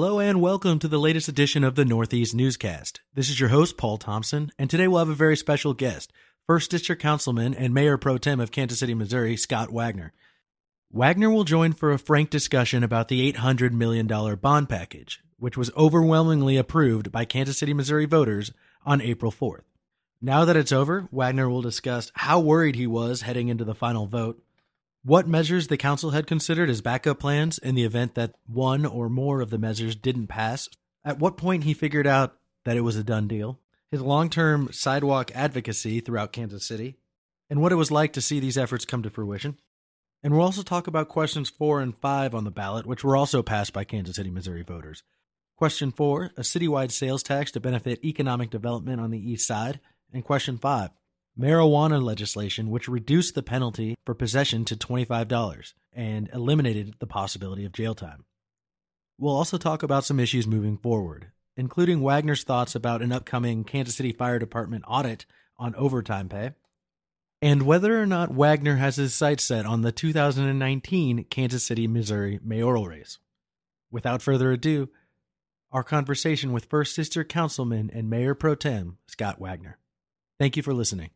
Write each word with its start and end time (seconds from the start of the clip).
Hello 0.00 0.20
and 0.20 0.40
welcome 0.40 0.78
to 0.78 0.86
the 0.86 0.96
latest 0.96 1.26
edition 1.26 1.64
of 1.64 1.74
the 1.74 1.84
Northeast 1.84 2.32
Newscast. 2.32 3.00
This 3.14 3.28
is 3.28 3.40
your 3.40 3.48
host, 3.48 3.76
Paul 3.76 3.96
Thompson, 3.96 4.52
and 4.56 4.70
today 4.70 4.86
we'll 4.86 5.00
have 5.00 5.08
a 5.08 5.12
very 5.12 5.36
special 5.36 5.74
guest, 5.74 6.12
First 6.46 6.70
District 6.70 7.02
Councilman 7.02 7.52
and 7.52 7.74
Mayor 7.74 7.98
Pro 7.98 8.16
Tem 8.16 8.38
of 8.38 8.52
Kansas 8.52 8.78
City, 8.78 8.94
Missouri, 8.94 9.36
Scott 9.36 9.72
Wagner. 9.72 10.12
Wagner 10.92 11.30
will 11.30 11.42
join 11.42 11.72
for 11.72 11.90
a 11.90 11.98
frank 11.98 12.30
discussion 12.30 12.84
about 12.84 13.08
the 13.08 13.32
$800 13.32 13.72
million 13.72 14.06
bond 14.36 14.68
package, 14.68 15.20
which 15.36 15.56
was 15.56 15.72
overwhelmingly 15.76 16.56
approved 16.56 17.10
by 17.10 17.24
Kansas 17.24 17.58
City, 17.58 17.74
Missouri 17.74 18.06
voters 18.06 18.52
on 18.86 19.00
April 19.00 19.32
4th. 19.32 19.64
Now 20.22 20.44
that 20.44 20.56
it's 20.56 20.70
over, 20.70 21.08
Wagner 21.10 21.48
will 21.48 21.60
discuss 21.60 22.12
how 22.14 22.38
worried 22.38 22.76
he 22.76 22.86
was 22.86 23.22
heading 23.22 23.48
into 23.48 23.64
the 23.64 23.74
final 23.74 24.06
vote, 24.06 24.40
what 25.04 25.28
measures 25.28 25.68
the 25.68 25.76
council 25.76 26.10
had 26.10 26.26
considered 26.26 26.68
as 26.68 26.80
backup 26.80 27.20
plans 27.20 27.58
in 27.58 27.74
the 27.74 27.84
event 27.84 28.14
that 28.14 28.34
one 28.46 28.84
or 28.84 29.08
more 29.08 29.40
of 29.40 29.50
the 29.50 29.58
measures 29.58 29.94
didn't 29.94 30.26
pass, 30.26 30.68
at 31.04 31.18
what 31.18 31.36
point 31.36 31.64
he 31.64 31.74
figured 31.74 32.06
out 32.06 32.36
that 32.64 32.76
it 32.76 32.82
was 32.82 32.96
a 32.96 33.04
done 33.04 33.28
deal, 33.28 33.58
his 33.90 34.00
long 34.00 34.28
term 34.28 34.68
sidewalk 34.72 35.30
advocacy 35.34 36.00
throughout 36.00 36.32
Kansas 36.32 36.66
City, 36.66 36.96
and 37.48 37.60
what 37.60 37.72
it 37.72 37.76
was 37.76 37.90
like 37.90 38.12
to 38.12 38.20
see 38.20 38.40
these 38.40 38.58
efforts 38.58 38.84
come 38.84 39.02
to 39.02 39.10
fruition. 39.10 39.56
And 40.22 40.32
we'll 40.32 40.42
also 40.42 40.62
talk 40.62 40.86
about 40.86 41.08
questions 41.08 41.48
four 41.48 41.80
and 41.80 41.96
five 41.96 42.34
on 42.34 42.44
the 42.44 42.50
ballot, 42.50 42.86
which 42.86 43.04
were 43.04 43.16
also 43.16 43.42
passed 43.42 43.72
by 43.72 43.84
Kansas 43.84 44.16
City, 44.16 44.30
Missouri 44.30 44.62
voters. 44.62 45.02
Question 45.56 45.92
four 45.92 46.32
a 46.36 46.42
citywide 46.42 46.90
sales 46.90 47.22
tax 47.22 47.52
to 47.52 47.60
benefit 47.60 48.04
economic 48.04 48.50
development 48.50 49.00
on 49.00 49.10
the 49.10 49.30
east 49.30 49.46
side. 49.46 49.80
And 50.12 50.24
question 50.24 50.58
five 50.58 50.90
marijuana 51.38 52.02
legislation, 52.02 52.70
which 52.70 52.88
reduced 52.88 53.34
the 53.34 53.42
penalty 53.42 53.96
for 54.04 54.14
possession 54.14 54.64
to 54.64 54.76
$25 54.76 55.74
and 55.92 56.28
eliminated 56.32 56.94
the 56.98 57.06
possibility 57.06 57.64
of 57.64 57.72
jail 57.72 57.94
time. 57.94 58.24
We'll 59.18 59.36
also 59.36 59.58
talk 59.58 59.82
about 59.82 60.04
some 60.04 60.20
issues 60.20 60.46
moving 60.46 60.78
forward, 60.78 61.32
including 61.56 62.00
Wagner's 62.00 62.44
thoughts 62.44 62.74
about 62.74 63.02
an 63.02 63.12
upcoming 63.12 63.64
Kansas 63.64 63.96
City 63.96 64.12
Fire 64.12 64.38
Department 64.38 64.84
audit 64.86 65.26
on 65.56 65.74
overtime 65.74 66.28
pay, 66.28 66.52
and 67.40 67.62
whether 67.62 68.00
or 68.00 68.06
not 68.06 68.32
Wagner 68.32 68.76
has 68.76 68.96
his 68.96 69.14
sights 69.14 69.44
set 69.44 69.66
on 69.66 69.82
the 69.82 69.92
2019 69.92 71.24
Kansas 71.24 71.64
City, 71.64 71.86
Missouri 71.86 72.40
mayoral 72.42 72.86
race. 72.86 73.18
Without 73.90 74.22
further 74.22 74.52
ado, 74.52 74.88
our 75.70 75.82
conversation 75.82 76.52
with 76.52 76.66
First 76.66 76.94
Sister 76.94 77.24
Councilman 77.24 77.90
and 77.92 78.10
Mayor 78.10 78.34
Pro 78.34 78.54
Tem 78.54 78.98
Scott 79.06 79.40
Wagner. 79.40 79.78
Thank 80.38 80.56
you 80.56 80.62
for 80.62 80.72
listening. 80.72 81.10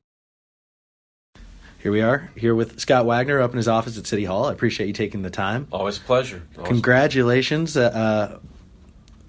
Here 1.82 1.90
we 1.90 2.00
are, 2.00 2.30
here 2.36 2.54
with 2.54 2.78
Scott 2.78 3.06
Wagner 3.06 3.40
up 3.40 3.50
in 3.50 3.56
his 3.56 3.66
office 3.66 3.98
at 3.98 4.06
City 4.06 4.24
Hall. 4.24 4.44
I 4.44 4.52
appreciate 4.52 4.86
you 4.86 4.92
taking 4.92 5.22
the 5.22 5.30
time. 5.30 5.66
Always 5.72 5.98
a 5.98 6.00
pleasure. 6.00 6.44
Always 6.56 6.68
Congratulations. 6.68 7.76
Uh, 7.76 7.82
uh, 7.82 8.38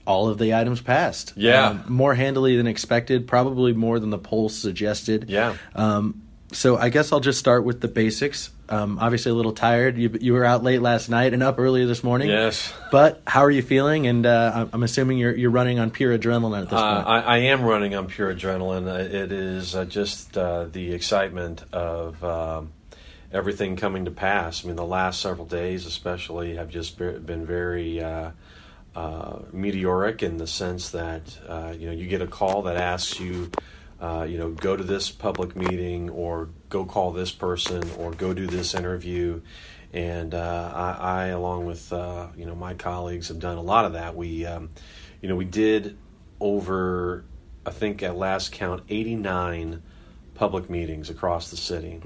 all 0.06 0.30
of 0.30 0.38
the 0.38 0.54
items 0.54 0.80
passed. 0.80 1.34
Yeah. 1.36 1.70
Um, 1.70 1.86
more 1.88 2.14
handily 2.14 2.56
than 2.56 2.68
expected, 2.68 3.28
probably 3.28 3.74
more 3.74 3.98
than 3.98 4.12
the 4.12 4.20
polls 4.20 4.56
suggested. 4.56 5.30
Yeah. 5.30 5.58
Um, 5.74 6.22
so 6.52 6.78
I 6.78 6.90
guess 6.90 7.12
I'll 7.12 7.20
just 7.20 7.40
start 7.40 7.64
with 7.64 7.82
the 7.82 7.88
basics. 7.88 8.52
Um, 8.74 8.98
obviously, 9.00 9.32
a 9.32 9.36
little 9.36 9.52
tired. 9.54 9.98
You, 9.98 10.18
you 10.20 10.34
were 10.34 10.44
out 10.46 10.64
late 10.64 10.82
last 10.82 11.08
night 11.10 11.34
and 11.34 11.44
up 11.44 11.60
earlier 11.60 11.86
this 11.86 12.04
morning. 12.04 12.30
Yes. 12.30 12.74
But 12.92 13.22
how 13.28 13.42
are 13.46 13.52
you 13.52 13.62
feeling? 13.62 14.08
And 14.08 14.26
uh, 14.26 14.52
I'm- 14.56 14.70
I'm 14.74 14.84
assuming 14.84 15.18
you're 15.20 15.36
you're 15.36 15.52
running 15.52 15.80
on 15.80 15.92
pure 15.92 16.18
adrenaline 16.18 16.64
at 16.64 16.70
this 16.70 16.80
Uh, 16.80 16.96
point. 16.96 17.08
I, 17.08 17.20
I 17.20 17.38
am 17.54 17.62
running 17.64 17.94
on 17.96 18.08
pure 18.08 18.34
adrenaline. 18.34 18.88
Uh, 18.88 18.98
It 19.16 19.32
is 19.32 19.76
uh, 19.76 19.86
just 19.86 20.38
uh, 20.38 20.66
the 20.66 20.94
excitement 20.94 21.64
of 21.72 22.24
um, 22.24 22.72
everything 23.32 23.76
coming 23.76 24.06
to 24.06 24.12
pass. 24.12 24.64
I 24.64 24.68
mean, 24.68 24.76
the 24.76 24.86
last 24.86 25.22
several 25.22 25.46
days, 25.46 25.86
especially, 25.86 26.56
have 26.56 26.70
just 26.70 26.98
been 26.98 27.46
very 27.46 28.02
uh, 28.02 28.32
uh, 28.96 29.40
meteoric 29.52 30.24
in 30.24 30.38
the 30.38 30.48
sense 30.48 30.90
that 30.92 31.22
uh, 31.48 31.74
you 31.78 31.86
know 31.88 31.94
you 31.94 32.08
get 32.08 32.22
a 32.22 32.28
call 32.28 32.64
that 32.64 32.78
asks 32.78 33.20
you. 33.20 33.52
Uh, 34.04 34.26
you 34.26 34.38
know, 34.38 34.50
go 34.50 34.76
to 34.76 34.84
this 34.84 35.10
public 35.12 35.56
meeting, 35.56 36.10
or 36.10 36.50
go 36.68 36.84
call 36.84 37.14
this 37.14 37.32
person, 37.32 37.90
or 37.98 38.12
go 38.12 38.34
do 38.34 38.48
this 38.48 38.76
interview, 38.76 39.40
and 39.94 40.34
uh, 40.34 40.72
I, 40.76 40.92
I, 40.92 41.26
along 41.28 41.68
with 41.68 41.94
uh, 41.94 42.28
you 42.36 42.46
know 42.46 42.54
my 42.54 42.74
colleagues, 42.74 43.30
have 43.30 43.40
done 43.40 43.58
a 43.58 43.62
lot 43.62 43.86
of 43.86 43.94
that. 43.94 44.14
We, 44.14 44.46
um, 44.46 44.72
you 45.22 45.30
know, 45.30 45.38
we 45.38 45.46
did 45.46 45.98
over, 46.42 47.24
I 47.66 47.72
think 47.72 48.04
at 48.04 48.18
last 48.18 48.52
count, 48.52 48.84
eighty 48.90 49.16
nine 49.16 49.82
public 50.36 50.70
meetings 50.70 51.10
across 51.10 51.50
the 51.50 51.56
city, 51.56 52.02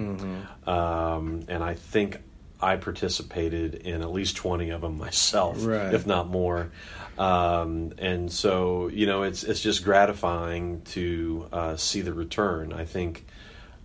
um, 0.67 1.45
and 1.47 1.63
I 1.63 1.73
think 1.73 2.21
I 2.61 2.75
participated 2.77 3.75
in 3.75 4.01
at 4.01 4.11
least 4.11 4.35
twenty 4.37 4.69
of 4.71 4.81
them 4.81 4.97
myself, 4.97 5.65
Right. 5.65 5.93
if 5.93 6.07
not 6.07 6.27
more. 6.27 6.71
Um, 7.17 7.93
and 7.97 8.31
so, 8.31 8.87
you 8.89 9.05
know, 9.05 9.23
it's 9.23 9.43
it's 9.43 9.61
just 9.61 9.83
gratifying 9.83 10.81
to 10.93 11.47
uh, 11.51 11.75
see 11.75 12.01
the 12.01 12.13
return. 12.13 12.73
I 12.73 12.85
think, 12.85 13.25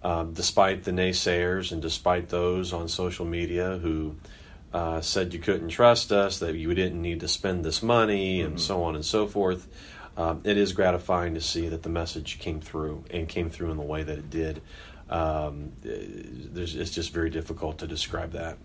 um, 0.02 0.32
despite 0.34 0.84
the 0.84 0.90
naysayers 0.90 1.72
and 1.72 1.80
despite 1.80 2.28
those 2.28 2.72
on 2.72 2.88
social 2.88 3.24
media 3.24 3.78
who 3.78 4.16
uh, 4.72 5.00
said 5.00 5.32
you 5.34 5.40
couldn't 5.40 5.68
trust 5.68 6.12
us, 6.12 6.38
that 6.40 6.54
you 6.56 6.74
didn't 6.74 7.00
need 7.00 7.20
to 7.20 7.28
spend 7.28 7.64
this 7.64 7.82
money, 7.82 8.40
and 8.40 8.60
so 8.60 8.82
on 8.84 8.94
and 8.94 9.04
so 9.04 9.26
forth. 9.26 9.68
Um, 10.14 10.42
it 10.44 10.58
is 10.58 10.74
gratifying 10.74 11.32
to 11.34 11.40
see 11.40 11.68
that 11.68 11.82
the 11.82 11.88
message 11.88 12.38
came 12.38 12.60
through 12.60 13.04
and 13.10 13.26
came 13.26 13.48
through 13.48 13.70
in 13.70 13.78
the 13.78 13.82
way 13.82 14.02
that 14.02 14.18
it 14.18 14.28
did. 14.28 14.60
Um, 15.12 15.72
there's, 15.82 16.74
it's 16.74 16.90
just 16.90 17.12
very 17.12 17.30
difficult 17.30 17.78
to 17.78 17.86
describe 17.86 18.32
that, 18.32 18.56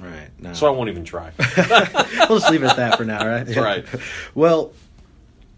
right. 0.00 0.28
No. 0.40 0.52
so 0.52 0.66
I 0.66 0.70
won't 0.70 0.90
even 0.90 1.04
try. 1.04 1.30
we'll 1.38 2.38
just 2.38 2.50
leave 2.50 2.62
it 2.64 2.70
at 2.70 2.76
that 2.76 2.96
for 2.96 3.04
now, 3.04 3.24
right? 3.26 3.44
That's 3.46 3.56
right. 3.58 3.86
Well, 4.34 4.72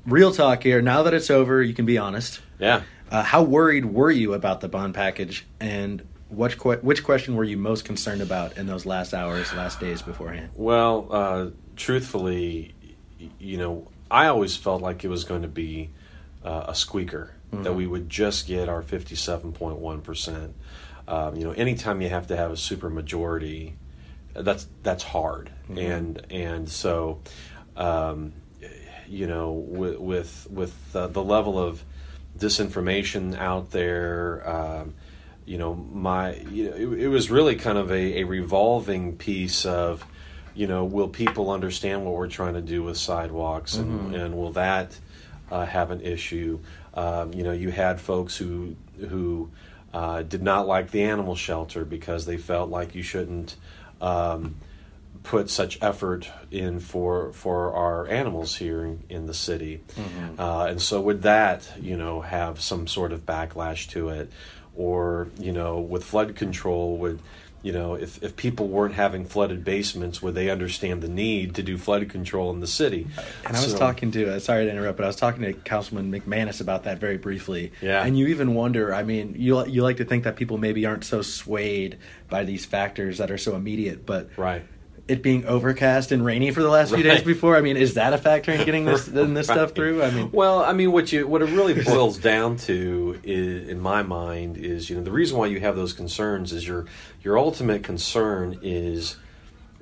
real 0.04 0.32
talk 0.32 0.62
here. 0.62 0.82
Now 0.82 1.04
that 1.04 1.14
it's 1.14 1.30
over, 1.30 1.62
you 1.62 1.72
can 1.74 1.86
be 1.86 1.98
honest. 1.98 2.40
yeah. 2.58 2.82
Uh, 3.10 3.22
how 3.22 3.44
worried 3.44 3.84
were 3.86 4.10
you 4.10 4.34
about 4.34 4.60
the 4.60 4.68
bond 4.68 4.92
package, 4.94 5.46
and 5.60 6.02
which 6.28 6.58
que- 6.58 6.78
which 6.82 7.04
question 7.04 7.36
were 7.36 7.44
you 7.44 7.56
most 7.56 7.84
concerned 7.84 8.20
about 8.20 8.58
in 8.58 8.66
those 8.66 8.84
last 8.84 9.14
hours, 9.14 9.52
last 9.54 9.78
days 9.78 10.02
beforehand? 10.02 10.50
Well, 10.56 11.06
uh, 11.10 11.46
truthfully, 11.76 12.74
you 13.38 13.58
know, 13.58 13.86
I 14.10 14.26
always 14.26 14.56
felt 14.56 14.82
like 14.82 15.04
it 15.04 15.08
was 15.08 15.22
going 15.22 15.42
to 15.42 15.48
be 15.48 15.90
uh, 16.44 16.64
a 16.66 16.74
squeaker 16.74 17.30
that 17.52 17.74
we 17.74 17.86
would 17.86 18.10
just 18.10 18.46
get 18.46 18.68
our 18.68 18.82
fifty-seven 18.82 19.52
point 19.52 19.78
one 19.78 20.00
percent. 20.00 20.54
Um, 21.08 21.36
You 21.36 21.44
know, 21.44 21.52
anytime 21.52 22.02
you 22.02 22.08
have 22.08 22.26
to 22.28 22.36
have 22.36 22.50
a 22.50 22.56
super 22.56 22.90
majority, 22.90 23.76
that's 24.34 24.66
that's 24.82 25.02
hard, 25.02 25.50
and 25.68 26.20
and 26.30 26.68
so, 26.68 27.20
um, 27.76 28.32
you 29.08 29.26
know, 29.26 29.52
with 29.52 29.98
with, 29.98 30.46
with 30.50 30.96
uh, 30.96 31.06
the 31.06 31.22
level 31.22 31.58
of 31.58 31.84
disinformation 32.38 33.38
out 33.38 33.70
there. 33.70 34.42
Um, 34.48 34.94
you 35.46 35.58
know, 35.58 35.74
my 35.74 36.34
you 36.50 36.70
know, 36.70 36.76
it, 36.76 37.04
it 37.04 37.08
was 37.08 37.30
really 37.30 37.54
kind 37.54 37.78
of 37.78 37.90
a, 37.90 38.20
a 38.20 38.24
revolving 38.24 39.16
piece 39.16 39.64
of, 39.64 40.04
you 40.54 40.66
know, 40.66 40.84
will 40.84 41.08
people 41.08 41.50
understand 41.50 42.04
what 42.04 42.14
we're 42.14 42.26
trying 42.26 42.54
to 42.54 42.60
do 42.60 42.82
with 42.82 42.96
sidewalks, 42.96 43.76
and, 43.76 44.14
and 44.14 44.36
will 44.36 44.52
that 44.52 44.98
uh, 45.50 45.64
have 45.64 45.92
an 45.92 46.00
issue? 46.00 46.58
Um, 46.96 47.32
you 47.34 47.44
know, 47.44 47.52
you 47.52 47.70
had 47.70 48.00
folks 48.00 48.36
who 48.36 48.74
who 48.98 49.50
uh, 49.92 50.22
did 50.22 50.42
not 50.42 50.66
like 50.66 50.90
the 50.90 51.02
animal 51.02 51.36
shelter 51.36 51.84
because 51.84 52.26
they 52.26 52.36
felt 52.38 52.70
like 52.70 52.94
you 52.94 53.02
shouldn't. 53.02 53.56
Um, 54.00 54.56
put 55.26 55.50
such 55.50 55.76
effort 55.82 56.30
in 56.52 56.78
for 56.78 57.32
for 57.32 57.72
our 57.72 58.06
animals 58.06 58.54
here 58.56 58.84
in, 58.84 59.02
in 59.08 59.26
the 59.26 59.34
city, 59.34 59.80
uh, 60.38 60.66
and 60.70 60.80
so 60.80 61.00
would 61.00 61.22
that 61.22 61.68
you 61.80 61.96
know 61.96 62.20
have 62.20 62.60
some 62.60 62.86
sort 62.86 63.12
of 63.12 63.26
backlash 63.26 63.88
to 63.88 64.08
it, 64.10 64.30
or 64.76 65.28
you 65.38 65.50
know 65.50 65.80
with 65.80 66.04
flood 66.04 66.36
control 66.36 66.96
would 66.98 67.18
you 67.66 67.72
know 67.72 67.94
if 67.94 68.22
if 68.22 68.36
people 68.36 68.66
weren't 68.68 68.94
having 68.94 69.24
flooded 69.24 69.60
basements 69.64 70.22
would 70.22 70.34
they 70.34 70.48
understand 70.56 71.02
the 71.02 71.08
need 71.08 71.54
to 71.56 71.62
do 71.70 71.76
flood 71.76 72.08
control 72.08 72.48
in 72.54 72.60
the 72.60 72.66
city? 72.82 73.02
And 73.46 73.56
I 73.56 73.60
was 73.60 73.72
So- 73.72 73.78
talking 73.86 74.10
to, 74.12 74.20
uh, 74.34 74.38
sorry 74.38 74.64
to 74.66 74.70
interrupt, 74.70 74.96
but 74.98 75.04
I 75.04 75.08
was 75.08 75.16
talking 75.16 75.42
to 75.42 75.52
Councilman 75.52 76.06
McManus 76.12 76.60
about 76.60 76.84
that 76.84 76.98
very 77.06 77.18
briefly. 77.18 77.72
Yeah. 77.82 78.04
And 78.04 78.16
you 78.18 78.28
even 78.28 78.54
wonder, 78.54 78.94
I 78.94 79.02
mean, 79.02 79.34
you 79.36 79.66
you 79.66 79.82
like 79.82 79.96
to 79.96 80.04
think 80.04 80.22
that 80.24 80.36
people 80.36 80.58
maybe 80.58 80.86
aren't 80.86 81.04
so 81.04 81.22
swayed 81.22 81.98
by 82.30 82.44
these 82.44 82.64
factors 82.64 83.18
that 83.18 83.30
are 83.30 83.38
so 83.38 83.56
immediate, 83.56 84.06
but 84.06 84.28
right. 84.36 84.62
It 85.08 85.22
being 85.22 85.46
overcast 85.46 86.10
and 86.10 86.24
rainy 86.24 86.50
for 86.50 86.62
the 86.62 86.68
last 86.68 86.92
few 86.92 87.02
days 87.02 87.22
before, 87.22 87.56
I 87.56 87.60
mean, 87.60 87.76
is 87.76 87.94
that 87.94 88.12
a 88.12 88.18
factor 88.18 88.50
in 88.50 88.64
getting 88.64 88.84
this 88.84 89.06
in 89.24 89.34
this 89.34 89.46
stuff 89.46 89.72
through? 89.72 90.02
I 90.02 90.10
mean, 90.10 90.30
Well, 90.32 90.62
I 90.64 90.72
mean, 90.72 90.90
what 90.92 91.12
you 91.12 91.26
what 91.26 91.42
it 91.42 91.46
really 91.46 91.80
boils 91.84 92.18
down 92.18 92.56
to, 92.58 93.20
is, 93.22 93.68
in 93.68 93.80
my 93.80 94.02
mind, 94.02 94.56
is 94.56 94.90
you 94.90 94.96
know 94.96 95.02
the 95.02 95.12
reason 95.12 95.38
why 95.38 95.46
you 95.46 95.60
have 95.60 95.76
those 95.76 95.92
concerns 95.92 96.52
is 96.52 96.66
your 96.66 96.86
your 97.22 97.38
ultimate 97.38 97.82
concern 97.82 98.58
is 98.62 99.16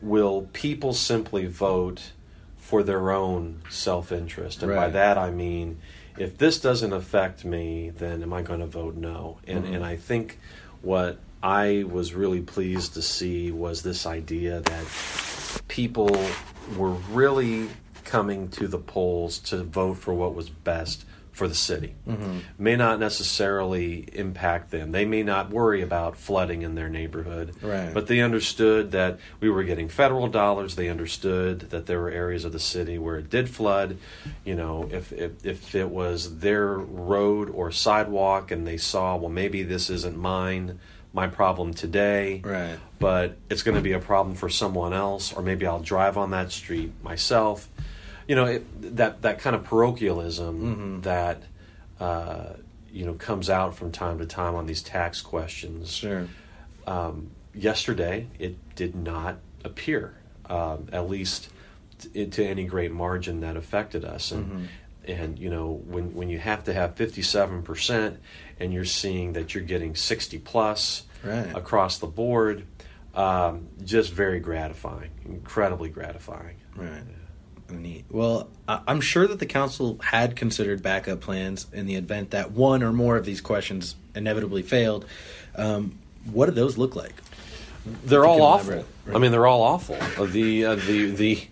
will 0.03 0.49
people 0.53 0.93
simply 0.93 1.47
vote 1.47 2.12
for 2.59 2.82
their 2.82 3.11
own 3.11 3.62
self 3.70 4.12
interest, 4.12 4.62
and 4.62 4.75
by 4.75 4.88
that 4.91 5.17
I 5.17 5.31
mean 5.31 5.79
if 6.17 6.38
this 6.38 6.61
doesn't 6.61 6.93
affect 6.93 7.44
me, 7.44 7.91
then 7.91 8.23
am 8.23 8.32
I 8.32 8.43
going 8.43 8.61
to 8.61 8.67
vote 8.67 8.94
no? 8.94 9.38
And 9.47 9.65
Mm-hmm. 9.65 9.75
and 9.75 9.85
I 9.85 9.97
think 9.97 10.38
what 10.82 11.19
I 11.44 11.85
was 11.87 12.14
really 12.14 12.41
pleased 12.41 12.94
to 12.94 13.02
see 13.02 13.50
was 13.50 13.82
this 13.82 14.06
idea 14.06 14.61
that 14.62 14.87
people 15.69 16.08
were 16.79 16.93
really 17.12 17.69
coming 18.05 18.49
to 18.49 18.67
the 18.67 18.79
polls 18.79 19.38
to 19.41 19.62
vote 19.62 19.99
for 19.99 20.14
what 20.14 20.35
was 20.35 20.49
best 20.49 21.05
for 21.32 21.46
the 21.46 21.55
city. 21.55 21.96
Mm-hmm. 22.08 22.38
May 22.58 22.76
not 22.76 22.99
necessarily 22.99 24.08
impact 24.12 24.70
them. 24.70 24.93
They 24.93 25.05
may 25.05 25.23
not 25.23 25.50
worry 25.50 25.82
about 25.82 26.17
flooding 26.17 26.62
in 26.62 26.76
their 26.76 26.88
neighborhood. 26.88 27.56
Right. 27.61 27.93
But 27.93 28.06
they 28.06 28.20
understood 28.20 28.93
that 28.93 29.19
we 29.41 29.50
were 29.50 29.64
getting 29.64 29.88
federal 29.88 30.29
dollars. 30.29 30.76
They 30.76 30.88
understood 30.88 31.70
that 31.70 31.87
there 31.87 32.00
were 32.00 32.11
areas 32.11 32.44
of 32.44 32.52
the 32.52 32.61
city 32.61 32.99
where 32.99 33.19
it 33.19 33.29
did 33.29 33.50
flood. 33.50 33.99
You 34.44 34.55
know, 34.55 34.88
if 34.93 35.12
if, 35.12 35.44
if 35.44 35.75
it 35.75 35.91
was 35.91 36.38
their 36.38 36.73
road 36.73 37.50
or 37.50 37.70
sidewalk 37.70 38.50
and 38.50 38.67
they 38.67 38.76
saw, 38.76 39.17
well, 39.17 39.29
maybe 39.29 39.64
this 39.64 39.91
isn't 39.91 40.17
mine, 40.17 40.79
my 41.14 41.28
problem 41.28 41.72
today 41.72 42.43
Right. 42.44 42.76
but 42.99 43.37
it's 43.49 43.62
going 43.62 43.76
to 43.76 43.81
be 43.81 43.93
a 43.93 44.00
problem 44.00 44.34
for 44.37 44.49
someone 44.50 44.93
else, 44.93 45.32
or 45.32 45.40
maybe 45.43 45.64
I'll 45.66 45.81
drive 45.81 46.19
on 46.19 46.32
that 46.32 46.50
street 46.52 46.93
myself. 47.02 47.69
You 48.28 48.34
know, 48.34 48.44
it, 48.46 48.96
that 48.96 49.22
that 49.22 49.38
kind 49.38 49.55
of 49.56 49.64
parochialism 49.64 51.00
that 51.02 51.43
uh, 52.00 52.55
you 52.93 53.06
know 53.06 53.14
comes 53.14 53.49
out 53.49 53.76
from 53.76 53.93
time 53.93 54.19
to 54.19 54.26
time 54.26 54.55
on 54.55 54.66
these 54.66 54.82
tax 54.82 55.22
questions. 55.22 55.93
Sure. 55.93 56.26
Um, 56.87 57.31
yesterday, 57.55 58.26
it 58.38 58.56
did 58.75 58.94
not 58.94 59.37
appear, 59.64 60.14
um, 60.50 60.88
at 60.93 61.08
least 61.08 61.49
t- 61.99 62.26
to 62.26 62.44
any 62.44 62.64
great 62.64 62.93
margin 62.93 63.40
that 63.40 63.56
affected 63.56 64.05
us. 64.05 64.32
And 64.32 64.69
and 65.06 65.39
you 65.39 65.51
know 65.51 65.83
when 65.87 66.15
when 66.15 66.29
you 66.29 66.39
have 66.39 66.65
to 66.65 66.73
have 66.73 66.95
fifty 66.97 67.23
seven 67.23 67.62
percent, 67.62 68.19
and 68.61 68.73
you're 68.73 68.85
seeing 68.85 69.35
that 69.35 69.55
you're 69.55 69.65
getting 69.65 69.95
sixty 69.95 70.39
plus 70.39 71.05
Right. 71.23 71.56
across 71.56 71.97
the 71.99 72.06
board, 72.06 72.67
um, 73.15 73.69
just 73.83 74.12
very 74.12 74.41
gratifying, 74.41 75.11
incredibly 75.25 75.89
gratifying. 75.89 76.56
Right. 76.77 77.03
Neat. 77.71 78.05
Well, 78.11 78.51
I'm 78.69 79.01
sure 79.01 79.27
that 79.27 79.39
the 79.39 79.47
council 79.47 79.99
had 80.03 80.37
considered 80.37 80.83
backup 80.83 81.23
plans 81.23 81.67
in 81.73 81.87
the 81.87 81.95
event 81.95 82.33
that 82.33 82.51
one 82.51 82.83
or 82.83 82.93
more 82.93 83.17
of 83.17 83.25
these 83.25 83.41
questions 83.41 83.97
inevitably 84.15 84.61
failed. 84.61 85.06
Um, 85.56 85.99
what 86.31 86.45
do 86.47 86.53
those 86.53 86.77
look 86.77 86.95
like? 86.95 87.15
They're 87.86 88.25
all 88.25 88.42
awful. 88.42 88.72
elaborate, 88.72 89.14
I 89.14 89.19
mean, 89.19 89.31
they're 89.32 89.46
all 89.46 89.62
awful. 89.62 89.96
Uh, 90.19 90.25
The 90.26 90.64
uh, 90.64 90.75
the 90.76 91.10
the, 91.10 91.46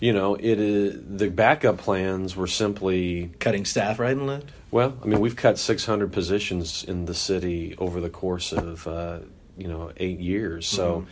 you 0.00 0.12
know, 0.12 0.34
it 0.34 0.58
is 0.58 0.98
the 1.06 1.28
backup 1.28 1.78
plans 1.78 2.34
were 2.36 2.46
simply 2.46 3.30
Cutting 3.38 3.64
staff 3.64 3.98
right 3.98 4.12
and 4.16 4.26
left? 4.26 4.48
Well, 4.70 4.96
I 5.02 5.06
mean, 5.06 5.20
we've 5.20 5.36
cut 5.36 5.58
600 5.58 6.12
positions 6.12 6.82
in 6.82 7.04
the 7.04 7.14
city 7.14 7.76
over 7.78 8.00
the 8.00 8.10
course 8.10 8.52
of 8.52 8.86
uh, 8.88 9.18
you 9.56 9.68
know 9.68 9.92
eight 9.98 10.18
years, 10.20 10.66
so 10.66 11.06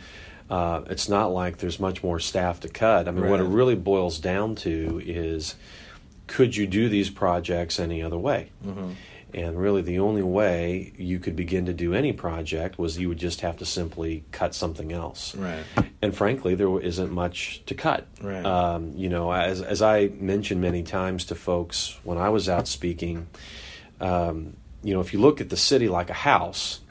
uh, 0.49 0.81
it's 0.89 1.07
not 1.07 1.27
like 1.27 1.57
there's 1.57 1.79
much 1.79 2.03
more 2.03 2.19
staff 2.19 2.59
to 2.61 2.67
cut. 2.69 3.07
I 3.07 3.11
mean, 3.11 3.29
what 3.29 3.39
it 3.39 3.43
really 3.45 3.75
boils 3.75 4.19
down 4.19 4.55
to 4.55 5.01
is, 5.05 5.55
could 6.27 6.55
you 6.57 6.67
do 6.67 6.89
these 6.89 7.09
projects 7.09 7.79
any 7.79 8.01
other 8.03 8.17
way? 8.17 8.49
And 9.33 9.59
really, 9.59 9.81
the 9.81 9.99
only 9.99 10.21
way 10.21 10.93
you 10.97 11.19
could 11.19 11.35
begin 11.35 11.65
to 11.65 11.73
do 11.73 11.93
any 11.93 12.13
project 12.13 12.77
was 12.77 12.97
you 12.99 13.09
would 13.09 13.17
just 13.17 13.41
have 13.41 13.57
to 13.57 13.65
simply 13.65 14.23
cut 14.31 14.53
something 14.53 14.91
else. 14.91 15.35
Right. 15.35 15.63
And 16.01 16.15
frankly, 16.15 16.55
there 16.55 16.79
isn't 16.79 17.11
much 17.11 17.63
to 17.65 17.73
cut. 17.73 18.07
Right. 18.21 18.45
Um, 18.45 18.93
you 18.95 19.09
know, 19.09 19.31
as 19.31 19.61
as 19.61 19.81
I 19.81 20.07
mentioned 20.19 20.61
many 20.61 20.83
times 20.83 21.25
to 21.25 21.35
folks 21.35 21.97
when 22.03 22.17
I 22.17 22.29
was 22.29 22.47
out 22.47 22.67
speaking, 22.67 23.27
um, 23.99 24.55
you 24.83 24.93
know, 24.93 24.99
if 24.99 25.13
you 25.13 25.19
look 25.19 25.41
at 25.41 25.49
the 25.49 25.57
city 25.57 25.87
like 25.87 26.09
a 26.09 26.13
house, 26.13 26.81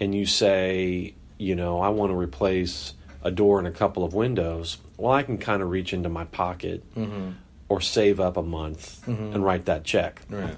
and 0.00 0.14
you 0.14 0.26
say, 0.26 1.14
you 1.38 1.56
know, 1.56 1.80
I 1.80 1.88
want 1.90 2.10
to 2.10 2.16
replace 2.16 2.94
a 3.22 3.30
door 3.30 3.58
and 3.58 3.66
a 3.66 3.72
couple 3.72 4.04
of 4.04 4.14
windows, 4.14 4.78
well, 4.96 5.12
I 5.12 5.22
can 5.22 5.38
kind 5.38 5.62
of 5.62 5.70
reach 5.70 5.92
into 5.92 6.08
my 6.08 6.24
pocket 6.24 6.84
or 7.68 7.80
save 7.80 8.20
up 8.20 8.36
a 8.36 8.42
month 8.42 9.06
and 9.08 9.44
write 9.44 9.64
that 9.66 9.84
check 9.84 10.22
Right. 10.30 10.56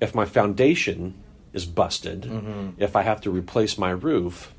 If 0.00 0.14
my 0.14 0.24
foundation 0.24 1.14
is 1.52 1.66
busted, 1.66 2.22
Mm-hmm. 2.22 2.68
if 2.82 2.94
I 2.96 3.02
have 3.02 3.20
to 3.22 3.30
replace 3.30 3.76
my 3.78 3.90
roof, 3.90 4.54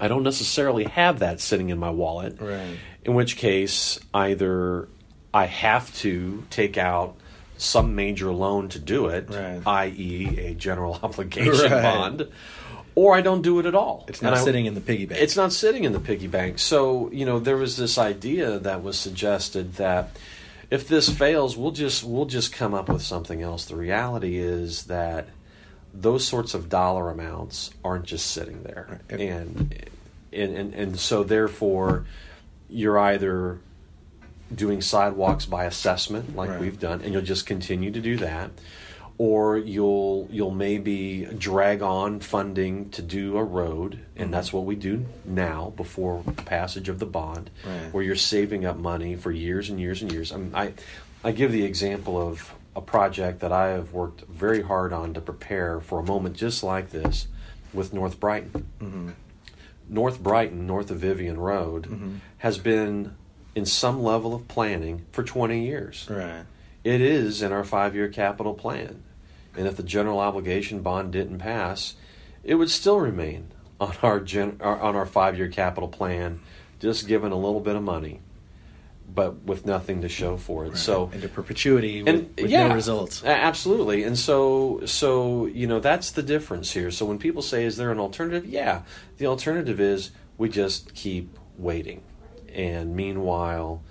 I 0.00 0.08
don't 0.08 0.22
necessarily 0.22 0.84
have 0.84 1.20
that 1.20 1.40
sitting 1.40 1.68
in 1.70 1.78
my 1.78 1.90
wallet. 1.90 2.40
Right. 2.40 2.76
In 3.04 3.14
which 3.14 3.36
case, 3.36 4.00
either 4.12 4.88
I 5.32 5.46
have 5.46 5.94
to 5.98 6.44
take 6.50 6.76
out 6.78 7.16
some 7.56 7.94
major 7.94 8.32
loan 8.32 8.68
to 8.70 8.78
do 8.78 9.06
it, 9.06 9.28
Right. 9.30 9.62
i.e., 9.66 10.36
a 10.38 10.54
general 10.54 10.94
obligation 11.02 11.70
Right. 11.70 11.82
bond, 11.82 12.28
or 12.96 13.14
I 13.14 13.20
don't 13.20 13.42
do 13.42 13.58
it 13.60 13.66
at 13.66 13.74
all. 13.74 14.04
It's 14.08 14.22
not 14.22 14.34
I- 14.34 14.42
sitting 14.42 14.66
in 14.66 14.74
the 14.74 14.80
piggy 14.80 15.06
bank. 15.06 15.20
it's 15.20 15.36
not 15.36 15.52
sitting 15.52 15.84
in 15.84 15.92
the 15.92 16.00
piggy 16.00 16.26
bank. 16.26 16.58
So, 16.58 17.10
you 17.12 17.24
know, 17.24 17.38
there 17.38 17.56
was 17.56 17.76
this 17.76 17.96
idea 17.98 18.58
that 18.58 18.82
was 18.82 18.98
suggested 18.98 19.74
that 19.74 20.16
if 20.70 20.88
this 20.88 21.08
fails, 21.08 21.56
we'll 21.56 21.70
just 21.72 22.04
we'll 22.04 22.26
just 22.26 22.52
come 22.52 22.74
up 22.74 22.88
with 22.88 23.02
something 23.02 23.42
else. 23.42 23.64
The 23.64 23.76
reality 23.76 24.38
is 24.38 24.84
that 24.84 25.28
those 25.92 26.26
sorts 26.26 26.54
of 26.54 26.68
dollar 26.68 27.10
amounts 27.10 27.70
aren't 27.84 28.04
just 28.04 28.26
sitting 28.26 28.62
there. 28.62 29.00
Right. 29.10 29.20
And 29.20 29.84
and 30.32 30.56
and, 30.56 30.74
and 30.74 30.98
so 30.98 31.22
therefore 31.22 32.06
you're 32.68 32.98
either 32.98 33.58
doing 34.54 34.80
sidewalks 34.80 35.46
by 35.46 35.64
assessment 35.64 36.36
like 36.36 36.50
Right. 36.50 36.60
we've 36.60 36.78
done 36.80 37.00
and 37.02 37.12
you'll 37.12 37.22
just 37.22 37.46
continue 37.46 37.90
to 37.90 38.00
do 38.00 38.16
that 38.18 38.50
or 39.16 39.56
you'll 39.56 40.26
you'll 40.30 40.50
maybe 40.50 41.24
drag 41.38 41.82
on 41.82 42.20
funding 42.20 42.90
to 42.90 43.02
do 43.02 43.36
a 43.36 43.44
road 43.44 43.98
and 44.16 44.32
that's 44.32 44.48
mm-hmm. 44.48 44.56
what 44.58 44.66
we 44.66 44.74
do 44.74 45.06
now 45.24 45.72
before 45.76 46.22
passage 46.44 46.88
of 46.88 46.98
the 46.98 47.06
bond 47.06 47.50
Right. 47.64 47.92
where 47.92 48.02
you're 48.02 48.16
saving 48.16 48.64
up 48.64 48.76
money 48.76 49.14
for 49.14 49.30
years 49.30 49.70
and 49.70 49.78
years 49.78 50.02
and 50.02 50.10
years 50.10 50.32
I, 50.32 50.36
mean, 50.36 50.54
I 50.54 50.72
I 51.22 51.32
give 51.32 51.52
the 51.52 51.64
example 51.64 52.20
of 52.20 52.52
a 52.76 52.80
project 52.80 53.40
that 53.40 53.52
I 53.52 53.68
have 53.68 53.92
worked 53.92 54.22
very 54.22 54.62
hard 54.62 54.92
on 54.92 55.14
to 55.14 55.20
prepare 55.20 55.80
for 55.80 56.00
a 56.00 56.04
moment 56.04 56.36
just 56.36 56.64
like 56.64 56.90
this 56.90 57.28
with 57.72 57.92
North 57.92 58.18
Brighton 58.18 58.66
mm-hmm. 58.80 59.10
North 59.88 60.22
Brighton, 60.22 60.66
north 60.66 60.90
of 60.90 60.98
Vivian 60.98 61.38
Road, 61.38 61.84
mm-hmm. 61.84 62.16
has 62.38 62.58
been 62.58 63.14
in 63.54 63.66
some 63.66 64.02
level 64.02 64.34
of 64.34 64.48
planning 64.48 65.04
for 65.12 65.22
20 65.22 65.64
years. 65.64 66.06
right. 66.10 66.44
It 66.82 67.00
is 67.00 67.40
in 67.40 67.50
our 67.50 67.64
five 67.64 67.94
year 67.94 68.08
capital 68.08 68.52
plan. 68.52 69.02
And 69.56 69.66
if 69.66 69.76
the 69.76 69.82
general 69.82 70.18
obligation 70.18 70.80
bond 70.80 71.12
didn't 71.12 71.38
pass, 71.38 71.94
it 72.42 72.56
would 72.56 72.70
still 72.70 73.00
remain 73.00 73.48
on 73.80 73.94
our, 74.02 74.20
gen, 74.20 74.60
on 74.60 74.96
our 74.96 75.06
five 75.06 75.36
year 75.36 75.48
capital 75.48 75.88
plan, 75.88 76.40
just 76.80 77.06
given 77.08 77.32
a 77.32 77.36
little 77.36 77.60
bit 77.60 77.76
of 77.76 77.82
money, 77.82 78.20
but 79.12 79.42
with 79.42 79.66
nothing 79.66 80.02
to 80.02 80.08
show 80.08 80.36
for 80.36 80.66
it. 80.66 80.76
So, 80.76 81.10
into 81.12 81.28
perpetuity 81.28 82.02
with, 82.02 82.14
and 82.14 82.36
with 82.36 82.50
yeah, 82.50 82.68
no 82.68 82.74
results. 82.74 83.24
absolutely. 83.24 84.04
And 84.04 84.18
so, 84.18 84.82
so 84.86 85.46
you 85.46 85.66
know, 85.66 85.80
that's 85.80 86.10
the 86.12 86.22
difference 86.22 86.72
here. 86.72 86.90
So 86.90 87.06
when 87.06 87.18
people 87.18 87.42
say, 87.42 87.64
"Is 87.64 87.76
there 87.76 87.90
an 87.90 87.98
alternative?" 87.98 88.46
Yeah, 88.46 88.82
the 89.18 89.26
alternative 89.26 89.80
is 89.80 90.10
we 90.36 90.48
just 90.48 90.94
keep 90.94 91.36
waiting, 91.56 92.02
and 92.52 92.96
meanwhile, 92.96 93.82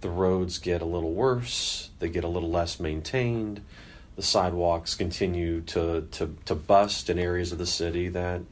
the 0.00 0.10
roads 0.10 0.58
get 0.58 0.82
a 0.82 0.86
little 0.86 1.12
worse. 1.12 1.90
They 1.98 2.08
get 2.08 2.24
a 2.24 2.28
little 2.28 2.50
less 2.50 2.78
maintained. 2.78 3.62
The 4.16 4.22
sidewalks 4.22 4.94
continue 4.94 5.60
to 5.62 6.08
to 6.12 6.34
to 6.46 6.54
bust 6.54 7.10
in 7.10 7.18
areas 7.18 7.52
of 7.52 7.58
the 7.58 7.66
city 7.66 8.08
that 8.08 8.42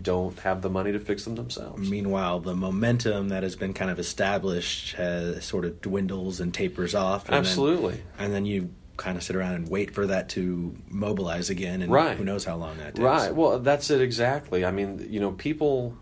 don't 0.00 0.38
have 0.40 0.62
the 0.62 0.70
money 0.70 0.90
to 0.92 0.98
fix 0.98 1.24
them 1.24 1.34
themselves. 1.34 1.90
Meanwhile, 1.90 2.40
the 2.40 2.54
momentum 2.54 3.28
that 3.28 3.42
has 3.42 3.56
been 3.56 3.74
kind 3.74 3.90
of 3.90 3.98
established 3.98 4.94
has 4.94 5.44
sort 5.44 5.64
of 5.66 5.80
dwindles 5.82 6.40
and 6.40 6.54
tapers 6.54 6.94
off. 6.94 7.24
and 7.26 7.34
then- 7.34 7.40
Absolutely. 7.40 8.00
and 8.18 8.32
then 8.32 8.46
you 8.46 8.70
kind 8.96 9.16
of 9.18 9.22
sit 9.22 9.34
around 9.36 9.54
and 9.54 9.68
wait 9.68 9.90
for 9.90 10.06
that 10.06 10.28
to 10.30 10.74
mobilize 10.88 11.50
again, 11.50 11.82
and 11.82 11.90
Right. 11.92 12.16
who 12.16 12.24
knows 12.24 12.44
how 12.44 12.56
long 12.56 12.78
that 12.78 12.94
takes. 12.94 13.00
Right. 13.00 13.34
Well, 13.34 13.58
that's 13.58 13.90
it 13.90 14.00
exactly. 14.00 14.64
I 14.64 14.70
mean, 14.70 15.06
you 15.10 15.18
know, 15.20 15.32
people 15.32 15.96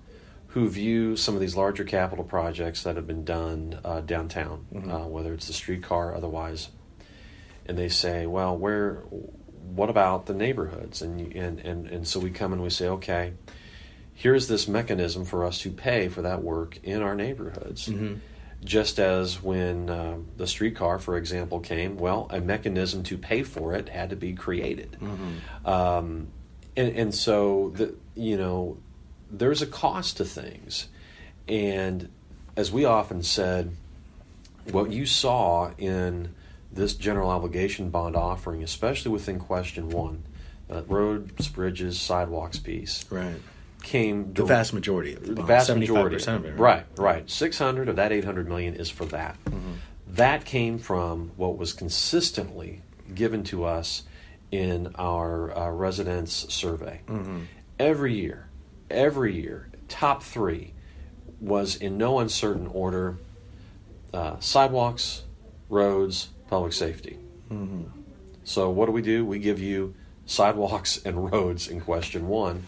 who 0.49 0.69
view 0.69 1.17
some 1.17 1.35
of 1.35 1.41
these 1.41 1.57
larger 1.57 1.85
capital 1.85 2.25
projects 2.25 2.83
that 2.83 2.97
have 2.97 3.07
been 3.07 3.25
done 3.25 3.79
uh, 3.85 4.01
downtown, 4.03 4.67
uh, 4.89 4.99
whether 5.09 5.33
it's 5.33 5.47
the 5.47 5.53
streetcar, 5.53 6.15
otherwise, 6.15 6.69
and 7.71 7.79
they 7.79 7.89
say, 7.89 8.27
"Well, 8.27 8.57
where? 8.59 8.97
What 9.75 9.89
about 9.89 10.27
the 10.27 10.35
neighborhoods?" 10.35 11.01
And 11.01 11.21
you- 11.21 11.41
and 11.41 11.61
and 11.61 11.87
and 11.87 12.07
so 12.07 12.19
we 12.21 12.31
come 12.31 12.53
and 12.53 12.61
we 12.63 12.69
say, 12.71 12.89
"Okay, 12.89 13.33
here's 14.13 14.49
this 14.49 14.67
mechanism 14.67 15.25
for 15.25 15.45
us 15.47 15.61
to 15.61 15.71
pay 15.71 16.09
for 16.09 16.23
that 16.23 16.43
work 16.43 16.79
in 16.83 17.01
our 17.01 17.15
neighborhoods." 17.15 17.89
Just 18.63 18.99
as 18.99 19.43
when 19.43 19.89
uh, 19.89 20.17
the 20.37 20.47
streetcar, 20.47 20.99
for 20.99 21.17
example, 21.17 21.61
came, 21.61 21.97
well, 21.97 22.27
a 22.29 22.41
mechanism 22.43 23.03
to 23.05 23.17
pay 23.17 23.43
for 23.43 23.73
it 23.75 23.89
had 23.89 24.11
to 24.11 24.17
be 24.17 24.35
created. 24.35 24.99
Um, 25.65 26.27
and, 26.77 26.95
and 26.95 27.15
so, 27.15 27.73
the, 27.75 27.95
you 28.15 28.37
know, 28.37 28.77
there's 29.31 29.63
a 29.63 29.67
cost 29.67 30.19
to 30.19 30.27
things. 30.27 30.89
And 31.49 32.11
as 32.55 32.71
we 32.71 32.85
often 32.85 33.23
said, 33.23 33.71
what 34.71 34.93
you 34.93 35.07
saw 35.07 35.71
in 35.79 36.35
this 36.73 36.95
general 36.95 37.31
obligation 37.31 37.91
bond 37.91 38.17
offering, 38.17 38.63
especially 38.63 39.11
within 39.11 39.39
question 39.39 39.89
one, 39.89 40.23
that 40.69 40.89
roads, 40.89 41.49
bridges, 41.49 42.01
sidewalks 42.01 42.59
piece, 42.59 43.05
Right. 43.11 43.37
came 43.83 44.33
The 44.33 44.45
vast 44.45 44.73
majority 44.73 45.15
of 45.15 45.27
the 45.27 45.35
the 45.35 45.43
vast 45.43 45.69
75% 45.71 45.79
majority 45.81 46.17
of 46.17 46.45
it. 46.45 46.59
right 46.59 46.85
right 46.99 47.29
600 47.31 47.89
of 47.89 47.97
that 47.97 48.13
800 48.13 48.47
million 48.47 48.75
is 48.75 48.91
for 48.91 49.07
that 49.07 49.37
Mm-hmm. 49.47 49.73
that 50.09 50.45
came 50.45 50.79
from 50.79 51.33
what 51.37 51.57
was 51.57 51.73
consistently 51.73 52.83
given 53.15 53.43
to 53.45 53.65
us 53.65 54.03
in 54.53 54.93
our 54.97 55.57
uh, 55.57 55.71
residence 55.71 56.47
survey. 56.51 57.01
Every 57.79 58.15
year, 58.15 58.49
every 58.91 59.35
year, 59.41 59.69
top 59.89 60.23
three 60.23 60.75
was 61.41 61.77
in 61.77 61.97
no 61.97 62.19
uncertain 62.19 62.67
order 62.67 63.17
uh, 64.13 64.39
sidewalks, 64.41 65.23
roads, 65.69 66.29
public 66.51 66.73
safety. 66.75 67.17
So, 68.45 68.71
what 68.71 68.87
do 68.87 68.93
we 68.93 69.03
do? 69.03 69.25
We 69.25 69.39
give 69.39 69.61
you 69.61 69.95
sidewalks 70.27 71.01
and 71.05 71.31
roads 71.33 71.69
in 71.69 71.81
question 71.81 72.29
one 72.29 72.65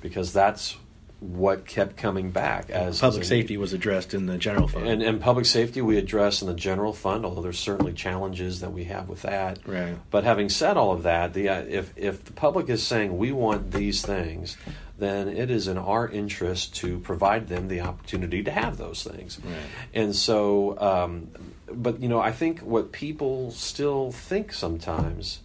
because 0.00 0.32
that's 0.32 0.76
what 1.20 1.66
kept 1.66 1.96
coming 1.96 2.30
back 2.30 2.68
as 2.68 3.00
Public 3.00 3.22
as 3.22 3.26
a- 3.26 3.28
safety 3.30 3.56
was 3.56 3.72
addressed 3.72 4.12
in 4.12 4.26
the 4.26 4.36
general 4.36 4.68
fund. 4.68 4.86
and, 4.86 5.02
and 5.02 5.20
public 5.20 5.46
safety 5.46 5.80
we 5.80 5.96
address 5.96 6.42
in 6.42 6.48
the 6.48 6.54
general 6.54 6.92
fund, 6.92 7.24
although 7.24 7.40
there's 7.40 7.58
certainly 7.58 7.94
challenges 7.94 8.60
that 8.60 8.70
we 8.72 8.84
have 8.84 9.08
with 9.08 9.22
that. 9.22 9.58
Right. 9.66 9.96
But 10.10 10.24
having 10.24 10.50
said 10.50 10.76
all 10.76 10.92
of 10.92 11.04
that, 11.04 11.32
the 11.32 11.48
uh, 11.48 11.62
if 11.68 11.92
if 11.96 12.24
the 12.24 12.32
public 12.32 12.68
is 12.68 12.82
saying 12.86 13.16
we 13.16 13.32
want 13.32 13.72
these 13.72 14.02
things, 14.02 14.58
then 14.98 15.28
it 15.28 15.50
is 15.50 15.68
in 15.68 15.78
our 15.78 16.06
interest 16.08 16.76
to 16.76 16.98
provide 17.00 17.48
them 17.48 17.68
the 17.68 17.80
opportunity 17.80 18.42
to 18.42 18.50
have 18.50 18.76
those 18.76 19.02
things. 19.02 19.38
Right. 19.42 19.54
And 19.94 20.14
so, 20.14 20.78
um, 20.78 21.28
but 21.72 22.00
you 22.00 22.08
know, 22.08 22.20
I 22.20 22.32
think 22.32 22.60
what 22.60 22.92
people 22.92 23.50
still 23.50 24.12
think 24.12 24.52
sometimes 24.52 25.40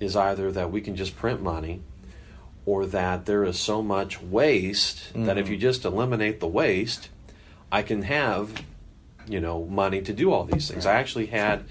is 0.00 0.16
either 0.16 0.52
that 0.52 0.70
we 0.70 0.80
can 0.80 0.96
just 0.96 1.16
print 1.16 1.42
money 1.42 1.82
or 2.64 2.84
that 2.86 3.26
there 3.26 3.44
is 3.44 3.58
so 3.58 3.82
much 3.82 4.20
waste 4.20 5.12
that 5.14 5.38
if 5.38 5.48
you 5.48 5.56
just 5.56 5.84
eliminate 5.84 6.40
the 6.40 6.46
waste, 6.46 7.08
I 7.70 7.82
can 7.82 8.02
have, 8.02 8.62
you 9.28 9.40
know, 9.40 9.64
money 9.64 10.02
to 10.02 10.12
do 10.12 10.32
all 10.32 10.44
these 10.44 10.68
things. 10.68 10.84
I 10.84 10.94
actually 10.94 11.26
had 11.26 11.64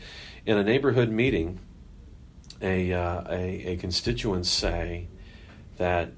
in 0.46 0.58
a 0.58 0.64
neighborhood 0.64 1.10
meeting 1.10 1.60
a 2.62 2.94
uh, 2.94 3.24
a, 3.30 3.74
a 3.74 3.78
constituent 3.78 4.46
say 4.46 5.08
that 5.78 6.12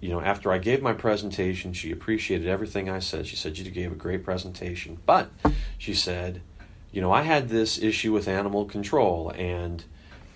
you 0.00 0.08
know 0.08 0.20
after 0.20 0.52
I 0.52 0.58
gave 0.58 0.82
my 0.82 0.92
presentation, 0.92 1.72
she 1.72 1.92
appreciated 1.92 2.48
everything 2.48 2.90
I 2.90 2.98
said. 2.98 3.26
She 3.26 3.36
said 3.36 3.56
you 3.56 3.70
gave 3.70 3.92
a 3.92 3.96
great 3.96 4.24
presentation, 4.24 4.98
but 5.06 5.30
she 5.78 5.94
said, 5.94 6.42
you 6.94 7.00
know, 7.00 7.12
I 7.12 7.22
had 7.22 7.48
this 7.48 7.76
issue 7.82 8.12
with 8.12 8.28
animal 8.28 8.64
control 8.64 9.30
and 9.36 9.84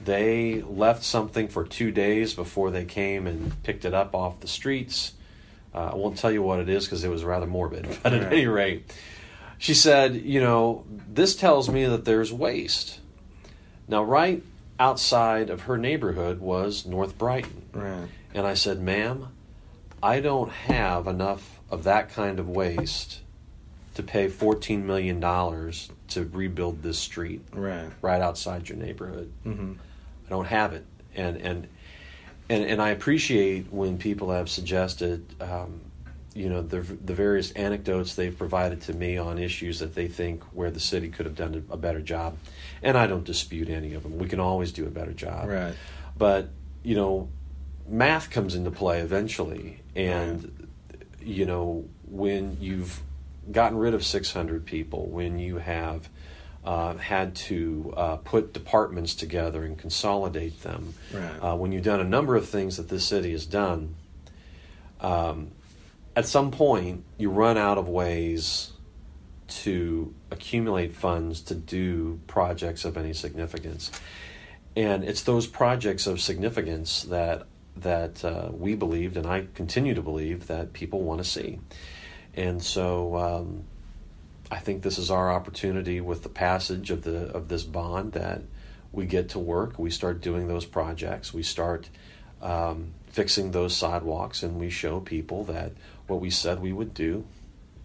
they 0.05 0.61
left 0.63 1.03
something 1.05 1.49
for 1.49 1.65
two 1.65 1.91
days 1.91 2.35
before 2.35 2.71
they 2.71 2.85
came 2.85 3.27
and 3.27 3.61
picked 3.63 3.85
it 3.85 3.95
up 3.95 4.15
off 4.15 4.41
the 4.41 4.49
streets. 4.49 5.13
Uh, 5.75 5.91
I 5.93 5.95
won't 5.95 6.19
tell 6.19 6.31
you 6.33 6.43
what 6.43 6.59
it 6.61 6.69
is 6.69 6.85
because 6.85 7.05
it 7.05 7.09
was 7.11 7.25
rather 7.25 7.47
morbid, 7.47 7.87
but 8.03 8.13
at 8.13 8.23
Right. 8.25 8.33
any 8.33 8.47
rate, 8.47 8.93
she 9.59 9.73
said, 9.75 10.15
you 10.17 10.41
know, 10.41 10.85
this 11.09 11.37
tells 11.37 11.69
me 11.71 11.85
that 11.87 12.05
there's 12.05 12.33
waste. 12.33 13.01
Now, 13.87 14.03
right 14.03 14.43
outside 14.81 15.51
of 15.51 15.63
her 15.63 15.79
neighborhood 15.79 16.41
was 16.41 16.85
North 16.87 17.17
Brighton. 17.19 17.63
right. 17.73 18.09
And 18.35 18.47
I 18.47 18.55
said, 18.55 18.81
ma'am, 18.81 19.29
I 20.03 20.21
don't 20.21 20.51
have 20.51 21.07
enough 21.07 21.59
of 21.71 21.85
that 21.85 22.11
kind 22.11 22.39
of 22.39 22.49
waste 22.49 23.21
to 23.99 24.03
pay 24.05 24.29
$14 24.29 24.85
million 24.85 25.21
to 25.21 26.25
rebuild 26.33 26.85
this 26.85 27.01
street 27.01 27.43
Right. 27.53 27.91
right 28.01 28.23
outside 28.23 28.69
your 28.69 28.79
neighborhood. 28.79 29.33
hmm 29.43 29.73
I 30.27 30.31
don't 30.31 30.45
have 30.47 30.73
it, 30.73 30.85
and 31.17 31.37
and 31.39 31.69
and 32.51 32.65
and 32.65 32.81
I 32.83 32.91
appreciate 32.91 33.73
when 33.73 33.97
people 33.99 34.31
have 34.31 34.49
suggested, 34.51 35.35
um, 35.41 35.81
you 36.35 36.49
know, 36.51 36.61
the 36.63 36.81
the 36.81 37.15
various 37.15 37.51
anecdotes 37.53 38.15
they've 38.15 38.37
provided 38.37 38.83
to 38.83 38.93
me 38.93 39.17
on 39.17 39.39
issues 39.39 39.79
that 39.81 39.95
they 39.95 40.07
think 40.07 40.45
where 40.53 40.71
the 40.71 40.81
city 40.81 41.09
could 41.09 41.25
have 41.27 41.35
done 41.35 41.65
a 41.71 41.77
better 41.79 42.01
job, 42.03 42.37
and 42.83 42.97
I 42.99 43.07
don't 43.09 43.25
dispute 43.25 43.69
any 43.71 43.95
of 43.95 44.03
them. 44.05 44.19
We 44.19 44.29
can 44.29 44.39
always 44.39 44.71
do 44.71 44.87
a 44.87 44.91
better 44.91 45.13
job, 45.15 45.49
Right. 45.49 45.75
but 46.17 46.51
you 46.85 46.95
know, 46.95 47.31
math 47.89 48.31
comes 48.31 48.55
into 48.55 48.71
play 48.71 49.01
eventually, 49.01 49.81
and 49.97 50.69
you 51.23 51.47
know 51.47 51.85
when 52.07 52.59
you've 52.61 53.01
gotten 53.51 53.79
rid 53.79 53.95
of 53.95 54.05
600 54.05 54.65
people, 54.67 55.07
when 55.07 55.39
you 55.39 55.59
have 55.59 56.09
uh, 56.65 56.97
had 56.97 57.35
to 57.35 57.95
uh, 57.97 58.17
put 58.17 58.53
departments 58.53 59.15
together 59.15 59.65
and 59.65 59.79
consolidate 59.79 60.63
them, 60.63 60.95
Right. 61.15 61.39
uh, 61.41 61.57
when 61.57 61.73
you've 61.73 61.85
done 61.85 62.01
a 62.01 62.05
number 62.05 62.37
of 62.37 62.49
things 62.49 62.77
that 62.77 62.89
this 62.89 63.05
city 63.05 63.33
has 63.33 63.47
done, 63.47 63.95
um, 65.01 65.53
at 66.17 66.27
some 66.27 66.51
point 66.51 67.05
you 67.17 67.31
run 67.31 67.57
out 67.57 67.79
of 67.79 67.89
ways 67.89 68.73
to 69.49 70.13
accumulate 70.31 70.95
funds 70.95 71.41
to 71.43 71.55
do 71.55 72.21
projects 72.27 72.85
of 72.85 72.97
any 72.97 73.15
significance. 73.15 73.91
And 74.77 75.05
it's 75.05 75.23
those 75.23 75.47
projects 75.47 76.07
of 76.07 76.21
significance 76.21 77.03
that 77.05 77.47
that 77.77 78.25
uh, 78.25 78.49
we 78.53 78.75
believed, 78.75 79.17
and 79.17 79.25
I 79.25 79.47
continue 79.55 79.95
to 79.95 80.03
believe 80.03 80.49
that 80.49 80.73
people 80.73 81.03
want 81.03 81.23
to 81.23 81.25
see. 81.25 81.61
And 82.39 82.63
so, 82.63 83.17
um, 83.17 83.65
I 84.49 84.61
think 84.61 84.83
this 84.83 84.97
is 84.97 85.11
our 85.11 85.33
opportunity 85.33 86.01
with 86.01 86.23
the 86.23 86.29
passage 86.29 86.93
of 86.93 87.03
the 87.03 87.27
of 87.33 87.49
this 87.49 87.65
bond 87.65 88.13
that 88.13 88.43
we 88.93 89.07
get 89.07 89.31
to 89.31 89.41
work. 89.41 89.77
We 89.77 89.91
start 89.91 90.21
doing 90.21 90.47
those 90.47 90.65
projects. 90.65 91.35
We 91.35 91.43
start 91.43 91.91
um, 92.41 92.95
fixing 93.09 93.51
those 93.51 93.77
sidewalks, 93.77 94.45
and 94.45 94.61
we 94.61 94.71
show 94.71 95.01
people 95.01 95.43
that 95.45 95.73
what 96.07 96.21
we 96.21 96.31
said 96.31 96.61
we 96.61 96.73
would 96.73 96.95
do, 96.95 97.27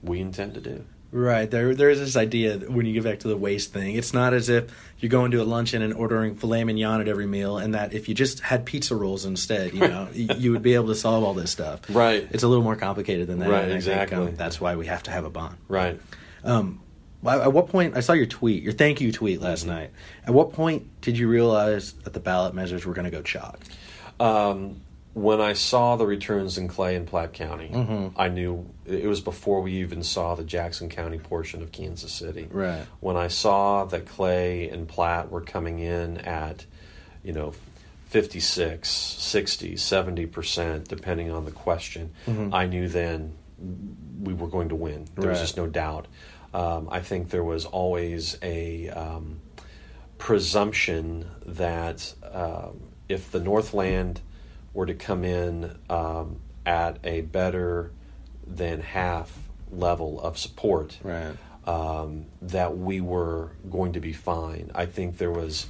we 0.04 0.20
intend 0.20 0.54
to 0.54 0.62
do. 0.62 0.86
Right. 1.14 1.50
There, 1.50 1.76
there 1.76 1.92
is 1.92 2.00
this 2.00 2.16
idea 2.18 2.58
that 2.58 2.72
when 2.72 2.88
you 2.88 2.94
get 2.94 3.04
back 3.04 3.20
to 3.20 3.28
the 3.28 3.38
waste 3.38 3.72
thing. 3.72 3.96
It's 3.96 4.14
not 4.14 4.34
as 4.34 4.50
if 4.50 4.72
you're 4.98 5.12
going 5.12 5.30
to 5.32 5.42
a 5.42 5.46
luncheon 5.46 5.84
and 5.84 5.94
ordering 5.94 6.36
filet 6.36 6.64
mignon 6.64 7.02
at 7.02 7.08
every 7.08 7.28
meal, 7.28 7.58
and 7.60 7.76
that 7.76 7.94
if 7.94 8.10
you 8.10 8.16
just 8.16 8.40
had 8.40 8.66
pizza 8.66 8.96
rolls 8.96 9.24
instead, 9.24 9.74
you 9.74 9.82
know, 9.82 10.08
you 10.14 10.52
would 10.52 10.64
be 10.64 10.74
able 10.74 10.88
to 10.88 10.96
solve 10.96 11.24
all 11.24 11.36
this 11.36 11.52
stuff. 11.52 11.82
Right. 11.90 12.28
It's 12.32 12.42
a 12.42 12.48
little 12.48 12.64
more 12.64 12.76
complicated 12.76 13.28
than 13.28 13.40
that. 13.40 13.50
Right, 13.50 13.60
I 13.60 13.62
think, 13.62 13.72
um, 13.72 13.76
exactly. 13.78 14.32
that's 14.32 14.60
why 14.60 14.76
we 14.76 14.88
have 14.88 15.04
to 15.04 15.12
have 15.12 15.24
a 15.24 15.30
bond. 15.30 15.58
Right. 15.68 16.02
Um, 16.44 16.82
at 17.26 17.54
what 17.54 17.70
point 17.70 17.96
I 17.96 18.00
saw 18.00 18.14
your 18.14 18.26
tweet, 18.26 18.64
your 18.64 18.74
thank 18.74 19.00
you 19.00 19.12
tweet 19.12 19.40
last 19.40 19.62
Mm-hmm. 19.62 19.70
night. 19.76 19.92
At 20.26 20.34
what 20.34 20.52
point 20.54 21.00
did 21.02 21.18
you 21.18 21.28
realize 21.28 21.94
that 21.94 22.14
the 22.14 22.20
ballot 22.20 22.54
measures 22.56 22.86
were 22.86 22.94
going 22.94 23.06
to 23.06 23.12
go 23.12 23.22
chalk? 23.22 23.60
Um, 24.20 24.82
when 25.14 25.40
I 25.40 25.54
saw 25.54 25.96
the 25.96 26.06
returns 26.08 26.58
in 26.58 26.68
Clay 26.68 26.96
and 26.96 27.06
Platte 27.08 27.34
County, 27.34 27.70
Mhm. 27.72 28.14
I 28.16 28.30
knew 28.30 28.66
it 28.86 29.06
was 29.06 29.22
before 29.22 29.62
we 29.62 29.74
even 29.74 30.02
saw 30.04 30.34
the 30.36 30.44
Jackson 30.44 30.90
County 30.90 31.20
portion 31.20 31.62
of 31.62 31.72
Kansas 31.72 32.12
City. 32.12 32.48
Right. 32.52 32.84
When 33.00 33.16
I 33.16 33.28
saw 33.28 33.86
that 33.86 34.06
Clay 34.08 34.70
and 34.70 34.88
Platte 34.88 35.30
were 35.32 35.42
coming 35.42 35.78
in 35.80 36.18
at, 36.18 36.66
you 37.24 37.32
know, 37.32 37.54
56, 38.10 38.90
60, 38.90 39.76
70%, 39.76 40.88
depending 40.88 41.32
on 41.32 41.46
the 41.46 41.52
question, 41.52 42.12
I 42.52 42.66
knew 42.68 42.88
then 42.88 43.34
we 44.22 44.34
were 44.34 44.48
going 44.48 44.70
to 44.70 44.76
win. 44.76 45.06
There 45.16 45.30
was 45.30 45.40
just 45.40 45.58
no 45.58 45.68
doubt. 45.68 46.08
Um, 46.54 46.88
I 46.92 47.00
think 47.02 47.30
there 47.30 47.44
was 47.44 47.66
always 47.66 48.38
a 48.44 48.90
um, 48.90 49.42
presumption 50.18 51.26
that 51.46 52.14
um, 52.32 52.82
if 53.10 53.32
the 53.32 53.40
Northland 53.40 54.22
were 54.74 54.86
to 54.86 54.94
come 54.94 55.24
in 55.24 55.78
um, 55.90 56.38
at 56.66 56.98
a 57.04 57.22
better 57.22 57.92
than 58.46 58.82
half 58.82 59.38
level 59.72 60.20
of 60.22 60.38
support, 60.38 60.98
Right. 61.04 61.36
um, 61.66 62.26
that 62.42 62.78
we 62.78 63.02
were 63.02 63.52
going 63.70 63.94
to 63.94 64.00
be 64.00 64.14
fine. 64.14 64.72
I 64.76 64.86
think 64.86 65.18
there 65.18 65.32
was 65.32 65.66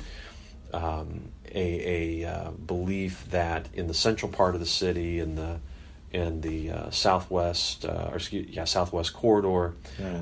um, 0.73 1.29
a, 1.53 2.21
a 2.23 2.29
uh, 2.29 2.51
belief 2.51 3.25
that 3.29 3.67
in 3.73 3.87
the 3.87 3.93
central 3.93 4.31
part 4.31 4.55
of 4.55 4.59
the 4.59 4.65
city, 4.67 5.19
in 5.19 5.35
the 5.35 5.59
in 6.13 6.41
the 6.41 6.69
uh, 6.69 6.89
southwest, 6.91 7.85
uh, 7.85 8.09
or 8.11 8.15
excuse, 8.15 8.47
yeah, 8.49 8.63
southwest 8.63 9.13
corridor, 9.13 9.73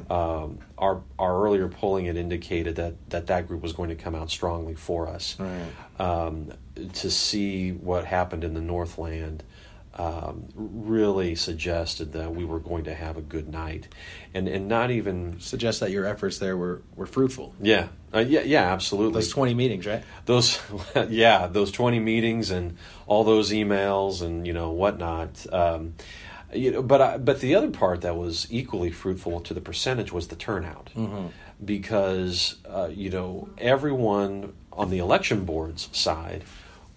um, 0.09 0.59
our 0.77 1.01
our 1.19 1.45
earlier 1.45 1.67
polling 1.67 2.05
had 2.05 2.15
indicated 2.15 2.77
that, 2.77 3.09
that 3.09 3.27
that 3.27 3.47
group 3.47 3.61
was 3.61 3.73
going 3.73 3.89
to 3.89 3.95
come 3.95 4.15
out 4.15 4.31
strongly 4.31 4.73
for 4.73 5.07
us. 5.07 5.37
Right. 5.37 5.67
Um, 5.99 6.53
to 6.93 7.11
see 7.11 7.71
what 7.71 8.05
happened 8.05 8.43
in 8.43 8.53
the 8.53 8.61
Northland 8.61 9.43
um, 9.95 10.47
really 10.55 11.35
suggested 11.35 12.13
that 12.13 12.33
we 12.33 12.45
were 12.45 12.59
going 12.59 12.85
to 12.85 12.93
have 12.93 13.17
a 13.17 13.21
good 13.21 13.49
night, 13.49 13.87
and 14.33 14.47
and 14.47 14.67
not 14.67 14.89
even 14.89 15.39
suggest 15.39 15.81
that 15.81 15.91
your 15.91 16.05
efforts 16.05 16.37
there 16.39 16.55
were, 16.55 16.81
were 16.95 17.05
fruitful. 17.05 17.53
yeah. 17.61 17.87
Uh, 18.13 18.19
yeah 18.19 18.41
yeah 18.41 18.73
absolutely. 18.73 19.13
Those 19.13 19.29
20 19.29 19.53
meetings, 19.53 19.85
right? 19.85 20.03
those 20.25 20.59
yeah 21.09 21.47
those 21.47 21.71
20 21.71 21.99
meetings 21.99 22.51
and 22.51 22.77
all 23.07 23.23
those 23.23 23.51
emails 23.51 24.21
and 24.21 24.45
you 24.45 24.53
know 24.53 24.71
whatnot. 24.71 25.45
Um, 25.53 25.93
you 26.53 26.71
know 26.71 26.81
but 26.81 27.01
I, 27.01 27.17
but 27.17 27.39
the 27.39 27.55
other 27.55 27.69
part 27.69 28.01
that 28.01 28.17
was 28.17 28.47
equally 28.49 28.91
fruitful 28.91 29.39
to 29.41 29.53
the 29.53 29.61
percentage 29.61 30.11
was 30.11 30.27
the 30.27 30.35
turnout. 30.35 30.89
Because 31.63 32.55
uh, 32.67 32.89
you 32.91 33.09
know 33.09 33.49
everyone 33.57 34.53
on 34.73 34.89
the 34.89 34.99
election 34.99 35.45
board's 35.45 35.89
side 35.97 36.43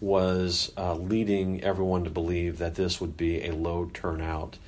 was 0.01 0.73
uh, 0.77 0.95
leading 0.95 1.63
everyone 1.63 2.05
to 2.05 2.11
believe 2.11 2.59
that 2.59 2.75
this 2.75 3.01
would 3.01 3.17
be 3.17 3.45
a 3.45 3.53
low 3.53 3.91
turnout 3.95 4.59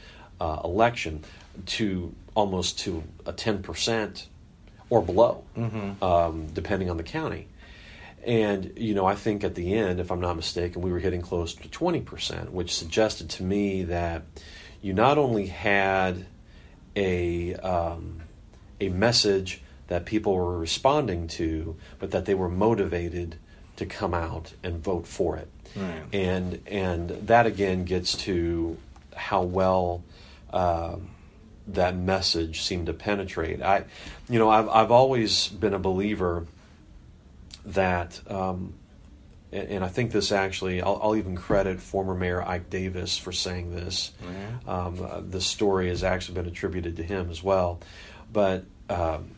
uh, 0.41 0.61
election 0.65 1.25
to 1.67 2.15
almost 2.35 2.79
to 2.81 3.03
a 3.25 3.33
10% 3.33 4.27
or 4.89 5.03
below, 5.03 5.43
um, 6.03 6.47
depending 6.53 6.91
on 6.91 6.97
the 6.97 7.03
county. 7.03 7.49
And 8.25 8.73
you 8.77 8.95
know, 8.95 9.07
I 9.07 9.15
think 9.15 9.45
at 9.45 9.55
the 9.55 9.75
end, 9.75 10.01
if 10.01 10.11
I'm 10.11 10.21
not 10.21 10.37
mistaken, 10.37 10.83
we 10.83 10.91
were 10.91 10.99
hitting 10.99 11.23
close 11.23 11.55
to 11.55 11.69
20%, 11.69 12.51
which 12.51 12.75
suggested 12.75 13.31
to 13.31 13.43
me 13.43 13.85
that 13.85 14.23
you 14.83 14.93
not 14.93 15.17
only 15.19 15.47
had 15.47 16.27
a 16.95 17.55
um, 17.57 18.23
a 18.81 18.89
message 18.89 19.63
that 19.89 20.05
people 20.05 20.35
were 20.35 20.59
responding 20.59 21.29
to, 21.29 21.77
but 21.99 22.11
that 22.11 22.25
they 22.25 22.35
were 22.35 22.49
motivated 22.49 23.39
to 23.77 23.87
come 23.87 24.15
out 24.15 24.53
and 24.63 24.83
vote 24.83 25.07
for 25.07 25.37
it. 25.37 25.49
Right. 25.77 26.03
And 26.13 26.61
and 26.67 27.11
that 27.29 27.47
again 27.47 27.85
gets 27.85 28.17
to 28.25 28.77
how 29.15 29.43
well 29.43 30.05
um 30.53 31.11
that 31.69 31.97
message 31.97 32.63
seemed 32.63 32.87
to 32.87 32.93
penetrate. 32.93 33.61
I, 33.61 33.85
you 34.29 34.39
know, 34.39 34.49
I've 34.49 34.69
I've 34.69 34.91
always 34.91 35.49
been 35.49 35.75
a 35.75 35.79
believer 35.79 36.47
that, 37.67 38.21
um, 38.31 38.75
and, 39.51 39.69
and 39.69 39.85
I 39.85 39.89
think 39.89 40.13
this 40.13 40.31
actually, 40.31 40.81
I'll, 40.81 41.01
I'll 41.03 41.17
even 41.17 41.35
credit 41.35 41.81
former 41.81 42.15
Mayor 42.15 42.41
Ike 42.41 42.71
Davis 42.71 43.19
for 43.19 43.33
saying 43.33 43.75
this. 43.75 44.13
Um, 44.71 45.03
uh, 45.03 45.21
the 45.29 45.41
story 45.41 45.89
has 45.89 46.05
actually 46.05 46.37
been 46.37 46.47
attributed 46.47 46.97
to 46.97 47.03
him 47.03 47.31
as 47.31 47.43
well, 47.43 47.81
but 48.33 48.65
um, 48.89 49.33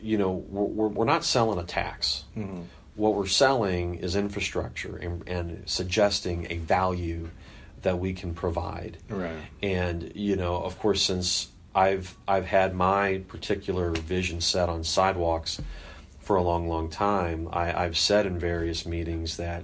you 0.00 0.16
know, 0.16 0.32
we're, 0.32 0.64
we're, 0.64 0.88
we're 0.88 1.04
not 1.04 1.24
selling 1.24 1.58
a 1.58 1.64
tax. 1.64 2.24
What 2.96 3.14
we're 3.14 3.26
selling 3.26 3.96
is 3.96 4.16
infrastructure 4.16 4.96
and, 4.96 5.28
and 5.28 5.62
suggesting 5.68 6.46
a 6.50 6.56
value 6.56 7.30
that 7.82 7.98
we 7.98 8.14
can 8.14 8.34
provide. 8.34 8.96
Right. 9.08 9.36
And 9.62 10.12
you 10.14 10.36
know, 10.36 10.56
of 10.56 10.78
course, 10.78 11.02
since 11.02 11.48
I've 11.74 12.16
I've 12.26 12.46
had 12.46 12.74
my 12.74 13.22
particular 13.28 13.92
vision 13.92 14.40
set 14.40 14.68
on 14.68 14.82
sidewalks 14.82 15.60
for 16.20 16.36
a 16.36 16.42
long, 16.42 16.68
long 16.68 16.90
time, 16.90 17.48
I, 17.52 17.84
I've 17.84 17.96
said 17.96 18.26
in 18.26 18.38
various 18.38 18.86
meetings 18.86 19.36
that 19.36 19.62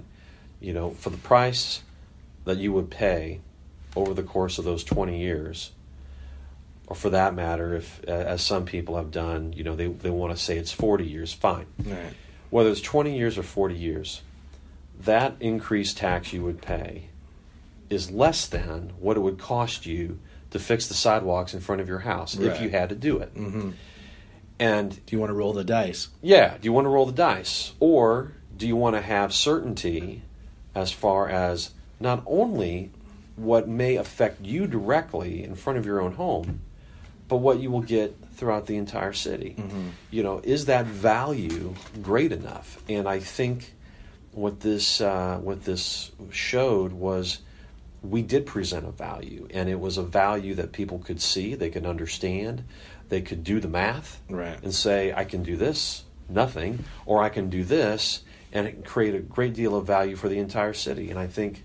you 0.61 0.73
know, 0.73 0.91
for 0.91 1.09
the 1.09 1.17
price 1.17 1.81
that 2.45 2.57
you 2.57 2.71
would 2.71 2.89
pay 2.89 3.41
over 3.95 4.13
the 4.13 4.23
course 4.23 4.57
of 4.57 4.65
those 4.65 4.83
20 4.83 5.19
years, 5.19 5.71
or 6.87 6.95
for 6.95 7.09
that 7.09 7.35
matter, 7.35 7.75
if 7.75 8.03
as 8.05 8.41
some 8.41 8.65
people 8.65 8.95
have 8.95 9.11
done, 9.11 9.53
you 9.53 9.63
know, 9.63 9.75
they 9.75 9.87
they 9.87 10.09
want 10.09 10.35
to 10.35 10.41
say 10.41 10.57
it's 10.57 10.71
40 10.71 11.05
years, 11.05 11.33
fine. 11.33 11.65
Right. 11.83 12.13
Whether 12.53 12.69
it's 12.69 12.81
20 12.81 13.17
years 13.17 13.39
or 13.39 13.41
40 13.41 13.73
years, 13.73 14.21
that 14.99 15.33
increased 15.39 15.97
tax 15.97 16.33
you 16.33 16.43
would 16.43 16.61
pay 16.61 17.05
is 17.89 18.11
less 18.11 18.45
than 18.45 18.93
what 18.99 19.17
it 19.17 19.21
would 19.21 19.39
cost 19.39 19.87
you 19.87 20.19
to 20.51 20.59
fix 20.59 20.87
the 20.87 20.93
sidewalks 20.93 21.55
in 21.55 21.61
front 21.61 21.81
of 21.81 21.87
your 21.87 21.97
house 21.99 22.35
if 22.35 22.61
you 22.61 22.69
had 22.69 22.89
to 22.89 22.95
do 22.95 23.17
it. 23.17 23.33
Mm-hmm. 23.33 23.71
And 24.59 24.91
Do 24.91 25.15
you 25.15 25.19
want 25.19 25.31
to 25.31 25.33
roll 25.33 25.53
the 25.53 25.63
dice? 25.63 26.09
yeah, 26.21 26.57
do 26.61 26.65
you 26.65 26.71
want 26.71 26.85
to 26.85 26.89
roll 26.89 27.07
the 27.07 27.11
dice? 27.11 27.71
Or 27.79 28.33
do 28.55 28.67
you 28.67 28.75
want 28.75 28.95
to 28.97 29.01
have 29.01 29.33
certainty 29.33 30.21
as 30.75 30.91
far 30.91 31.27
as 31.27 31.71
not 31.99 32.21
only 32.27 32.91
what 33.35 33.67
may 33.67 33.95
affect 33.95 34.45
you 34.45 34.67
directly 34.67 35.43
in 35.43 35.55
front 35.55 35.79
of 35.79 35.87
your 35.87 35.99
own 35.99 36.13
home, 36.13 36.61
but 37.33 37.39
what 37.39 37.59
you 37.59 37.71
will 37.71 37.81
get 37.81 38.15
throughout 38.35 38.67
the 38.67 38.75
entire 38.75 39.11
city? 39.11 39.55
You 40.11 40.21
know, 40.21 40.39
is 40.43 40.65
that 40.65 40.85
value 40.85 41.73
great 42.03 42.31
enough? 42.31 42.79
And 42.87 43.07
I 43.09 43.17
think 43.21 43.73
what 44.33 44.59
this 44.59 45.01
uh, 45.01 45.39
what 45.41 45.65
this 45.65 46.11
showed 46.29 46.91
was 46.93 47.39
we 48.03 48.21
did 48.21 48.45
present 48.45 48.85
a 48.87 48.91
value, 48.91 49.47
and 49.51 49.67
it 49.67 49.79
was 49.79 49.97
a 49.97 50.03
value 50.03 50.53
that 50.55 50.73
people 50.73 50.99
could 50.99 51.19
see, 51.19 51.55
they 51.55 51.71
could 51.71 51.87
understand, 51.87 52.65
they 53.09 53.21
could 53.21 53.43
do 53.43 53.59
the 53.59 53.67
math, 53.67 54.21
Right. 54.29 54.61
and 54.61 54.71
say, 54.75 55.11
I 55.11 55.25
can 55.25 55.41
do 55.41 55.57
this, 55.57 56.03
nothing, 56.29 56.83
or 57.07 57.23
I 57.23 57.29
can 57.29 57.49
do 57.49 57.63
this, 57.63 58.21
and 58.51 58.67
it 58.67 58.73
can 58.73 58.83
create 58.83 59.15
a 59.15 59.19
great 59.19 59.55
deal 59.55 59.75
of 59.75 59.87
value 59.87 60.15
for 60.15 60.29
the 60.29 60.37
entire 60.37 60.73
city. 60.73 61.09
And 61.09 61.17
I 61.17 61.25
think, 61.25 61.63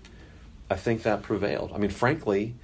I 0.71 0.77
think 0.77 1.03
that 1.03 1.21
prevailed. 1.21 1.73
I 1.75 1.77
mean, 1.77 1.91
frankly, 1.91 2.55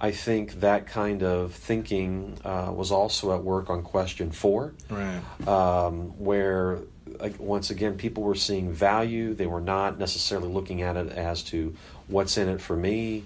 I 0.00 0.12
think 0.12 0.60
that 0.60 0.86
kind 0.86 1.22
of 1.22 1.52
thinking 1.52 2.38
uh, 2.44 2.72
was 2.74 2.90
also 2.90 3.34
at 3.34 3.44
work 3.44 3.68
on 3.68 3.82
question 3.82 4.30
four 4.30 4.72
Right. 4.88 5.20
um, 5.46 6.18
where 6.18 6.78
like, 7.18 7.38
once 7.38 7.70
again 7.70 7.96
people 7.98 8.22
were 8.22 8.34
seeing 8.34 8.72
value. 8.72 9.34
They 9.34 9.46
were 9.46 9.60
not 9.60 9.98
necessarily 9.98 10.48
looking 10.48 10.80
at 10.82 10.96
it 10.96 11.10
as 11.12 11.42
to 11.44 11.74
what's 12.06 12.38
in 12.38 12.48
it 12.48 12.60
for 12.60 12.76
me. 12.76 13.24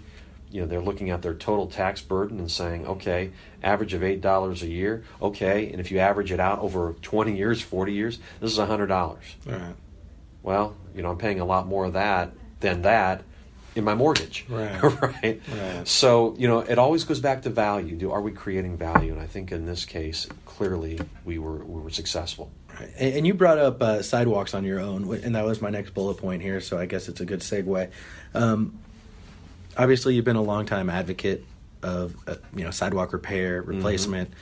You 0.51 0.63
know, 0.63 0.67
they're 0.67 0.81
looking 0.81 1.11
at 1.11 1.23
their 1.23 1.35
total 1.35 1.67
tax 1.67 2.01
burden 2.01 2.39
and 2.39 2.51
saying, 2.51 2.87
okay, 2.87 3.31
average 3.63 3.93
of 3.95 4.03
eight 4.03 4.21
dollars 4.21 4.63
a 4.63 4.69
year. 4.69 5.05
Okay, 5.21 5.71
and 5.71 5.81
if 5.81 5.91
you 5.91 5.99
average 5.99 6.33
it 6.33 6.41
out 6.41 6.61
over 6.61 6.95
twenty 7.03 7.37
years, 7.37 7.61
forty 7.61 7.93
years, 7.93 8.19
this 8.41 8.51
is 8.53 8.59
a 8.59 8.67
hundred 8.67 8.87
dollars. 8.87 9.37
Right. 9.47 9.75
Well, 10.43 10.75
you 10.95 11.03
know, 11.03 11.11
I'm 11.11 11.19
paying 11.19 11.41
a 11.41 11.45
lot 11.45 11.67
more 11.67 11.85
of 11.85 11.93
that 11.95 12.33
than 12.61 12.83
that 12.83 13.23
in 13.75 13.85
my 13.85 13.95
mortgage. 13.95 14.47
Right. 14.49 14.83
right. 15.03 15.41
Right. 15.49 15.89
So, 15.89 16.35
you 16.39 16.49
know, 16.49 16.61
it 16.61 16.79
always 16.79 17.05
goes 17.05 17.21
back 17.21 17.43
to 17.43 17.51
value. 17.51 17.97
Do 17.97 18.13
are 18.13 18.21
we 18.21 18.33
creating 18.33 18.77
value? 18.77 19.13
And 19.13 19.21
I 19.21 19.27
think 19.27 19.53
in 19.53 19.67
this 19.67 19.85
case, 19.85 20.27
clearly 20.45 21.01
we 21.25 21.39
were 21.39 21.65
we 21.65 21.81
were 21.81 21.91
successful. 21.91 22.51
Right. 22.79 22.91
And, 22.99 23.27
you 23.27 23.35
brought 23.35 23.59
up 23.59 23.81
uh, 23.83 24.03
sidewalks 24.03 24.53
on 24.53 24.65
your 24.65 24.81
own, 24.81 25.13
and 25.23 25.37
that 25.37 25.45
was 25.45 25.63
my 25.63 25.71
next 25.71 25.95
bullet 25.95 26.17
point 26.17 26.43
here. 26.43 26.61
So 26.61 26.77
I 26.77 26.87
guess 26.87 27.09
it's 27.09 27.21
a 27.21 27.25
good 27.25 27.41
segue. 27.41 27.91
Um, 28.35 28.81
obviously, 29.77 30.17
you've 30.17 30.25
been 30.25 30.35
a 30.37 30.43
longtime 30.43 30.91
advocate 30.91 31.45
of 31.85 32.17
uh, 32.27 32.37
you 32.55 32.65
know 32.65 32.71
sidewalk 32.71 33.13
repair, 33.13 33.63
replacement. 33.63 34.33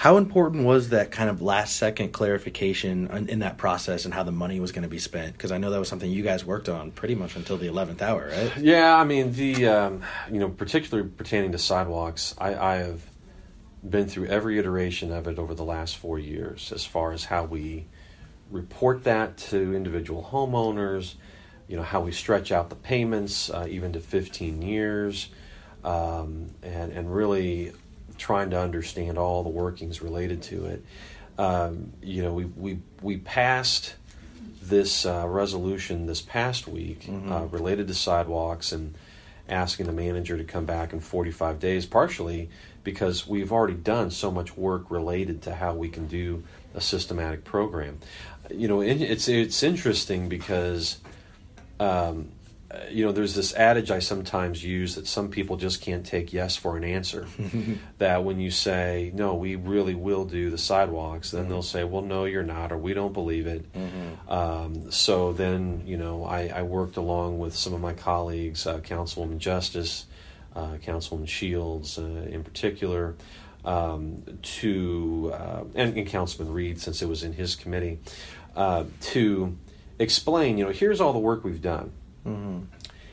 How 0.00 0.16
important 0.16 0.64
was 0.64 0.88
that 0.88 1.10
kind 1.10 1.28
of 1.28 1.42
last 1.42 1.76
second 1.76 2.12
clarification 2.12 3.10
in, 3.28 3.40
that 3.40 3.58
process 3.58 4.06
and 4.06 4.14
how 4.14 4.22
the 4.22 4.32
money 4.32 4.58
was 4.58 4.72
going 4.72 4.84
to 4.84 4.88
be 4.88 4.98
spent? 4.98 5.34
Because 5.34 5.52
I 5.52 5.58
know 5.58 5.68
that 5.72 5.78
was 5.78 5.90
something 5.90 6.10
you 6.10 6.22
guys 6.22 6.42
worked 6.42 6.70
on 6.70 6.90
pretty 6.90 7.14
much 7.14 7.36
until 7.36 7.58
the 7.58 7.66
eleventh 7.66 8.00
hour, 8.00 8.30
right? 8.30 8.56
Yeah, 8.56 8.96
I 8.96 9.04
mean 9.04 9.34
the 9.34 9.68
um, 9.68 10.02
you 10.32 10.40
know 10.40 10.48
particularly 10.48 11.06
pertaining 11.10 11.52
to 11.52 11.58
sidewalks, 11.58 12.34
I, 12.38 12.54
I 12.54 12.76
have 12.76 13.02
been 13.86 14.08
through 14.08 14.28
every 14.28 14.58
iteration 14.58 15.12
of 15.12 15.28
it 15.28 15.38
over 15.38 15.54
the 15.54 15.64
last 15.64 15.98
four 15.98 16.18
years, 16.18 16.72
as 16.72 16.86
far 16.86 17.12
as 17.12 17.26
how 17.26 17.44
we 17.44 17.84
report 18.50 19.04
that 19.04 19.36
to 19.50 19.74
individual 19.74 20.30
homeowners, 20.32 21.16
you 21.68 21.76
know 21.76 21.82
how 21.82 22.00
we 22.00 22.12
stretch 22.12 22.50
out 22.50 22.70
the 22.70 22.74
payments 22.74 23.50
uh, 23.50 23.66
even 23.68 23.92
to 23.92 24.00
15 24.00 24.62
years, 24.62 25.28
um, 25.84 26.54
and 26.62 26.90
and 26.90 27.14
really 27.14 27.74
trying 28.20 28.50
to 28.50 28.60
understand 28.60 29.18
all 29.18 29.42
the 29.42 29.48
workings 29.48 30.02
related 30.02 30.42
to 30.42 30.66
it. 30.66 30.84
Um, 31.38 31.92
you 32.02 32.22
know, 32.22 32.32
we 32.34 32.44
we 32.44 32.78
we 33.02 33.16
passed 33.16 33.94
this 34.62 35.06
uh, 35.06 35.26
resolution 35.26 36.06
this 36.06 36.20
past 36.20 36.68
week 36.68 37.08
uh, 37.28 37.46
related 37.46 37.88
to 37.88 37.94
sidewalks 37.94 38.72
and 38.72 38.94
asking 39.48 39.86
the 39.86 39.92
manager 39.92 40.36
to 40.36 40.44
come 40.44 40.64
back 40.64 40.92
in 40.92 41.00
45 41.00 41.58
days, 41.58 41.86
partially 41.86 42.50
because 42.84 43.26
we've 43.26 43.52
already 43.52 43.74
done 43.74 44.10
so 44.10 44.30
much 44.30 44.56
work 44.56 44.90
related 44.90 45.42
to 45.42 45.54
how 45.54 45.74
we 45.74 45.88
can 45.88 46.06
do 46.06 46.44
a 46.74 46.80
systematic 46.80 47.44
program. 47.44 47.98
You 48.50 48.68
know, 48.68 48.80
it's 48.80 49.28
it's 49.28 49.62
interesting 49.62 50.28
because 50.28 50.98
um, 51.78 52.28
you 52.90 53.04
know 53.04 53.12
there's 53.12 53.34
this 53.34 53.54
adage 53.54 53.90
I 53.90 53.98
sometimes 53.98 54.62
use 54.62 54.94
that 54.94 55.06
some 55.06 55.28
people 55.28 55.56
just 55.56 55.80
can't 55.80 56.04
take 56.04 56.32
yes 56.32 56.56
for 56.56 56.76
an 56.76 56.84
answer. 56.84 57.26
that 57.98 58.24
when 58.24 58.38
you 58.40 58.50
say 58.50 59.10
no, 59.14 59.34
we 59.34 59.56
really 59.56 59.94
will 59.94 60.24
do 60.24 60.50
the 60.50 60.58
sidewalks, 60.58 61.30
then 61.30 61.48
they'll 61.48 61.62
say, 61.62 61.84
well, 61.84 62.02
no, 62.02 62.24
you're 62.24 62.42
not, 62.42 62.72
or 62.72 62.78
we 62.78 62.94
don't 62.94 63.12
believe 63.12 63.46
it. 63.46 63.64
Um, 64.28 64.90
so 64.90 65.32
then, 65.32 65.82
you 65.86 65.96
know, 65.96 66.24
I, 66.24 66.48
I 66.48 66.62
worked 66.62 66.96
along 66.96 67.38
with 67.38 67.56
some 67.56 67.74
of 67.74 67.80
my 67.80 67.92
colleagues, 67.92 68.66
uh, 68.66 68.78
Councilwoman 68.78 69.38
Justus, 69.38 70.06
uh, 70.54 70.76
Councilwoman 70.84 71.28
Shields 71.28 71.98
uh, 71.98 72.02
in 72.02 72.44
particular, 72.44 73.16
um, 73.64 74.22
to, 74.42 75.32
uh, 75.34 75.64
and, 75.74 75.96
and 75.96 76.06
Councilman 76.06 76.52
Reed, 76.52 76.80
since 76.80 77.02
it 77.02 77.08
was 77.08 77.22
in 77.22 77.32
his 77.32 77.56
committee, 77.56 77.98
uh, 78.56 78.84
to 79.00 79.56
explain, 79.98 80.58
you 80.58 80.64
know, 80.64 80.70
here's 80.70 81.00
all 81.00 81.12
the 81.12 81.18
work 81.18 81.44
we've 81.44 81.62
done. 81.62 81.92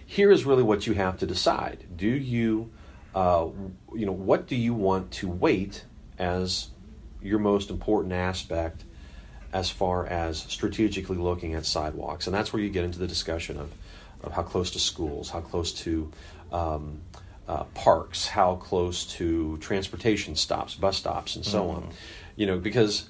Here 0.05 0.31
is 0.31 0.45
really 0.45 0.63
what 0.63 0.87
you 0.87 0.93
have 0.93 1.17
to 1.19 1.25
decide. 1.25 1.85
Do 1.95 2.07
you, 2.07 2.71
uh, 3.13 3.47
you 3.93 4.05
know, 4.05 4.11
what 4.11 4.47
do 4.47 4.55
you 4.55 4.73
want 4.73 5.11
to 5.11 5.27
weight 5.27 5.83
as 6.17 6.69
your 7.21 7.39
most 7.39 7.69
important 7.69 8.13
aspect 8.13 8.83
as 9.53 9.69
far 9.69 10.05
as 10.05 10.39
strategically 10.39 11.17
looking 11.17 11.53
at 11.53 11.65
sidewalks. 11.65 12.27
And 12.27 12.35
that's 12.35 12.51
where 12.51 12.61
you 12.61 12.69
get 12.69 12.83
into 12.83 12.99
the 12.99 13.07
discussion 13.07 13.57
of, 13.57 13.73
of 14.21 14.33
how 14.33 14.43
close 14.43 14.71
to 14.71 14.79
schools, 14.79 15.29
how 15.29 15.41
close 15.41 15.71
to 15.83 16.11
um, 16.51 17.01
uh, 17.47 17.63
parks, 17.73 18.27
how 18.27 18.55
close 18.55 19.05
to 19.05 19.57
transportation 19.57 20.35
stops, 20.35 20.75
bus 20.75 20.97
stops, 20.97 21.35
and 21.35 21.45
so 21.45 21.69
on. 21.69 21.89
You 22.35 22.45
know, 22.45 22.59
because 22.59 23.09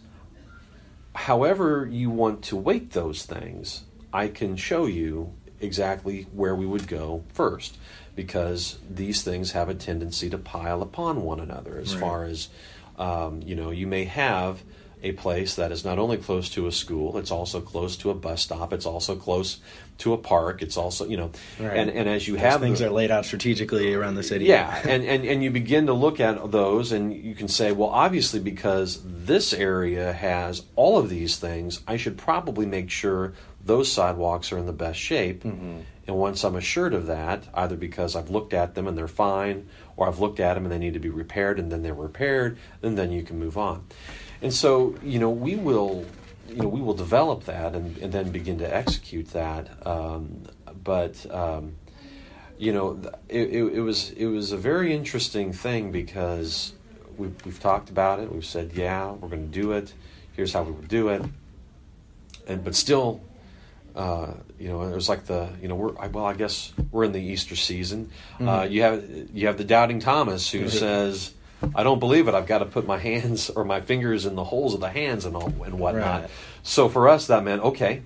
however 1.15 1.87
you 1.91 2.09
want 2.09 2.43
to 2.45 2.55
weight 2.55 2.91
those 2.91 3.25
things, 3.25 3.83
I 4.13 4.27
can 4.27 4.55
show 4.55 4.85
you 4.85 5.33
exactly 5.59 6.27
where 6.33 6.55
we 6.55 6.65
would 6.65 6.87
go 6.87 7.23
first 7.33 7.77
because 8.15 8.77
these 8.89 9.21
things 9.23 9.51
have 9.51 9.69
a 9.69 9.73
tendency 9.75 10.29
to 10.29 10.37
pile 10.37 10.81
upon 10.81 11.21
one 11.23 11.39
another 11.39 11.77
as 11.79 11.93
Right. 11.93 12.01
far 12.01 12.23
as 12.25 12.49
um, 12.97 13.41
you 13.45 13.55
know 13.55 13.69
you 13.71 13.85
may 13.87 14.05
have 14.05 14.63
a 15.03 15.11
place 15.11 15.55
that 15.55 15.71
is 15.71 15.85
not 15.85 15.99
only 15.99 16.17
close 16.17 16.49
to 16.49 16.65
a 16.67 16.71
school, 16.71 17.17
it's 17.17 17.29
also 17.31 17.61
close 17.61 17.95
to 17.97 18.09
a 18.09 18.15
bus 18.15 18.41
stop, 18.41 18.73
it's 18.73 18.85
also 18.85 19.15
close 19.15 19.59
to 19.99 20.13
a 20.13 20.17
park, 20.17 20.61
it's 20.61 20.75
also 20.77 21.07
you 21.07 21.17
know, 21.17 21.31
Right. 21.59 21.77
and 21.77 21.89
and 21.91 22.09
as 22.09 22.27
you 22.27 22.33
Those 22.33 22.41
have 22.41 22.61
things 22.61 22.79
the- 22.79 22.87
are 22.87 22.91
laid 22.91 23.11
out 23.11 23.25
strategically 23.25 23.93
around 23.93 24.15
the 24.15 24.23
city. 24.23 24.45
yeah, 24.45 24.81
and, 24.87 25.03
and, 25.03 25.23
and 25.25 25.43
you 25.43 25.51
begin 25.51 25.85
to 25.87 25.93
look 25.93 26.19
at 26.19 26.51
those 26.51 26.91
and 26.91 27.13
you 27.13 27.35
can 27.35 27.47
say, 27.47 27.71
well, 27.71 27.89
obviously, 27.89 28.39
because 28.39 29.01
this 29.05 29.53
area 29.53 30.13
has 30.13 30.63
all 30.75 30.97
of 30.97 31.09
these 31.09 31.37
things, 31.37 31.81
I 31.87 31.97
should 31.97 32.17
probably 32.17 32.65
make 32.65 32.89
sure 32.89 33.33
those 33.63 33.91
sidewalks 33.91 34.51
are 34.51 34.57
in 34.57 34.65
the 34.65 34.73
best 34.73 34.99
shape. 34.99 35.43
Mm-hmm. 35.43 35.79
And 36.07 36.15
once 36.15 36.43
I'm 36.45 36.55
assured 36.55 36.93
of 36.93 37.07
that, 37.07 37.43
either 37.53 37.75
because 37.75 38.15
I've 38.15 38.29
looked 38.29 38.53
at 38.53 38.75
them 38.75 38.87
and 38.87 38.97
they're 38.97 39.09
fine, 39.09 39.67
or 39.97 40.07
I've 40.07 40.19
looked 40.19 40.39
at 40.39 40.53
them 40.53 40.63
and 40.63 40.71
they 40.71 40.77
need 40.79 40.93
to 40.93 40.99
be 41.01 41.09
repaired 41.09 41.59
and 41.59 41.69
then 41.69 41.81
they're 41.83 41.93
repaired, 41.93 42.57
and 42.81 42.97
then 42.97 43.11
you 43.11 43.23
can 43.23 43.37
move 43.37 43.57
on. 43.57 43.83
And 44.41 44.53
so, 44.53 44.95
you 45.03 45.19
know, 45.19 45.29
we 45.29 45.55
will. 45.55 46.05
You 46.49 46.63
know, 46.63 46.69
we 46.69 46.79
will 46.79 46.93
develop 46.93 47.43
that 47.43 47.75
and, 47.75 47.97
and 47.97 48.13
then 48.13 48.31
begin 48.31 48.59
to 48.59 48.73
execute 48.73 49.31
that. 49.33 49.85
Um, 49.85 50.43
but 50.81 51.25
um, 51.29 51.75
you 52.57 52.71
know, 52.71 53.01
it, 53.27 53.49
it, 53.49 53.63
it 53.63 53.81
was 53.81 54.11
it 54.11 54.27
was 54.27 54.53
a 54.53 54.57
very 54.57 54.93
interesting 54.93 55.51
thing 55.51 55.91
because 55.91 56.73
we've, 57.17 57.35
we've 57.45 57.59
talked 57.59 57.89
about 57.89 58.19
it. 58.19 58.31
We've 58.31 58.45
said, 58.45 58.71
yeah, 58.73 59.11
we're 59.11 59.27
going 59.27 59.51
to 59.51 59.61
do 59.61 59.73
it. 59.73 59.93
Here's 60.33 60.53
how 60.53 60.63
we 60.63 60.71
would 60.71 60.87
do 60.87 61.09
it. 61.09 61.21
And 62.47 62.63
but 62.63 62.75
still, 62.75 63.21
uh, 63.93 64.31
you 64.57 64.69
know, 64.69 64.83
it 64.83 64.95
was 64.95 65.09
like 65.09 65.25
the 65.25 65.49
you 65.61 65.67
know 65.67 65.75
we're 65.75 65.91
well, 65.91 66.25
I 66.25 66.33
guess 66.33 66.71
we're 66.91 67.03
in 67.03 67.11
the 67.11 67.21
Easter 67.21 67.57
season. 67.57 68.09
Uh, 68.39 68.63
you 68.63 68.83
have 68.83 69.03
you 69.33 69.47
have 69.47 69.57
the 69.57 69.65
doubting 69.65 69.99
Thomas 69.99 70.49
who 70.49 70.69
says. 70.69 71.33
I 71.75 71.83
don't 71.83 71.99
believe 71.99 72.27
it. 72.27 72.33
I've 72.33 72.47
got 72.47 72.59
to 72.59 72.65
put 72.65 72.85
my 72.85 72.97
hands 72.97 73.49
or 73.49 73.65
my 73.65 73.81
fingers 73.81 74.25
in 74.25 74.35
the 74.35 74.43
holes 74.43 74.73
of 74.73 74.79
the 74.79 74.89
hands 74.89 75.25
and 75.25 75.35
all 75.35 75.47
and 75.63 75.79
whatnot. 75.79 76.21
Right. 76.21 76.29
So 76.63 76.89
for 76.89 77.07
us, 77.09 77.27
that 77.27 77.43
meant 77.43 77.61
okay 77.63 78.03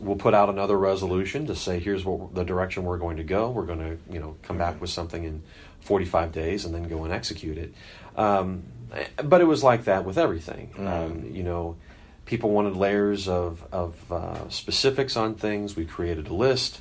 we'll 0.00 0.16
put 0.16 0.34
out 0.34 0.48
another 0.48 0.78
resolution 0.78 1.46
to 1.46 1.56
say 1.56 1.78
here's 1.78 2.04
what 2.04 2.34
the 2.34 2.44
direction 2.44 2.84
we're 2.84 2.98
going 2.98 3.16
to 3.16 3.24
go. 3.24 3.50
We're 3.50 3.66
going 3.66 3.80
to 3.80 4.12
you 4.12 4.20
know 4.20 4.36
come 4.42 4.58
back 4.58 4.80
with 4.80 4.90
something 4.90 5.24
in 5.24 5.42
45 5.80 6.32
days 6.32 6.64
and 6.64 6.74
then 6.74 6.88
go 6.88 7.04
and 7.04 7.12
execute 7.12 7.58
it. 7.58 7.74
Um, 8.16 8.64
but 9.22 9.40
it 9.40 9.44
was 9.44 9.62
like 9.62 9.84
that 9.84 10.04
with 10.04 10.18
everything. 10.18 10.70
Um, 10.78 11.30
you 11.32 11.42
know, 11.42 11.76
people 12.24 12.50
wanted 12.50 12.76
layers 12.76 13.28
of 13.28 13.64
of 13.72 14.12
uh, 14.12 14.48
specifics 14.48 15.16
on 15.16 15.34
things. 15.34 15.76
We 15.76 15.84
created 15.84 16.28
a 16.28 16.34
list. 16.34 16.80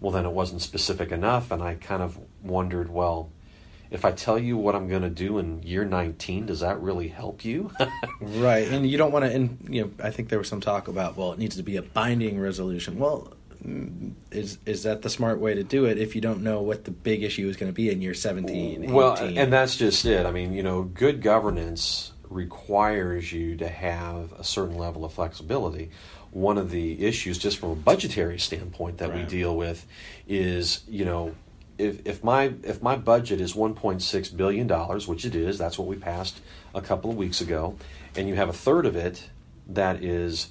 Well, 0.00 0.12
then 0.12 0.26
it 0.26 0.32
wasn't 0.32 0.62
specific 0.62 1.12
enough, 1.12 1.52
and 1.52 1.62
I 1.62 1.74
kind 1.74 2.02
of 2.02 2.18
wondered, 2.42 2.90
well. 2.90 3.30
If 3.92 4.04
I 4.04 4.12
tell 4.12 4.38
you 4.38 4.56
what 4.56 4.74
I'm 4.74 4.88
going 4.88 5.02
to 5.02 5.10
do 5.10 5.38
in 5.38 5.62
year 5.62 5.84
19, 5.84 6.46
does 6.46 6.60
that 6.60 6.80
really 6.80 7.08
help 7.08 7.44
you? 7.44 7.70
Right, 8.20 8.68
and 8.68 8.88
you 8.88 8.96
don't 8.96 9.10
want 9.10 9.24
to. 9.24 9.32
And 9.32 9.58
you 9.68 9.82
know, 9.82 9.90
I 10.02 10.10
think 10.10 10.28
there 10.28 10.38
was 10.38 10.48
some 10.48 10.60
talk 10.60 10.86
about 10.86 11.16
well, 11.16 11.32
it 11.32 11.38
needs 11.40 11.56
to 11.56 11.62
be 11.62 11.76
a 11.76 11.82
binding 11.82 12.38
resolution. 12.38 12.98
Well, 12.98 13.32
mm, 13.64 14.12
is 14.30 14.58
is 14.64 14.84
that 14.84 15.02
the 15.02 15.10
smart 15.10 15.40
way 15.40 15.54
to 15.54 15.64
do 15.64 15.86
it 15.86 15.98
if 15.98 16.14
you 16.14 16.20
don't 16.20 16.42
know 16.42 16.62
what 16.62 16.84
the 16.84 16.92
big 16.92 17.24
issue 17.24 17.48
is 17.48 17.56
going 17.56 17.70
to 17.70 17.74
be 17.74 17.90
in 17.90 18.00
year 18.00 18.14
17, 18.14 18.84
18? 18.84 18.92
Well, 18.92 19.16
and 19.16 19.52
that's 19.52 19.76
just 19.76 20.04
it. 20.04 20.24
I 20.24 20.30
mean, 20.30 20.54
you 20.54 20.62
know, 20.62 20.82
good 20.82 21.20
governance 21.20 22.12
requires 22.32 23.32
you 23.32 23.56
to 23.56 23.68
have 23.68 24.32
a 24.32 24.44
certain 24.44 24.76
level 24.78 25.04
of 25.04 25.12
flexibility. 25.12 25.90
One 26.30 26.58
of 26.58 26.70
the 26.70 27.04
issues, 27.04 27.38
just 27.38 27.58
from 27.58 27.70
a 27.70 27.76
budgetary 27.76 28.38
standpoint, 28.38 28.98
that 28.98 29.14
we 29.14 29.24
deal 29.24 29.54
with 29.56 29.86
is, 30.26 30.82
you 30.88 31.04
know, 31.04 31.34
if, 31.82 32.06
if 32.06 32.24
my 32.24 32.54
if 32.62 32.80
my 32.80 32.96
budget 32.96 33.40
is 33.40 33.54
1.6 33.54 34.36
billion 34.36 34.66
dollars, 34.66 35.08
which 35.08 35.24
it 35.24 35.34
is, 35.34 35.58
that's 35.58 35.78
what 35.78 35.88
we 35.88 35.96
passed 35.96 36.40
a 36.74 36.80
couple 36.80 37.10
of 37.10 37.16
weeks 37.16 37.40
ago, 37.40 37.76
and 38.16 38.28
you 38.28 38.36
have 38.36 38.48
a 38.48 38.54
third 38.54 38.86
of 38.86 38.96
it 38.96 39.28
that 39.68 40.02
is 40.02 40.50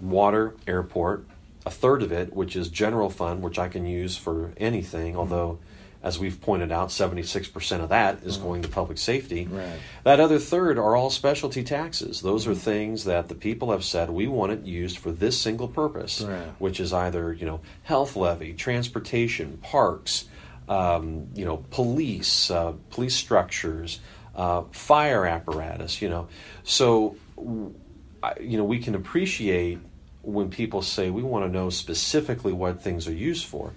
water, 0.00 0.54
airport, 0.66 1.26
a 1.64 1.70
third 1.70 2.02
of 2.02 2.12
it, 2.12 2.32
which 2.34 2.56
is 2.56 2.68
general 2.68 3.10
fund, 3.10 3.42
which 3.42 3.58
I 3.58 3.68
can 3.68 3.86
use 3.86 4.16
for 4.16 4.52
anything, 4.56 5.12
mm-hmm. 5.12 5.20
although, 5.20 5.58
as 6.02 6.18
we've 6.18 6.40
pointed 6.40 6.70
out, 6.70 6.90
76% 6.90 7.80
of 7.80 7.88
that 7.88 8.22
is 8.22 8.36
mm-hmm. 8.36 8.46
going 8.46 8.62
to 8.62 8.68
public 8.68 8.98
safety. 8.98 9.46
Right. 9.46 9.78
That 10.04 10.20
other 10.20 10.38
third 10.38 10.78
are 10.78 10.94
all 10.94 11.10
specialty 11.10 11.64
taxes. 11.64 12.20
Those 12.20 12.46
are 12.46 12.52
mm-hmm. 12.52 12.60
things 12.60 13.04
that 13.04 13.28
the 13.28 13.34
people 13.34 13.72
have 13.72 13.84
said 13.84 14.10
we 14.10 14.26
want 14.26 14.52
it 14.52 14.62
used 14.62 14.98
for 14.98 15.10
this 15.10 15.40
single 15.40 15.68
purpose, 15.68 16.20
Right. 16.20 16.48
which 16.58 16.78
is 16.78 16.92
either, 16.92 17.32
you 17.32 17.46
know, 17.46 17.60
health 17.82 18.14
levy, 18.16 18.52
transportation, 18.52 19.58
parks, 19.62 20.26
um, 20.68 21.28
you 21.34 21.44
know, 21.44 21.64
police, 21.70 22.50
uh, 22.50 22.74
police 22.90 23.14
structures, 23.14 24.00
uh, 24.34 24.62
fire 24.72 25.26
apparatus, 25.26 26.02
you 26.02 26.08
know. 26.08 26.28
So, 26.64 27.16
you 27.38 28.56
know, 28.58 28.64
we 28.64 28.78
can 28.78 28.94
appreciate 28.94 29.78
when 30.22 30.50
people 30.50 30.82
say 30.82 31.10
we 31.10 31.22
want 31.22 31.44
to 31.44 31.50
know 31.50 31.70
specifically 31.70 32.52
what 32.52 32.82
things 32.82 33.06
are 33.06 33.12
used 33.12 33.46
for. 33.46 33.72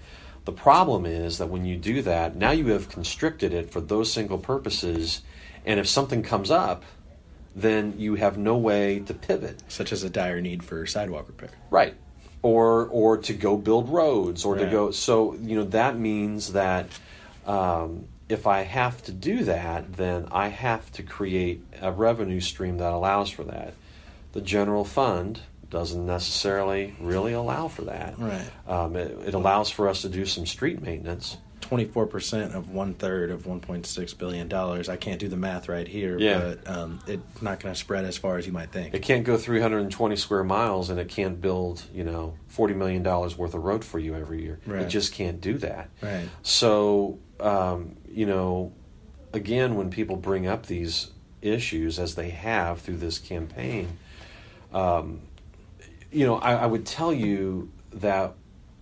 The 0.45 0.52
problem 0.52 1.06
is 1.06 1.38
that 1.38 1.47
when 1.47 1.65
you 1.65 1.78
do 1.78 2.02
that, 2.02 2.36
now 2.36 2.52
you 2.52 2.67
have 2.67 2.89
constricted 2.89 3.54
it 3.54 3.71
for 3.71 3.82
those 3.82 4.12
single 4.12 4.39
purposes, 4.39 5.21
and 5.65 5.80
if 5.80 5.88
something 5.88 6.23
comes 6.23 6.49
up, 6.49 6.84
then 7.56 7.93
you 7.97 8.15
have 8.15 8.38
no 8.38 8.58
way 8.58 8.99
to 9.02 9.13
pivot. 9.13 9.62
such 9.67 9.91
as 9.91 10.04
a 10.04 10.10
dire 10.10 10.41
need 10.41 10.63
for 10.63 10.86
sidewalk 10.86 11.28
repair. 11.28 11.52
Right. 11.69 11.95
Or 12.41 12.88
or 12.88 13.17
to 13.17 13.34
go 13.34 13.58
build 13.58 13.89
roads 13.89 14.45
or 14.45 14.56
to 14.56 14.65
go 14.65 14.91
so 14.91 15.34
you 15.34 15.58
know 15.58 15.65
that 15.65 15.97
means 15.97 16.54
that 16.54 16.88
um, 17.45 18.06
if 18.30 18.45
I 18.45 18.62
have 18.62 19.04
to 19.06 19.12
do 19.12 19.43
that, 19.45 19.93
then 19.93 20.28
I 20.32 20.49
have 20.49 20.91
to 20.93 21.04
create 21.04 21.63
a 21.82 21.91
revenue 21.91 22.39
stream 22.39 22.78
that 22.78 22.93
allows 22.93 23.32
for 23.32 23.43
that. 23.45 23.73
The 24.34 24.41
general 24.41 24.86
fund 24.86 25.41
doesn't 25.69 26.06
necessarily 26.06 26.95
really 26.99 27.34
allow 27.34 27.67
for 27.67 27.84
that. 27.84 28.17
Right. 28.17 28.49
Um, 28.67 28.95
it, 28.95 29.17
it 29.28 29.34
allows 29.34 29.71
for 29.71 29.89
us 29.89 30.04
to 30.04 30.10
do 30.10 30.25
some 30.25 30.45
street 30.45 30.82
maintenance. 30.82 31.38
Twenty 31.62 31.86
four 31.86 32.08
percent 32.08 32.56
of 32.56 32.69
one 32.72 32.93
third 32.95 33.30
of 33.30 33.45
one 33.45 33.60
point 33.60 33.86
six 33.86 34.13
billion 34.13 34.48
dollars. 34.48 34.89
I 34.89 34.95
can't 34.95 35.19
do 35.19 35.28
the 35.28 35.36
math 35.38 35.69
right 35.69 35.88
here, 35.88 36.17
Yeah. 36.17 36.39
but 36.63 36.67
um, 36.67 37.00
it's 37.06 37.41
not 37.41 37.60
going 37.60 37.74
to 37.74 37.80
spread 37.80 38.06
as 38.06 38.17
far 38.17 38.38
as 38.38 38.48
you 38.48 38.52
might 38.54 38.72
think. 38.72 38.93
It 38.95 39.02
can't 39.04 39.24
go 39.24 39.38
320 39.38 40.15
square 40.15 40.43
miles 40.43 40.89
and 40.89 41.00
it 41.00 41.10
can't 41.10 41.39
build, 41.39 41.84
you 41.93 42.04
know, 42.04 42.34
40 42.48 42.74
million 42.74 43.04
dollars 43.04 43.38
worth 43.38 43.54
of 43.54 43.63
road 43.63 43.86
for 43.86 44.00
you 44.00 44.15
every 44.15 44.41
year. 44.41 44.60
It 44.67 44.88
just 44.88 45.13
can't 45.13 45.39
do 45.41 45.58
that. 45.60 45.89
Right. 46.02 46.28
So, 46.41 47.19
um, 47.39 47.98
you 48.10 48.26
know, 48.26 48.74
again, 49.34 49.76
when 49.76 49.91
people 49.91 50.15
bring 50.15 50.48
up 50.48 50.65
these 50.65 51.12
issues 51.41 52.00
as 52.00 52.15
they 52.15 52.30
have 52.32 52.82
through 52.82 52.98
this 52.98 53.19
campaign, 53.19 53.98
um, 54.74 55.22
you 56.12 56.26
know, 56.26 56.38
I, 56.39 56.54
I 56.56 56.65
would 56.65 56.86
tell 56.86 57.13
you 57.13 57.72
that 57.93 58.34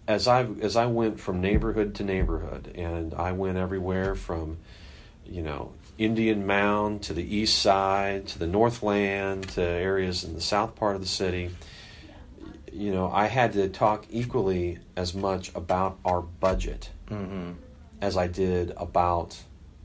as 0.07 0.27
I 0.27 0.43
as 0.61 0.75
I 0.75 0.85
went 0.85 1.19
from 1.19 1.41
neighborhood 1.41 1.95
to 1.95 2.03
neighborhood, 2.03 2.71
and 2.75 3.13
I 3.13 3.31
went 3.33 3.57
everywhere 3.57 4.15
from, 4.15 4.57
you 5.25 5.41
know, 5.41 5.73
Indian 5.97 6.45
Mound 6.45 7.03
to 7.03 7.13
the 7.13 7.35
east 7.35 7.59
side 7.59 8.27
to 8.27 8.39
the 8.39 8.47
Northland 8.47 9.49
to 9.49 9.61
areas 9.61 10.23
in 10.23 10.33
the 10.33 10.41
south 10.41 10.75
part 10.75 10.95
of 10.95 11.01
the 11.01 11.07
city. 11.07 11.49
You 12.71 12.93
know, 12.93 13.09
I 13.11 13.25
had 13.25 13.53
to 13.53 13.69
talk 13.69 14.05
equally 14.11 14.77
as 14.95 15.13
much 15.15 15.53
about 15.55 15.97
our 16.05 16.21
budget 16.21 16.89
Mm-hmm. 17.09 17.51
as 18.01 18.17
I 18.17 18.27
did 18.27 18.73
about 18.75 19.37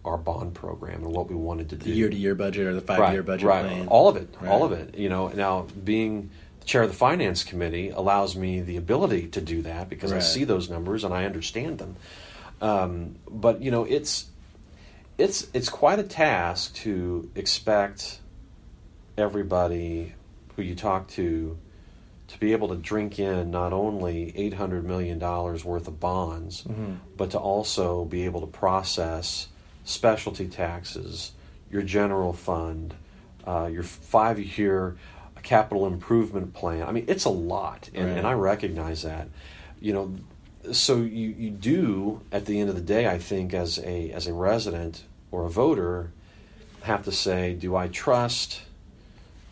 our 0.04 0.16
bond 0.16 0.54
program 0.54 1.04
and 1.04 1.14
what 1.14 1.30
we 1.30 1.37
wanted 1.37 1.68
to 1.70 1.76
do. 1.76 1.85
The 1.85 1.96
year 1.96 2.11
to 2.11 2.16
year 2.16 2.35
budget 2.35 2.66
or 2.66 2.74
the 2.74 2.80
five 2.80 2.98
right, 2.98 3.12
year 3.12 3.22
budget 3.22 3.46
right. 3.46 3.64
plan. 3.64 3.87
All 3.87 4.08
of 4.08 4.16
it, 4.16 4.28
all 4.44 4.64
of 4.64 4.72
it. 4.72 4.96
You 4.98 5.08
know, 5.08 5.28
now 5.28 5.68
being 5.85 6.30
the 6.62 6.68
chair 6.68 6.83
of 6.83 6.88
the 6.90 6.96
finance 6.96 7.42
committee 7.42 7.90
allows 7.90 8.37
me 8.37 8.61
the 8.61 8.77
ability 8.77 9.27
to 9.29 9.40
do 9.40 9.62
that 9.62 9.88
because 9.90 10.12
I 10.12 10.20
see 10.20 10.44
those 10.44 10.70
numbers 10.70 11.03
and 11.03 11.12
I 11.12 11.25
understand 11.25 11.79
them. 11.79 11.96
Um, 12.61 13.16
but 13.29 13.61
you 13.61 13.72
know, 13.72 13.83
it's 13.85 14.27
it's 15.18 15.48
it's 15.53 15.68
quite 15.68 15.98
a 15.98 16.05
task 16.05 16.75
to 16.77 17.29
expect 17.35 18.20
everybody 19.18 20.14
who 20.57 20.62
you 20.62 20.75
talk 20.75 21.09
to 21.09 21.59
to 22.29 22.38
be 22.38 22.53
able 22.53 22.68
to 22.68 22.77
drink 22.77 23.18
in 23.18 23.51
not 23.51 23.72
only 23.72 24.33
eight 24.37 24.55
hundred 24.55 24.85
million 24.85 25.18
dollars 25.18 25.64
worth 25.64 25.87
of 25.88 25.98
bonds, 26.01 26.62
Mhm. 26.64 26.98
but 27.16 27.31
to 27.33 27.38
also 27.38 28.05
be 28.05 28.25
able 28.25 28.40
to 28.40 28.46
process 28.46 29.48
specialty 29.85 30.46
taxes, 30.48 31.33
your 31.70 31.83
general 31.83 32.33
fund, 32.33 32.94
uh, 33.46 33.68
your 33.70 33.83
five-year 33.83 34.96
capital 35.42 35.87
improvement 35.87 36.55
plan. 36.55 36.87
I 36.87 36.92
mean, 36.92 37.05
it's 37.09 37.24
a 37.24 37.31
lot, 37.31 37.90
and, 37.94 38.07
Right. 38.07 38.18
and 38.18 38.26
I 38.26 38.33
recognize 38.33 39.02
that. 39.02 39.28
You 39.81 39.92
know, 39.92 40.14
so 40.72 40.96
you, 40.96 41.28
you 41.37 41.50
do 41.50 42.20
at 42.31 42.46
the 42.46 42.61
end 42.61 42.68
of 42.70 42.76
the 42.76 42.83
day, 42.83 43.07
I 43.09 43.18
think, 43.18 43.52
as 43.52 43.78
a 43.78 44.11
as 44.12 44.26
a 44.26 44.33
resident 44.33 45.05
or 45.31 45.44
a 45.44 45.50
voter, 45.50 46.12
have 46.83 47.05
to 47.05 47.12
say, 47.12 47.55
do 47.55 47.74
I 47.76 47.88
trust 47.88 48.62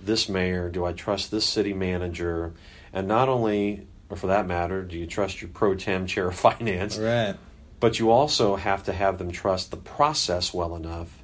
this 0.00 0.28
mayor? 0.28 0.68
Do 0.68 0.84
I 0.84 0.92
trust 0.92 1.30
this 1.30 1.44
city 1.44 1.72
manager? 1.72 2.52
And 2.92 3.06
not 3.08 3.28
only, 3.28 3.86
or 4.08 4.16
for 4.16 4.26
that 4.28 4.46
matter, 4.46 4.82
do 4.82 4.96
you 4.98 5.06
trust 5.06 5.40
your 5.42 5.50
pro 5.50 5.74
tem 5.74 6.06
chair 6.06 6.28
of 6.28 6.34
finance? 6.48 6.96
Right. 6.98 7.34
But 7.80 7.98
you 7.98 8.10
also 8.10 8.56
have 8.56 8.84
to 8.84 8.92
have 8.92 9.18
them 9.18 9.30
trust 9.32 9.70
the 9.70 9.76
process 9.78 10.52
well 10.52 10.76
enough 10.76 11.19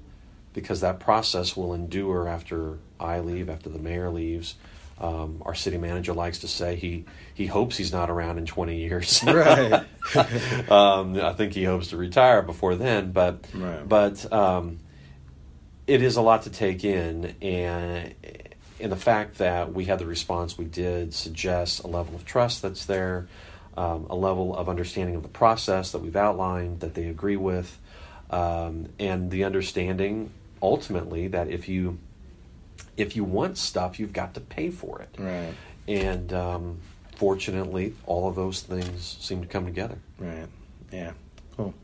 because 0.57 0.81
that 0.81 0.99
process 0.99 1.55
will 1.55 1.75
endure 1.75 2.27
after 2.27 2.79
I 2.99 3.21
leave, 3.21 3.51
after 3.51 3.69
the 3.69 3.79
mayor 3.79 4.09
leaves. 4.11 4.55
Um, 4.99 5.43
our 5.45 5.55
city 5.55 5.77
manager 5.77 6.15
likes 6.15 6.39
to 6.39 6.49
say 6.49 6.75
he 6.77 7.05
he 7.35 7.45
hopes 7.47 7.77
he's 7.77 7.93
not 7.93 8.09
around 8.09 8.39
in 8.39 8.47
20 8.47 8.79
years. 8.79 9.23
Right. 9.27 9.85
um, 10.71 11.21
I 11.21 11.35
think 11.35 11.53
he 11.53 11.65
hopes 11.65 11.89
to 11.89 11.99
retire 11.99 12.41
before 12.41 12.75
then, 12.77 13.13
but 13.13 13.45
Right. 13.53 13.87
but 13.87 14.33
um, 14.33 14.79
it 15.87 16.01
is 16.03 16.17
a 16.17 16.23
lot 16.23 16.43
to 16.45 16.51
take 16.51 16.83
in, 16.85 17.35
and 17.43 18.15
and 18.81 18.91
the 18.91 18.97
fact 18.97 19.37
that 19.39 19.75
we 19.75 19.85
had 19.85 19.99
the 19.99 20.07
response 20.07 20.57
we 20.57 20.65
did 20.65 21.13
suggests 21.13 21.81
a 21.81 21.87
level 21.87 22.15
of 22.15 22.25
trust 22.25 22.63
that's 22.63 22.87
there, 22.87 23.29
um, 23.77 24.07
a 24.09 24.17
level 24.17 24.57
of 24.57 24.71
understanding 24.71 25.17
of 25.17 25.23
the 25.23 25.29
process 25.29 25.93
that 25.93 25.99
we've 25.99 26.17
outlined 26.17 26.81
that 26.81 26.95
they 26.95 27.05
agree 27.09 27.37
with, 27.37 27.79
um, 28.31 28.87
and 28.99 29.31
the 29.31 29.45
understanding 29.45 30.31
ultimately 30.63 31.29
that 31.29 31.49
if 31.49 31.69
you 31.69 31.99
if 32.97 33.15
you 33.17 33.25
want 33.25 33.59
stuff, 33.59 33.99
you've 34.01 34.13
got 34.13 34.35
to 34.35 34.41
pay 34.41 34.71
for 34.71 35.01
it. 35.03 35.15
Right. 35.19 35.53
And 35.87 36.33
um, 36.33 36.79
fortunately, 37.17 37.95
all 38.07 38.29
of 38.29 38.35
those 38.35 38.63
things 38.63 39.17
seem 39.21 39.43
to 39.43 39.47
come 39.47 39.65
together. 39.67 39.99
Right. 40.19 40.47
Yeah. 40.93 41.13
Cool. 41.57 41.75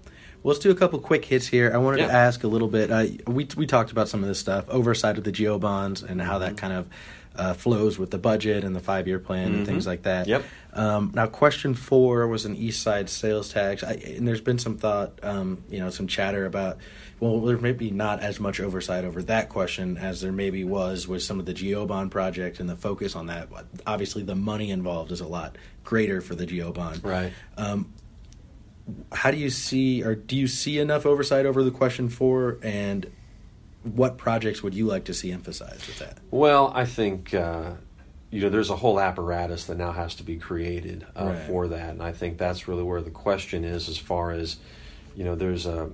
Well, 0.43 0.55
let's 0.55 0.59
do 0.59 0.71
a 0.71 0.75
couple 0.75 0.99
quick 0.99 1.25
hits 1.25 1.47
here. 1.47 1.71
I 1.73 1.79
wanted 1.79 1.99
to 1.99 2.13
ask 2.13 2.45
a 2.45 2.49
little 2.49 2.69
bit. 2.69 2.91
Uh, 2.91 3.07
we 3.27 3.47
we 3.57 3.67
talked 3.67 3.93
about 3.93 4.09
some 4.09 4.23
of 4.23 4.29
this 4.29 4.39
stuff, 4.39 4.65
oversight 4.69 5.19
of 5.19 5.25
the 5.25 5.33
GO 5.33 5.59
bonds, 5.59 6.03
and 6.03 6.21
how 6.21 6.39
Mm-hmm. 6.39 6.41
that 6.41 6.57
kind 6.57 6.73
of 6.73 6.89
uh, 7.35 7.55
flows 7.55 7.99
with 7.99 8.11
the 8.11 8.19
budget 8.19 8.65
and 8.65 8.75
the 8.77 8.81
five 8.81 9.07
year 9.09 9.19
plan 9.19 9.55
and 9.55 9.67
things 9.67 9.87
like 9.87 10.03
that. 10.03 10.27
Mm-hmm. 10.27 10.43
Yep. 10.43 10.45
Um, 10.75 11.13
now, 11.15 11.27
question 11.27 11.75
four 11.75 12.27
was 12.27 12.45
an 12.45 12.57
East 12.57 12.83
Side 12.83 13.09
sales 13.09 13.53
tax, 13.53 13.83
I, 13.85 13.93
and 13.93 14.27
there's 14.27 14.41
been 14.41 14.59
some 14.59 14.77
thought, 14.77 15.13
um, 15.23 15.63
you 15.71 15.79
know, 15.79 15.91
some 15.91 16.07
chatter 16.07 16.47
about. 16.47 16.79
Well, 17.23 17.39
there 17.39 17.57
may 17.57 17.71
be 17.71 17.93
not 17.93 18.19
as 18.19 18.41
much 18.41 18.59
oversight 18.59 19.05
over 19.05 19.23
that 19.23 19.49
question 19.49 19.97
as 19.97 20.21
there 20.23 20.33
maybe 20.33 20.65
was 20.65 21.07
with 21.07 21.23
some 21.23 21.39
of 21.39 21.47
the 21.47 21.55
GO 21.55 21.87
bond 21.87 22.11
project 22.11 22.59
and 22.59 22.69
the 22.69 22.75
focus 22.75 23.15
on 23.15 23.27
that. 23.27 23.47
Obviously, 23.87 24.25
the 24.25 24.35
money 24.35 24.73
involved 24.73 25.13
is 25.13 25.21
a 25.21 25.27
lot 25.29 25.57
greater 25.85 26.21
for 26.21 26.35
the 26.35 26.47
GO 26.47 26.73
bond 26.73 27.05
Right. 27.05 27.33
how 29.13 29.31
do 29.31 29.37
you 29.37 29.51
see 29.51 30.03
or 30.03 30.17
do 30.17 30.37
you 30.37 30.49
see 30.49 30.81
enough 30.81 31.07
oversight 31.07 31.47
over 31.47 31.63
the 31.63 31.71
question 31.71 32.09
four 32.09 32.59
and 32.61 33.09
what 33.85 34.19
projects 34.19 34.61
would 34.65 34.75
you 34.75 34.87
like 34.87 35.05
to 35.05 35.15
see 35.15 35.31
emphasized 35.31 35.87
with 35.87 36.01
that 36.01 36.19
Well, 36.33 36.73
I 36.75 36.85
think 36.87 37.33
uh, 37.35 37.75
you 38.33 38.41
know 38.41 38.49
there's 38.49 38.71
a 38.71 38.77
whole 38.77 38.99
apparatus 38.99 39.67
that 39.67 39.79
now 39.79 39.93
has 39.93 40.17
to 40.17 40.25
be 40.25 40.39
created 40.39 41.07
uh, 41.15 41.27
Right. 41.27 41.39
for 41.47 41.69
that, 41.69 41.91
and 41.91 42.03
I 42.03 42.11
think 42.11 42.37
that's 42.37 42.67
really 42.67 42.83
where 42.83 43.01
the 43.01 43.11
question 43.13 43.63
is, 43.63 43.89
as 43.89 43.97
far 43.97 44.33
as 44.33 44.57
you 45.15 45.23
know, 45.23 45.37
there's 45.37 45.67
a 45.67 45.89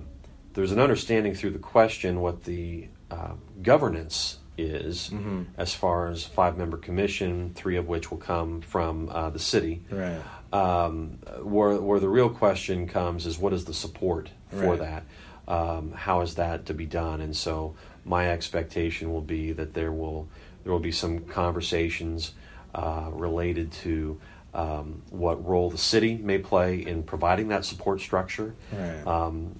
there's 0.53 0.71
an 0.71 0.79
understanding 0.79 1.33
through 1.35 1.51
the 1.51 1.59
question 1.59 2.21
what 2.21 2.43
the 2.43 2.87
uh, 3.11 3.33
governance 3.61 4.37
is, 4.57 5.09
Mm-hmm. 5.09 5.43
as 5.57 5.73
far 5.73 6.09
as 6.09 6.25
five 6.25 6.57
member 6.57 6.77
commission, 6.77 7.51
three 7.55 7.77
of 7.77 7.87
which 7.87 8.11
will 8.11 8.17
come 8.17 8.61
from 8.61 9.07
uh, 9.09 9.29
the 9.29 9.39
city. 9.39 9.83
right 9.89 10.19
Um, 10.51 11.19
where 11.43 11.79
where 11.79 11.99
the 11.99 12.09
real 12.09 12.29
question 12.29 12.87
comes 12.87 13.25
is 13.25 13.37
what 13.39 13.53
is 13.53 13.65
the 13.65 13.73
support 13.73 14.29
for 14.49 14.71
Right. 14.75 14.79
that? 14.79 15.03
Um, 15.47 15.91
how 15.93 16.21
is 16.21 16.35
that 16.35 16.65
to 16.65 16.73
be 16.73 16.85
done? 16.85 17.21
And 17.21 17.35
so 17.35 17.75
my 18.05 18.29
expectation 18.31 19.11
will 19.13 19.21
be 19.37 19.53
that 19.53 19.73
there 19.73 19.91
will 19.91 20.27
there 20.63 20.73
will 20.73 20.79
be 20.79 20.91
some 20.91 21.19
conversations 21.19 22.33
uh, 22.75 23.09
related 23.13 23.71
to 23.83 24.19
um, 24.53 25.01
what 25.11 25.37
role 25.47 25.69
the 25.69 25.77
city 25.77 26.17
may 26.17 26.37
play 26.39 26.79
in 26.85 27.03
providing 27.03 27.47
that 27.49 27.63
support 27.65 28.01
structure. 28.01 28.55
right 28.73 29.07
Um, 29.07 29.55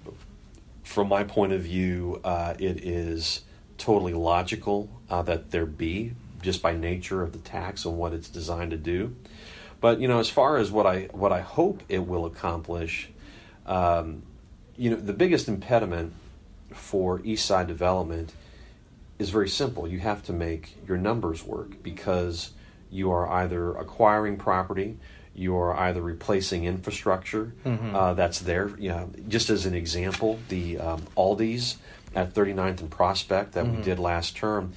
from 0.89 1.07
my 1.07 1.23
point 1.23 1.53
of 1.53 1.61
view, 1.61 2.19
uh, 2.23 2.55
it 2.57 2.83
is 2.83 3.41
totally 3.77 4.11
logical 4.11 4.89
uh, 5.07 5.21
that 5.21 5.51
there 5.51 5.67
be, 5.67 6.13
just 6.41 6.63
by 6.63 6.73
nature 6.75 7.21
of 7.21 7.31
the 7.31 7.37
tax 7.37 7.85
and 7.85 7.95
what 7.95 8.11
it's 8.11 8.27
designed 8.27 8.71
to 8.71 8.77
do. 8.77 9.15
But 9.81 9.99
you 9.99 10.07
know, 10.07 10.19
as 10.19 10.31
far 10.31 10.57
as 10.57 10.71
what 10.71 10.87
I 10.87 11.01
what 11.11 11.31
I 11.31 11.41
hope 11.41 11.83
it 11.89 11.99
will 11.99 12.25
accomplish, 12.25 13.11
um, 13.67 14.23
you 14.77 14.89
know, 14.89 14.95
the 14.95 15.13
biggest 15.13 15.47
impediment 15.47 16.13
for 16.73 17.21
East 17.23 17.45
Side 17.45 17.67
development 17.67 18.33
is 19.19 19.29
very 19.29 19.47
simple. 19.47 19.87
You 19.87 19.99
have 19.99 20.23
to 20.23 20.33
make 20.33 20.75
your 20.87 20.97
numbers 20.97 21.43
work 21.43 21.83
because 21.83 22.49
you 22.89 23.11
are 23.11 23.29
either 23.29 23.75
acquiring 23.75 24.37
property, 24.37 24.97
you 25.39 25.55
are 25.55 25.73
either 25.73 26.01
replacing 26.01 26.65
infrastructure 26.65 27.53
uh, 27.95 28.13
that's 28.13 28.39
there. 28.39 28.71
You 28.77 28.89
know, 28.89 29.09
just 29.29 29.49
as 29.49 29.65
an 29.65 29.73
example, 29.73 30.37
the 30.49 30.77
um, 30.79 31.01
Aldi's 31.15 31.77
at 32.13 32.33
39th 32.33 32.81
and 32.81 32.91
Prospect 32.91 33.53
that 33.53 33.65
we 33.65 33.81
did 33.81 33.99
last 33.99 34.35
term. 34.35 34.73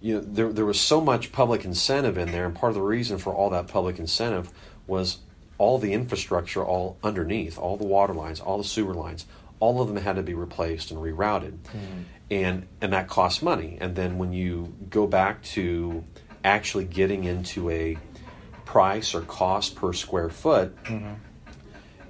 You 0.00 0.14
know, 0.14 0.20
there 0.20 0.52
there 0.52 0.64
was 0.64 0.80
so 0.80 1.00
much 1.00 1.30
public 1.32 1.64
incentive 1.64 2.16
in 2.16 2.32
there, 2.32 2.46
and 2.46 2.54
part 2.54 2.70
of 2.70 2.74
the 2.76 2.82
reason 2.82 3.18
for 3.18 3.34
all 3.34 3.50
that 3.50 3.68
public 3.68 3.98
incentive 3.98 4.50
was 4.86 5.18
all 5.58 5.78
the 5.78 5.92
infrastructure 5.92 6.64
all 6.64 6.96
underneath, 7.02 7.58
all 7.58 7.76
the 7.76 7.84
water 7.84 8.14
lines, 8.14 8.40
all 8.40 8.58
the 8.58 8.64
sewer 8.64 8.94
lines, 8.94 9.26
all 9.60 9.82
of 9.82 9.88
them 9.88 9.96
had 9.96 10.16
to 10.16 10.22
be 10.22 10.34
replaced 10.34 10.90
and 10.90 11.00
rerouted, 11.00 11.58
and 12.30 12.66
and 12.80 12.92
that 12.92 13.08
costs 13.08 13.42
money. 13.42 13.76
And 13.80 13.94
then 13.94 14.16
when 14.18 14.32
you 14.32 14.72
go 14.88 15.06
back 15.06 15.42
to 15.54 16.04
actually 16.44 16.84
getting 16.84 17.24
into 17.24 17.68
a 17.68 17.98
price 18.68 19.14
or 19.14 19.22
cost 19.22 19.76
per 19.76 19.94
square 19.94 20.28
foot, 20.28 20.76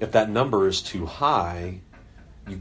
if 0.01 0.11
that 0.11 0.29
number 0.29 0.67
is 0.67 0.83
too 0.83 1.07
high, 1.07 1.81
you, 2.49 2.61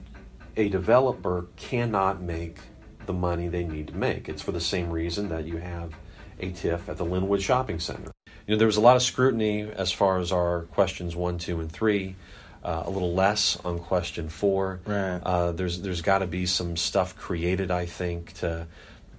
a 0.55 0.69
developer 0.69 1.47
cannot 1.55 2.21
make 2.21 2.59
the 3.07 3.13
money 3.13 3.47
they 3.47 3.63
need 3.63 3.87
to 3.87 3.95
make. 3.95 4.29
It's 4.29 4.43
for 4.43 4.51
the 4.51 4.61
same 4.61 4.91
reason 4.91 5.29
that 5.29 5.45
you 5.45 5.57
have 5.57 5.95
a 6.39 6.51
TIF 6.51 6.87
at 6.87 6.97
the 6.97 7.05
Linwood 7.05 7.41
Shopping 7.41 7.79
Center. 7.79 8.11
You 8.45 8.53
know, 8.53 8.57
there 8.57 8.67
was 8.67 8.77
a 8.77 8.81
lot 8.81 8.97
of 8.97 9.01
scrutiny 9.01 9.63
as 9.63 9.91
far 9.91 10.19
as 10.19 10.31
our 10.31 10.61
questions 10.73 11.15
one, 11.15 11.39
two, 11.39 11.59
and 11.59 11.71
three. 11.71 12.15
Uh, 12.63 12.83
a 12.85 12.89
little 12.91 13.13
less 13.15 13.57
on 13.65 13.79
question 13.79 14.29
four. 14.29 14.79
Right. 14.85 15.19
Uh, 15.23 15.53
there's 15.53 15.81
there's 15.81 16.01
got 16.03 16.19
to 16.19 16.27
be 16.27 16.45
some 16.45 16.77
stuff 16.77 17.15
created, 17.15 17.71
I 17.71 17.87
think, 17.87 18.33
to 18.33 18.67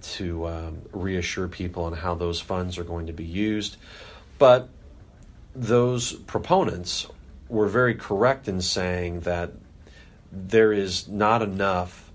to 0.01 0.47
um, 0.47 0.81
reassure 0.93 1.49
people 1.49 1.83
on 1.83 1.93
how 1.93 2.15
those 2.15 2.39
funds 2.39 2.77
are 2.77 2.85
going 2.85 3.07
to 3.07 3.13
be 3.13 3.25
used. 3.25 3.75
But 4.39 4.69
those 5.53 6.13
proponents 6.13 7.05
were 7.49 7.67
very 7.67 7.93
correct 7.93 8.47
in 8.47 8.61
saying 8.61 9.21
that 9.21 9.51
there 10.31 10.73
is 10.73 11.07
not 11.07 11.41
enough 11.41 12.11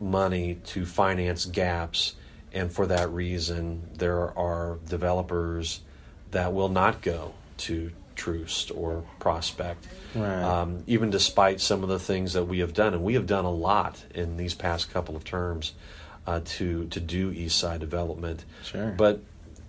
money 0.00 0.54
to 0.66 0.86
finance 0.86 1.44
gaps, 1.44 2.14
and 2.52 2.72
for 2.72 2.86
that 2.86 3.10
reason, 3.10 3.90
there 3.94 4.36
are 4.38 4.78
developers 4.88 5.80
that 6.30 6.52
will 6.52 6.68
not 6.68 7.02
go 7.02 7.34
to 7.58 7.90
Troost 8.14 8.70
or 8.74 9.04
Prospect, 9.20 9.86
Right. 10.14 10.42
um, 10.42 10.82
even 10.86 11.10
despite 11.10 11.60
some 11.60 11.82
of 11.82 11.88
the 11.88 11.98
things 11.98 12.32
that 12.32 12.44
we 12.44 12.60
have 12.60 12.72
done, 12.72 12.94
and 12.94 13.02
we 13.04 13.14
have 13.14 13.26
done 13.26 13.44
a 13.44 13.50
lot 13.50 14.02
in 14.14 14.36
these 14.36 14.54
past 14.54 14.90
couple 14.92 15.14
of 15.16 15.24
terms 15.24 15.72
uh, 16.26 16.40
to 16.44 16.86
to 16.86 17.00
do 17.00 17.30
East 17.30 17.58
Side 17.58 17.80
development. 17.80 18.44
Sure. 18.64 18.90
But 18.96 19.20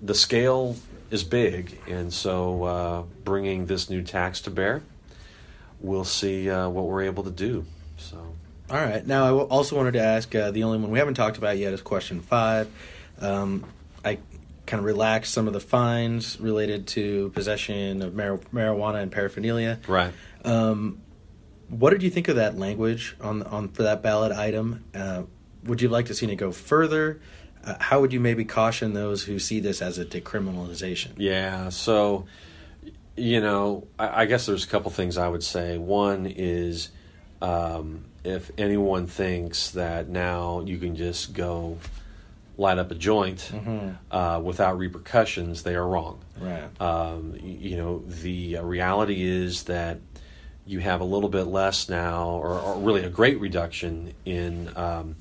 the 0.01 0.15
scale 0.15 0.75
is 1.11 1.23
big, 1.23 1.79
and 1.87 2.13
so 2.13 2.63
uh, 2.63 3.01
bringing 3.23 3.65
this 3.65 3.89
new 3.89 4.01
tax 4.01 4.41
to 4.41 4.49
bear, 4.49 4.81
we'll 5.79 6.03
see 6.03 6.49
uh, 6.49 6.69
what 6.69 6.85
we're 6.85 7.03
able 7.03 7.23
to 7.23 7.31
do. 7.31 7.65
So. 7.97 8.17
All 8.69 8.77
right. 8.77 9.05
Now, 9.05 9.25
I 9.25 9.41
also 9.43 9.75
wanted 9.75 9.93
to 9.93 10.01
ask 10.01 10.33
uh, 10.35 10.51
the 10.51 10.63
only 10.63 10.77
one 10.77 10.91
we 10.91 10.99
haven't 10.99 11.15
talked 11.15 11.37
about 11.37 11.57
yet 11.57 11.73
is 11.73 11.81
question 11.81 12.21
five. 12.21 12.69
Um, 13.19 13.65
I 14.05 14.19
kind 14.67 14.79
of 14.79 14.85
relaxed 14.85 15.33
some 15.33 15.47
of 15.47 15.53
the 15.53 15.59
fines 15.59 16.39
related 16.39 16.85
to 16.87 17.29
possession 17.29 18.03
of 18.03 18.13
mar- 18.13 18.37
marijuana 18.53 19.01
and 19.01 19.11
paraphernalia. 19.11 19.79
Right. 19.87 20.13
What 21.69 21.91
did 21.91 22.01
you 22.01 22.09
think 22.09 22.27
of 22.27 22.37
that 22.37 22.57
language 22.57 23.15
on 23.21 23.43
on 23.43 23.69
for 23.69 23.83
that 23.83 24.01
ballot 24.01 24.31
item? 24.31 24.83
Uh, 24.93 25.23
would 25.63 25.81
you 25.81 25.89
like 25.89 26.07
to 26.07 26.15
see 26.15 26.25
it 26.25 26.35
go 26.35 26.51
further? 26.51 27.21
Uh, 27.65 27.75
how 27.79 28.01
would 28.01 28.13
you 28.13 28.19
maybe 28.19 28.45
caution 28.45 28.93
those 28.93 29.23
who 29.23 29.39
see 29.39 29.59
this 29.59 29.81
as 29.81 29.97
a 29.97 30.05
decriminalization? 30.05 31.11
Yeah. 31.17 31.69
So, 31.69 32.25
you 33.15 33.41
know, 33.41 33.87
I, 33.97 34.21
I 34.21 34.25
guess 34.25 34.45
there's 34.45 34.63
a 34.63 34.67
couple 34.67 34.91
things 34.91 35.17
I 35.17 35.27
would 35.27 35.43
say. 35.43 35.77
One 35.77 36.25
is 36.25 36.89
um, 37.41 38.05
if 38.23 38.51
anyone 38.57 39.07
thinks 39.07 39.71
that 39.71 40.09
now 40.09 40.61
you 40.61 40.77
can 40.77 40.95
just 40.95 41.33
go 41.33 41.77
light 42.57 42.77
up 42.77 42.91
a 42.91 42.95
joint 42.95 43.51
uh, 44.11 44.41
without 44.43 44.77
repercussions, 44.77 45.63
they 45.63 45.75
are 45.75 45.87
wrong. 45.87 46.19
Right. 46.39 46.81
Um, 46.81 47.35
you 47.41 47.77
know, 47.77 47.99
the 47.99 48.57
uh, 48.57 48.63
reality 48.63 49.23
is 49.23 49.63
that 49.63 49.99
you 50.65 50.79
have 50.79 51.01
a 51.01 51.05
little 51.05 51.29
bit 51.29 51.45
less 51.45 51.89
now, 51.89 52.27
or, 52.27 52.59
or 52.59 52.77
really 52.79 53.03
a 53.03 53.09
great 53.09 53.39
reduction 53.39 54.13
in 54.25 54.69
um, 54.75 55.15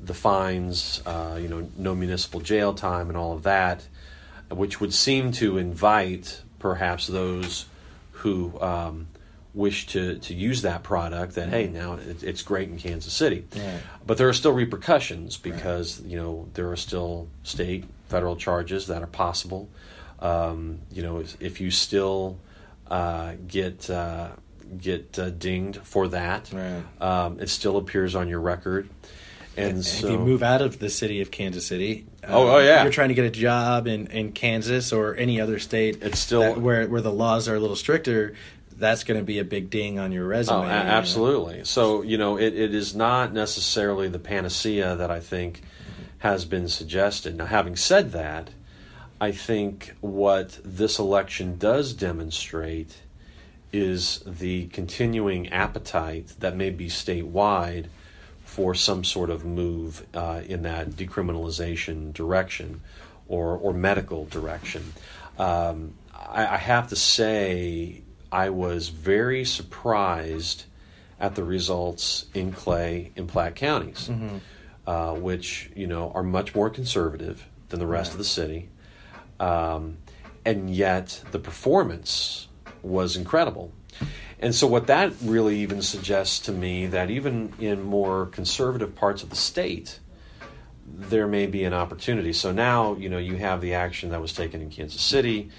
the 0.00 0.14
fines, 0.14 1.02
uh, 1.06 1.38
you 1.40 1.48
know, 1.48 1.68
no 1.76 1.94
municipal 1.94 2.40
jail 2.40 2.72
time 2.74 3.08
and 3.08 3.16
all 3.16 3.32
of 3.32 3.42
that, 3.42 3.86
which 4.50 4.80
would 4.80 4.94
seem 4.94 5.32
to 5.32 5.58
invite 5.58 6.42
perhaps 6.58 7.06
those 7.06 7.66
who 8.12 8.60
um, 8.60 9.06
wish 9.54 9.86
to, 9.88 10.18
to 10.18 10.34
use 10.34 10.62
that 10.62 10.82
product, 10.82 11.34
that 11.34 11.48
hey, 11.48 11.66
now 11.68 11.94
it, 11.94 12.22
it's 12.22 12.42
great 12.42 12.68
in 12.68 12.78
Kansas 12.78 13.12
City. 13.12 13.44
Right. 13.54 13.80
But 14.06 14.18
there 14.18 14.28
are 14.28 14.32
still 14.32 14.52
repercussions 14.52 15.36
because 15.36 16.00
you 16.02 16.16
know 16.16 16.48
there 16.54 16.70
are 16.70 16.76
still 16.76 17.28
state, 17.42 17.84
federal 18.08 18.36
charges 18.36 18.86
that 18.86 19.02
are 19.02 19.06
possible. 19.08 19.68
Um, 20.20 20.80
you 20.90 21.02
know, 21.02 21.22
if 21.40 21.60
you 21.60 21.70
still 21.70 22.38
uh, 22.90 23.34
get 23.46 23.88
uh, 23.90 24.30
get 24.80 25.18
uh, 25.18 25.30
dinged 25.30 25.80
for 25.82 26.08
that, 26.08 26.50
Right. 26.52 26.82
um, 27.00 27.40
it 27.40 27.48
still 27.48 27.76
appears 27.76 28.14
on 28.14 28.28
your 28.28 28.40
record. 28.40 28.88
And 29.58 29.84
so, 29.84 30.06
if 30.06 30.12
you 30.12 30.18
move 30.18 30.42
out 30.42 30.62
of 30.62 30.78
the 30.78 30.88
city 30.90 31.20
of 31.20 31.30
Kansas 31.30 31.66
City, 31.66 32.06
Oh, 32.26 32.42
um, 32.48 32.54
oh, 32.54 32.58
yeah. 32.58 32.82
you're 32.82 32.92
trying 32.92 33.08
to 33.08 33.14
get 33.14 33.24
a 33.24 33.30
job 33.30 33.86
in, 33.86 34.06
in 34.08 34.32
Kansas 34.32 34.92
or 34.92 35.14
any 35.16 35.40
other 35.40 35.58
state, 35.58 36.02
It's 36.02 36.18
still- 36.18 36.40
that- 36.40 36.60
where 36.60 36.86
where 36.88 37.00
the 37.00 37.12
laws 37.12 37.48
are 37.48 37.54
a 37.54 37.60
little 37.60 37.76
stricter. 37.76 38.34
That's 38.76 39.02
going 39.02 39.18
to 39.18 39.24
be 39.24 39.40
a 39.40 39.44
big 39.44 39.70
ding 39.70 39.98
on 39.98 40.12
your 40.12 40.24
resume. 40.26 40.58
Oh, 40.58 40.60
a- 40.60 40.62
you 40.64 40.68
know? 40.68 40.74
absolutely. 40.74 41.64
So 41.64 42.02
you 42.02 42.16
know, 42.18 42.36
it, 42.38 42.54
it 42.54 42.74
is 42.74 42.94
not 42.94 43.32
necessarily 43.32 44.08
the 44.08 44.20
panacea 44.20 44.94
that 44.96 45.10
I 45.10 45.18
think 45.20 45.62
has 46.18 46.44
been 46.44 46.68
suggested. 46.68 47.36
Now, 47.36 47.46
having 47.46 47.74
said 47.76 48.12
that, 48.12 48.50
I 49.20 49.32
think 49.32 49.94
what 50.00 50.58
this 50.64 50.98
election 50.98 51.58
does 51.58 51.92
demonstrate 51.92 52.98
is 53.72 54.22
the 54.26 54.66
continuing 54.68 55.48
appetite 55.50 56.32
that 56.40 56.56
may 56.56 56.70
be 56.70 56.86
statewide 56.88 57.86
for 58.48 58.74
some 58.74 59.04
sort 59.04 59.28
of 59.28 59.44
move 59.44 60.06
uh, 60.14 60.40
in 60.46 60.62
that 60.62 60.88
decriminalization 60.88 62.14
direction 62.14 62.80
or, 63.28 63.58
or 63.58 63.74
medical 63.74 64.24
direction. 64.24 64.94
Um, 65.38 65.92
I, 66.14 66.46
I 66.46 66.56
have 66.56 66.88
to 66.88 66.96
say, 66.96 68.02
I 68.32 68.48
was 68.48 68.88
very 68.88 69.44
surprised 69.44 70.64
at 71.20 71.34
the 71.34 71.44
results 71.44 72.24
in 72.32 72.52
Clay 72.52 73.12
and 73.16 73.28
Platte 73.28 73.54
counties, 73.54 74.08
uh, 74.86 75.12
which 75.12 75.70
you 75.76 75.86
know 75.86 76.10
are 76.14 76.22
much 76.22 76.54
more 76.54 76.70
conservative 76.70 77.46
than 77.68 77.78
the 77.80 77.86
rest 77.86 78.12
of 78.12 78.18
the 78.18 78.24
city, 78.24 78.70
um, 79.38 79.98
and 80.46 80.74
yet 80.74 81.22
the 81.32 81.38
performance 81.38 82.48
was 82.82 83.14
incredible. 83.14 83.72
And 84.40 84.54
so, 84.54 84.66
what 84.66 84.86
that 84.86 85.12
really 85.22 85.58
even 85.60 85.82
suggests 85.82 86.38
to 86.40 86.52
me 86.52 86.86
that 86.86 87.10
even 87.10 87.52
in 87.58 87.82
more 87.82 88.26
conservative 88.26 88.94
parts 88.94 89.22
of 89.22 89.30
the 89.30 89.36
state, 89.36 89.98
there 90.86 91.26
may 91.26 91.46
be 91.46 91.64
an 91.64 91.74
opportunity. 91.74 92.32
So 92.32 92.52
now, 92.52 92.94
you 92.94 93.08
know, 93.08 93.18
you 93.18 93.36
have 93.36 93.60
the 93.60 93.74
action 93.74 94.10
that 94.10 94.20
was 94.20 94.32
taken 94.32 94.62
in 94.62 94.70
Kansas 94.70 95.00
City, 95.00 95.50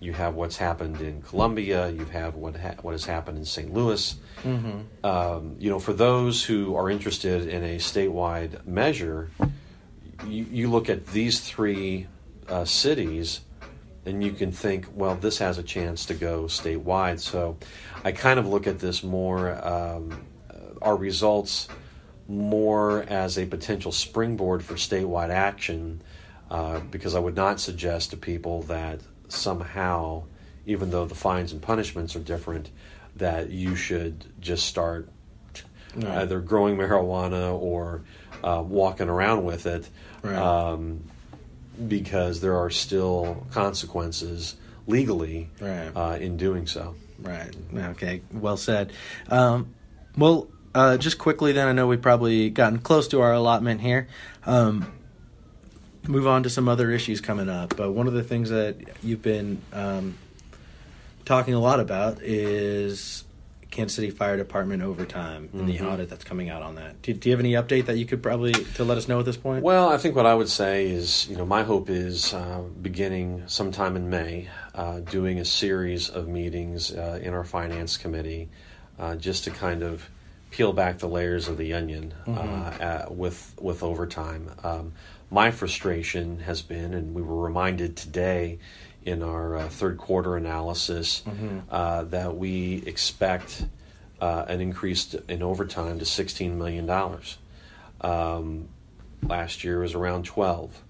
you 0.00 0.12
have 0.12 0.34
what's 0.34 0.56
happened 0.56 1.00
in 1.00 1.22
Columbia, 1.22 1.88
you 1.90 2.04
have 2.06 2.34
what 2.34 2.56
ha- 2.56 2.74
what 2.82 2.92
has 2.92 3.04
happened 3.04 3.38
in 3.38 3.44
St. 3.44 3.72
Louis. 3.72 4.14
Um, 5.04 5.56
you 5.58 5.70
know, 5.70 5.78
for 5.78 5.92
those 5.92 6.44
who 6.44 6.76
are 6.76 6.90
interested 6.90 7.48
in 7.48 7.62
a 7.64 7.76
statewide 7.76 8.66
measure, 8.66 9.30
you, 10.26 10.44
you 10.50 10.70
look 10.70 10.90
at 10.90 11.06
these 11.06 11.40
three 11.40 12.06
uh, 12.48 12.64
cities 12.64 13.40
and 14.06 14.22
you 14.22 14.32
can 14.32 14.52
think, 14.52 14.88
well, 14.94 15.14
this 15.14 15.38
has 15.38 15.58
a 15.58 15.62
chance 15.62 16.06
to 16.06 16.14
go 16.14 16.44
statewide. 16.44 17.20
So 17.20 17.56
I 18.04 18.12
kind 18.12 18.38
of 18.38 18.46
look 18.46 18.66
at 18.66 18.78
this 18.78 19.02
more, 19.02 19.52
um, 19.66 20.24
our 20.82 20.96
results 20.96 21.68
more 22.28 23.02
as 23.04 23.38
a 23.38 23.46
potential 23.46 23.92
springboard 23.92 24.62
for 24.62 24.74
statewide 24.74 25.30
action, 25.30 26.02
uh, 26.50 26.80
because 26.80 27.14
I 27.14 27.18
would 27.18 27.36
not 27.36 27.60
suggest 27.60 28.10
to 28.10 28.16
people 28.16 28.62
that 28.64 29.00
somehow, 29.28 30.24
even 30.66 30.90
though 30.90 31.06
the 31.06 31.14
fines 31.14 31.52
and 31.52 31.60
punishments 31.60 32.14
are 32.16 32.20
different, 32.20 32.70
that 33.16 33.50
you 33.50 33.76
should 33.76 34.24
just 34.40 34.66
start 34.66 35.08
Right. 35.96 36.18
either 36.22 36.40
growing 36.40 36.76
marijuana 36.76 37.56
or 37.56 38.02
uh, 38.42 38.64
walking 38.66 39.08
around 39.08 39.44
with 39.44 39.66
it. 39.66 39.88
Right. 40.22 40.34
Um, 40.34 41.04
because 41.88 42.40
there 42.40 42.56
are 42.56 42.70
still 42.70 43.46
consequences 43.52 44.56
legally 44.86 45.50
Right. 45.60 45.90
uh, 45.94 46.16
in 46.20 46.36
doing 46.36 46.66
so. 46.66 46.94
Right. 47.18 47.54
Okay. 47.74 48.22
Well 48.32 48.56
said. 48.56 48.92
Um, 49.28 49.74
well, 50.16 50.48
uh, 50.74 50.96
just 50.96 51.18
quickly 51.18 51.52
then, 51.52 51.68
I 51.68 51.72
know 51.72 51.86
we've 51.86 52.02
probably 52.02 52.50
gotten 52.50 52.78
close 52.78 53.08
to 53.08 53.20
our 53.20 53.32
allotment 53.32 53.80
here. 53.80 54.08
Um, 54.44 54.92
move 56.06 56.26
on 56.26 56.42
to 56.42 56.50
some 56.50 56.68
other 56.68 56.90
issues 56.90 57.20
coming 57.20 57.48
up. 57.48 57.76
But 57.76 57.92
one 57.92 58.06
of 58.06 58.12
the 58.12 58.22
things 58.22 58.50
that 58.50 58.76
you've 59.02 59.22
been 59.22 59.62
um, 59.72 60.16
talking 61.24 61.54
a 61.54 61.60
lot 61.60 61.80
about 61.80 62.18
is 62.22 63.23
Kansas 63.74 63.96
City 63.96 64.10
Fire 64.10 64.36
Department 64.36 64.82
overtime 64.82 65.48
and 65.52 65.68
the 65.68 65.80
audit 65.80 66.08
that's 66.08 66.22
coming 66.22 66.48
out 66.48 66.62
on 66.62 66.76
that. 66.76 67.02
Do, 67.02 67.12
do 67.12 67.28
you 67.28 67.32
have 67.32 67.40
any 67.40 67.52
update 67.52 67.86
that 67.86 67.98
you 67.98 68.06
could 68.06 68.22
probably 68.22 68.52
to 68.52 68.84
let 68.84 68.96
us 68.96 69.08
know 69.08 69.18
at 69.18 69.24
this 69.24 69.36
point? 69.36 69.64
Well, 69.64 69.88
I 69.88 69.98
think 69.98 70.14
what 70.14 70.26
I 70.26 70.34
would 70.34 70.48
say 70.48 70.88
is, 70.88 71.28
you 71.28 71.36
know, 71.36 71.44
my 71.44 71.64
hope 71.64 71.90
is 71.90 72.32
uh, 72.32 72.62
beginning 72.80 73.42
sometime 73.46 73.96
in 73.96 74.08
May, 74.08 74.48
uh, 74.74 75.00
doing 75.00 75.40
a 75.40 75.44
series 75.44 76.08
of 76.08 76.28
meetings 76.28 76.92
uh, 76.92 77.18
in 77.20 77.34
our 77.34 77.44
finance 77.44 77.96
committee, 77.96 78.48
uh, 78.98 79.16
just 79.16 79.42
to 79.44 79.50
kind 79.50 79.82
of 79.82 80.08
peel 80.50 80.72
back 80.72 80.98
the 80.98 81.08
layers 81.08 81.48
of 81.48 81.58
the 81.58 81.74
onion 81.74 82.14
uh, 82.28 82.30
uh, 82.30 83.06
with 83.10 83.54
with 83.60 83.82
overtime. 83.82 84.48
Um, 84.62 84.92
my 85.32 85.50
frustration 85.50 86.38
has 86.40 86.62
been, 86.62 86.94
and 86.94 87.12
we 87.12 87.22
were 87.22 87.42
reminded 87.42 87.96
today 87.96 88.60
in 89.04 89.22
our 89.22 89.56
uh, 89.56 89.68
third 89.68 89.98
quarter 89.98 90.36
analysis 90.36 91.22
uh, 91.70 92.04
that 92.04 92.36
we 92.36 92.82
expect 92.86 93.64
uh, 94.20 94.44
an 94.48 94.60
increase 94.60 95.14
in 95.28 95.42
overtime 95.42 95.98
to 95.98 96.04
$16 96.04 96.52
million. 96.56 96.88
Um, 98.00 98.68
last 99.22 99.64
year 99.64 99.80
was 99.80 99.94
around 99.94 100.24
12. 100.24 100.82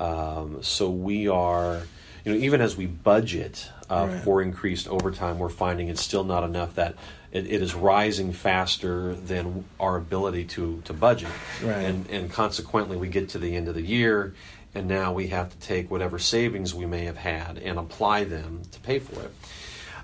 Um, 0.00 0.62
so 0.62 0.90
we 0.90 1.28
are, 1.28 1.82
you 2.24 2.32
know, 2.32 2.38
even 2.38 2.60
as 2.60 2.76
we 2.76 2.86
budget 2.86 3.70
uh, 3.90 4.06
Right. 4.10 4.22
for 4.22 4.42
increased 4.42 4.86
overtime, 4.88 5.38
we're 5.38 5.48
finding 5.48 5.88
it's 5.88 6.02
still 6.02 6.24
not 6.24 6.44
enough 6.44 6.74
that 6.74 6.94
it, 7.32 7.46
it 7.46 7.62
is 7.62 7.74
rising 7.74 8.32
faster 8.32 9.14
than 9.14 9.64
our 9.80 9.96
ability 9.96 10.44
to, 10.44 10.80
to 10.84 10.92
budget. 10.92 11.30
Right. 11.62 11.72
And, 11.78 12.08
and 12.10 12.30
consequently, 12.30 12.96
we 12.96 13.08
get 13.08 13.30
to 13.30 13.38
the 13.38 13.56
end 13.56 13.66
of 13.68 13.74
the 13.74 13.82
year, 13.82 14.34
and 14.74 14.86
now 14.86 15.12
we 15.12 15.28
have 15.28 15.50
to 15.50 15.58
take 15.58 15.90
whatever 15.90 16.18
savings 16.18 16.74
we 16.74 16.86
may 16.86 17.04
have 17.04 17.16
had 17.16 17.58
and 17.58 17.78
apply 17.78 18.24
them 18.24 18.62
to 18.72 18.80
pay 18.80 18.98
for 18.98 19.20
it. 19.22 19.32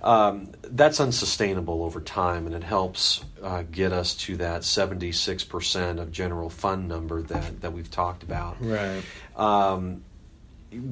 Um, 0.05 0.51
that's 0.63 1.01
unsustainable 1.01 1.83
over 1.83 1.99
time, 1.99 2.45
and 2.45 2.55
it 2.55 2.63
helps 2.63 3.25
uh, 3.43 3.63
get 3.63 3.91
us 3.93 4.15
to 4.17 4.37
that 4.37 4.61
76% 4.61 5.99
of 5.99 6.13
general 6.13 6.51
fund 6.51 6.89
number 6.89 7.23
that, 7.23 7.63
that 7.63 7.73
we've 7.73 7.91
talked 7.91 8.23
about. 8.23 8.59
right. 8.61 9.03
Um, 9.35 10.05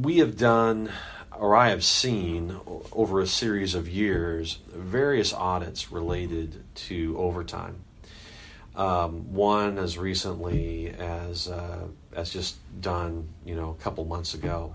we 0.00 0.18
have 0.18 0.38
done, 0.38 0.90
or 1.36 1.54
I 1.56 1.70
have 1.70 1.84
seen 1.84 2.58
over 2.92 3.20
a 3.20 3.26
series 3.26 3.74
of 3.74 3.88
years, 3.88 4.60
various 4.72 5.34
audits 5.34 5.92
related 5.92 6.64
to 6.74 7.16
overtime. 7.18 7.84
Um, 8.74 9.34
one 9.34 9.78
as 9.78 9.98
recently 9.98 10.88
as 10.98 11.46
uh, 11.48 11.86
as 12.14 12.30
just 12.30 12.56
done, 12.80 13.28
you 13.44 13.54
know, 13.54 13.70
a 13.70 13.82
couple 13.82 14.04
months 14.04 14.34
ago. 14.34 14.72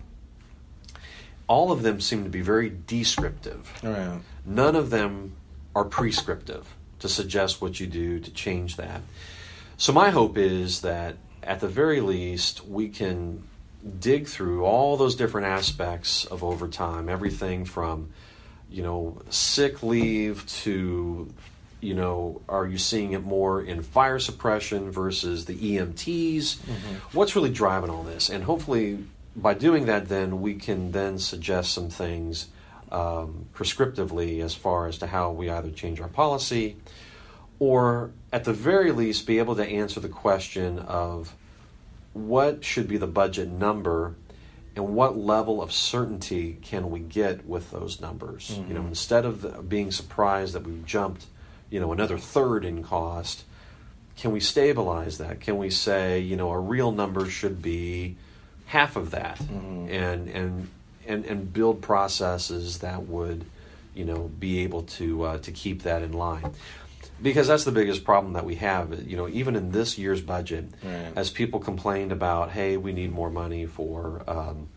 All 1.47 1.71
of 1.71 1.81
them 1.81 2.01
seem 2.01 2.23
to 2.23 2.29
be 2.29 2.41
very 2.41 2.71
descriptive. 2.87 3.71
Right. 3.81 4.19
None 4.45 4.75
of 4.75 4.89
them 4.89 5.35
are 5.73 5.85
prescriptive 5.85 6.75
to 6.99 7.09
suggest 7.09 7.61
what 7.61 7.79
you 7.79 7.87
do 7.87 8.19
to 8.19 8.31
change 8.31 8.75
that. 8.75 9.01
So, 9.77 9.93
my 9.93 10.09
hope 10.09 10.37
is 10.37 10.81
that 10.81 11.15
at 11.43 11.59
the 11.59 11.67
very 11.67 12.01
least, 12.01 12.67
we 12.67 12.89
can 12.89 13.43
dig 13.99 14.27
through 14.27 14.65
all 14.65 14.97
those 14.97 15.15
different 15.15 15.47
aspects 15.47 16.25
of 16.25 16.43
overtime 16.43 17.07
everything 17.07 17.63
from, 17.63 18.09
you 18.69 18.83
know, 18.83 19.21
sick 19.29 19.83
leave 19.83 20.45
to, 20.47 21.31
you 21.81 21.93
know, 21.93 22.41
are 22.49 22.65
you 22.65 22.77
seeing 22.77 23.13
it 23.13 23.23
more 23.23 23.61
in 23.61 23.81
fire 23.81 24.19
suppression 24.19 24.91
versus 24.91 25.45
the 25.45 25.55
EMTs? 25.55 26.57
What's 27.13 27.35
really 27.35 27.51
driving 27.51 27.89
all 27.89 28.03
this? 28.03 28.29
And 28.29 28.43
hopefully, 28.43 29.05
by 29.35 29.53
doing 29.53 29.85
that, 29.85 30.09
then 30.09 30.41
we 30.41 30.55
can 30.55 30.91
then 30.91 31.19
suggest 31.19 31.73
some 31.73 31.89
things 31.89 32.47
um, 32.91 33.45
prescriptively 33.53 34.41
as 34.41 34.55
far 34.55 34.87
as 34.87 34.97
to 34.99 35.07
how 35.07 35.31
we 35.31 35.49
either 35.49 35.71
change 35.71 35.99
our 36.01 36.07
policy 36.07 36.77
or 37.59 38.11
at 38.31 38.43
the 38.43 38.53
very 38.53 38.91
least 38.91 39.25
be 39.27 39.39
able 39.39 39.55
to 39.55 39.65
answer 39.65 39.99
the 39.99 40.09
question 40.09 40.79
of 40.79 41.35
what 42.13 42.63
should 42.63 42.87
be 42.87 42.97
the 42.97 43.07
budget 43.07 43.49
number 43.49 44.15
and 44.75 44.95
what 44.95 45.17
level 45.17 45.61
of 45.61 45.71
certainty 45.71 46.57
can 46.61 46.89
we 46.89 46.99
get 46.99 47.45
with 47.45 47.71
those 47.71 47.99
numbers 47.99 48.59
you 48.67 48.73
know 48.73 48.81
instead 48.81 49.25
of 49.25 49.41
the, 49.41 49.49
being 49.63 49.91
surprised 49.91 50.53
that 50.53 50.63
we've 50.63 50.85
jumped 50.85 51.25
you 51.69 51.79
know 51.79 51.91
another 51.91 52.17
third 52.17 52.65
in 52.65 52.83
cost 52.83 53.43
can 54.17 54.31
we 54.31 54.39
stabilize 54.39 55.17
that 55.17 55.39
can 55.39 55.57
we 55.57 55.69
say 55.69 56.19
you 56.19 56.35
know 56.35 56.49
a 56.51 56.59
real 56.59 56.91
number 56.91 57.29
should 57.29 57.61
be 57.61 58.15
half 58.67 58.95
of 58.95 59.11
that 59.11 59.39
and 59.39 60.27
and 60.29 60.69
and 61.07 61.25
and 61.25 61.53
build 61.53 61.81
processes 61.81 62.79
that 62.79 63.07
would 63.07 63.45
you 63.95 64.05
know, 64.05 64.29
be 64.39 64.59
able 64.59 64.83
to 64.83 65.23
uh, 65.23 65.37
to 65.39 65.51
keep 65.51 65.81
that 65.81 66.03
in 66.03 66.13
line. 66.13 66.51
Because 67.19 67.47
that's 67.47 67.63
the 67.63 67.71
biggest 67.71 68.03
problem 68.03 68.33
that 68.33 68.45
we 68.45 68.53
have. 68.57 69.07
You 69.09 69.17
know, 69.17 69.27
even 69.27 69.55
in 69.55 69.71
this 69.71 69.97
year's 69.97 70.21
budget, 70.21 70.65
Right. 70.83 71.13
as 71.15 71.31
people 71.31 71.59
complained 71.59 72.11
about, 72.11 72.51
hey, 72.51 72.77
we 72.77 72.93
need 72.93 73.11
more 73.11 73.31
money 73.31 73.65
for 73.65 74.21
um, 74.27 74.67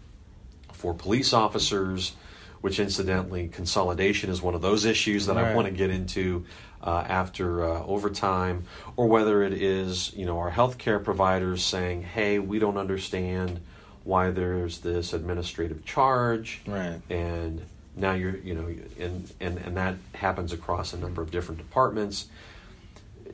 for 0.72 0.94
police 0.94 1.34
officers, 1.34 2.12
which 2.60 2.78
incidentally, 2.78 3.48
consolidation 3.48 4.30
is 4.30 4.42
one 4.42 4.54
of 4.54 4.60
those 4.62 4.84
issues 4.84 5.26
that 5.26 5.38
I 5.38 5.54
want 5.54 5.66
to 5.66 5.72
get 5.72 5.90
into 5.90 6.44
uh, 6.82 7.04
after 7.08 7.64
uh, 7.64 7.82
overtime, 7.84 8.64
or 8.96 9.06
whether 9.06 9.42
it 9.42 9.52
is 9.52 10.12
you 10.14 10.26
know 10.26 10.38
our 10.38 10.50
healthcare 10.50 11.02
providers 11.02 11.64
saying, 11.64 12.02
hey, 12.02 12.38
we 12.38 12.58
don't 12.58 12.76
understand 12.76 13.60
why 14.04 14.30
there's 14.30 14.78
this 14.78 15.12
administrative 15.12 15.84
charge, 15.84 16.62
Right. 16.66 17.00
and 17.10 17.62
now 17.96 18.12
you're 18.12 18.36
you 18.38 18.54
know 18.54 18.66
and 18.98 19.30
and 19.40 19.58
and 19.58 19.76
that 19.76 19.96
happens 20.14 20.52
across 20.52 20.92
a 20.92 20.98
number 20.98 21.20
of 21.22 21.30
different 21.30 21.58
departments. 21.58 22.26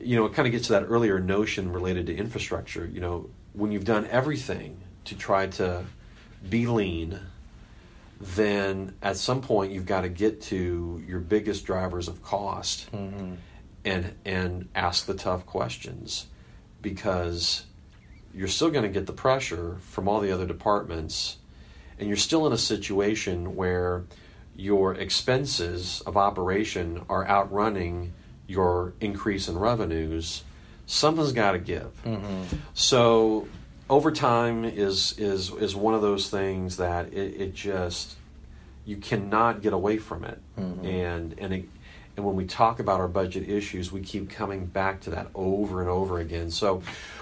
You 0.01 0.15
know 0.17 0.25
it 0.25 0.33
kind 0.33 0.45
of 0.45 0.51
gets 0.51 0.67
to 0.67 0.73
that 0.73 0.83
earlier 0.87 1.19
notion 1.19 1.71
related 1.71 2.07
to 2.07 2.15
infrastructure. 2.15 2.85
You 2.85 2.99
know 3.01 3.29
when 3.53 3.71
you've 3.71 3.85
done 3.85 4.05
everything 4.11 4.77
to 5.05 5.15
try 5.15 5.47
to 5.47 5.85
be 6.49 6.67
lean 6.67 7.19
then 8.19 8.95
at 9.01 9.17
some 9.17 9.41
point 9.41 9.71
you've 9.71 9.85
got 9.85 10.01
to 10.01 10.09
get 10.09 10.41
to 10.41 11.03
your 11.07 11.19
biggest 11.19 11.65
drivers 11.65 12.07
of 12.07 12.21
cost 12.23 12.91
Mm-hmm. 12.91 13.35
and 13.85 14.15
and 14.25 14.69
ask 14.75 15.05
the 15.05 15.13
tough 15.13 15.45
questions 15.45 16.27
because 16.81 17.65
you're 18.33 18.47
still 18.47 18.69
going 18.69 18.83
to 18.83 18.89
get 18.89 19.05
the 19.07 19.13
pressure 19.13 19.77
from 19.81 20.07
all 20.07 20.19
the 20.19 20.31
other 20.31 20.45
departments 20.45 21.37
and 21.99 22.07
you're 22.07 22.17
still 22.17 22.45
in 22.45 22.53
a 22.53 22.57
situation 22.57 23.55
where 23.55 24.03
your 24.55 24.93
expenses 24.95 26.01
of 26.05 26.17
operation 26.17 27.03
are 27.09 27.27
outrunning 27.27 28.13
your 28.47 28.93
increase 29.01 29.47
in 29.47 29.57
revenues. 29.57 30.43
Something's 30.85 31.31
got 31.33 31.51
to 31.51 31.59
give 31.59 31.91
so 32.73 33.47
overtime 33.89 34.65
is 34.65 35.17
is 35.17 35.51
is 35.53 35.75
one 35.75 35.93
of 35.93 36.01
those 36.01 36.29
things 36.29 36.77
that 36.77 37.13
it, 37.13 37.41
it 37.41 37.53
just 37.53 38.15
you 38.85 38.97
cannot 38.97 39.61
get 39.61 39.73
away 39.73 39.97
from 39.97 40.23
it. 40.23 40.39
Mm-hmm. 40.57 40.85
And 40.85 41.35
and 41.39 41.53
it, 41.53 41.65
and 42.15 42.25
when 42.25 42.35
we 42.35 42.45
talk 42.45 42.79
about 42.79 42.99
our 42.99 43.07
budget 43.07 43.49
issues 43.49 43.91
we 43.91 44.01
keep 44.01 44.29
coming 44.29 44.65
back 44.65 45.01
to 45.01 45.09
that 45.11 45.27
over 45.35 45.81
and 45.81 45.89
over 45.89 46.19
again. 46.19 46.51
So 46.51 46.81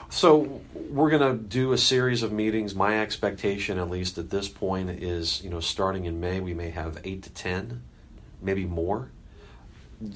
so 0.09 0.61
we're 0.73 1.09
going 1.09 1.37
to 1.37 1.43
do 1.43 1.73
a 1.73 1.77
series 1.77 2.21
of 2.21 2.31
meetings. 2.31 2.75
My 2.75 3.01
expectation 3.01 3.79
at 3.79 3.89
least 3.89 4.17
at 4.17 4.29
this 4.29 4.47
point 4.47 4.89
is 4.89 5.43
you 5.43 5.49
know 5.49 5.59
starting 5.59 6.05
in 6.05 6.19
may 6.19 6.39
we 6.39 6.53
may 6.53 6.69
have 6.69 6.99
8 7.03 7.23
to 7.23 7.29
10 7.29 7.81
maybe 8.41 8.65
more 8.65 9.09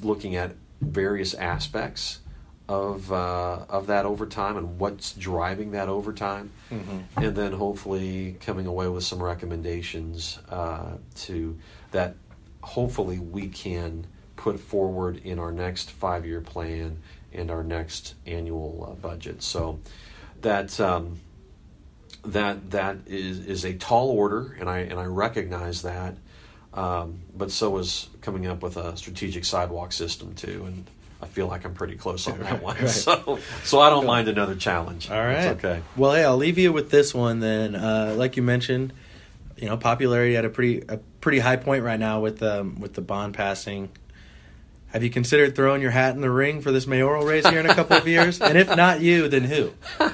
looking 0.01 0.35
at 0.35 0.55
various 0.81 1.33
aspects 1.33 2.19
of 2.69 3.11
uh, 3.11 3.65
of 3.67 3.87
that 3.87 4.05
overtime 4.05 4.55
and 4.55 4.77
what's 4.79 5.13
driving 5.13 5.71
that 5.71 5.89
overtime, 5.89 6.51
and 7.17 7.35
then 7.35 7.51
hopefully 7.51 8.37
coming 8.41 8.67
away 8.67 8.87
with 8.87 9.03
some 9.03 9.21
recommendations 9.21 10.37
uh, 10.49 10.91
to 11.15 11.57
that 11.91 12.15
hopefully 12.61 13.17
we 13.17 13.47
can 13.47 14.05
put 14.35 14.59
forward 14.59 15.17
in 15.17 15.39
our 15.39 15.51
next 15.51 15.89
five 15.89 16.25
year 16.25 16.41
plan 16.41 16.99
and 17.33 17.49
our 17.49 17.63
next 17.63 18.13
annual 18.25 18.87
uh, 18.89 18.93
budget. 19.01 19.43
So 19.43 19.79
that. 20.41 20.79
Um, 20.79 21.19
that 22.25 22.71
that 22.71 22.97
is 23.07 23.39
is 23.45 23.63
a 23.63 23.73
tall 23.75 24.09
order, 24.09 24.57
and 24.59 24.69
I 24.69 24.79
and 24.79 24.99
I 24.99 25.05
recognize 25.05 25.83
that. 25.83 26.17
Um, 26.73 27.21
but 27.33 27.49
so 27.49 27.77
is 27.77 28.09
coming 28.19 28.45
up 28.45 28.61
with 28.61 28.75
a 28.75 28.97
strategic 28.97 29.45
sidewalk 29.45 29.93
system 29.93 30.35
too, 30.35 30.65
and 30.65 30.85
I 31.21 31.25
feel 31.27 31.47
like 31.47 31.65
I'm 31.65 31.73
pretty 31.73 31.95
close 31.95 32.27
on 32.27 32.39
that 32.39 32.61
one. 32.63 32.77
right. 32.77 32.89
So 32.89 33.39
so 33.63 33.79
I 33.79 33.89
don't 33.89 34.05
mind 34.05 34.27
another 34.27 34.55
challenge. 34.55 35.09
All 35.11 35.19
right. 35.19 35.45
It's 35.45 35.63
okay. 35.65 35.81
Well, 35.97 36.13
hey, 36.13 36.23
I'll 36.23 36.37
leave 36.37 36.57
you 36.57 36.71
with 36.71 36.91
this 36.91 37.13
one 37.13 37.39
then. 37.39 37.75
Uh, 37.75 38.13
like 38.17 38.37
you 38.37 38.43
mentioned, 38.43 38.93
you 39.57 39.67
know, 39.67 39.77
popularity 39.77 40.37
at 40.37 40.45
a 40.45 40.49
pretty 40.49 40.83
a 40.87 40.97
pretty 41.21 41.39
high 41.39 41.57
point 41.57 41.83
right 41.83 41.99
now 41.99 42.21
with 42.21 42.41
um, 42.43 42.79
with 42.79 42.93
the 42.93 43.01
bond 43.01 43.33
passing. 43.33 43.89
Have 44.87 45.03
you 45.03 45.11
considered 45.11 45.55
throwing 45.55 45.83
your 45.83 45.91
hat 45.91 46.15
in 46.15 46.21
the 46.21 46.31
ring 46.31 46.61
for 46.61 46.71
this 46.71 46.87
mayoral 46.87 47.23
race 47.23 47.45
here 47.47 47.59
in 47.59 47.67
a 47.69 47.75
couple 47.75 47.97
of 47.97 48.07
years? 48.15 48.41
And 48.41 48.57
if 48.57 48.75
not 48.75 49.01
you, 49.01 49.27
then 49.27 49.43
who? 49.43 49.71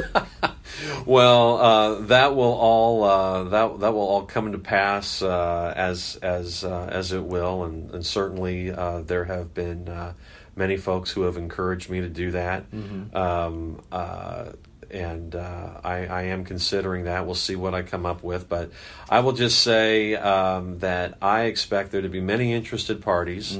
Well, 1.05 1.57
uh, 1.57 1.95
that 2.07 2.35
will 2.35 2.53
all 2.53 3.03
uh, 3.03 3.43
that 3.45 3.79
that 3.79 3.93
will 3.93 4.01
all 4.01 4.23
come 4.25 4.51
to 4.51 4.57
pass 4.57 5.21
uh, 5.21 5.73
as 5.75 6.17
as 6.21 6.63
uh, 6.65 6.89
as 6.91 7.11
it 7.13 7.23
will, 7.23 7.63
and, 7.63 7.91
and 7.91 8.05
certainly 8.05 8.71
uh, 8.71 9.01
there 9.01 9.23
have 9.23 9.53
been 9.53 9.87
uh, 9.87 10.13
many 10.55 10.77
folks 10.77 11.11
who 11.11 11.23
have 11.23 11.37
encouraged 11.37 11.89
me 11.89 12.01
to 12.01 12.09
do 12.09 12.31
that. 12.31 12.65
Um, 13.13 13.81
uh, 13.91 14.51
and 14.91 15.35
uh, 15.35 15.81
I, 15.83 16.05
I 16.05 16.21
am 16.23 16.45
considering 16.45 17.05
that. 17.05 17.25
We'll 17.25 17.35
see 17.35 17.55
what 17.55 17.73
I 17.73 17.81
come 17.81 18.05
up 18.05 18.23
with, 18.23 18.47
but 18.47 18.71
I 19.09 19.19
will 19.21 19.33
just 19.33 19.61
say 19.61 20.15
um, 20.15 20.79
that 20.79 21.17
I 21.21 21.43
expect 21.43 21.91
there 21.91 22.01
to 22.01 22.09
be 22.09 22.21
many 22.21 22.53
interested 22.53 23.01
parties, 23.01 23.57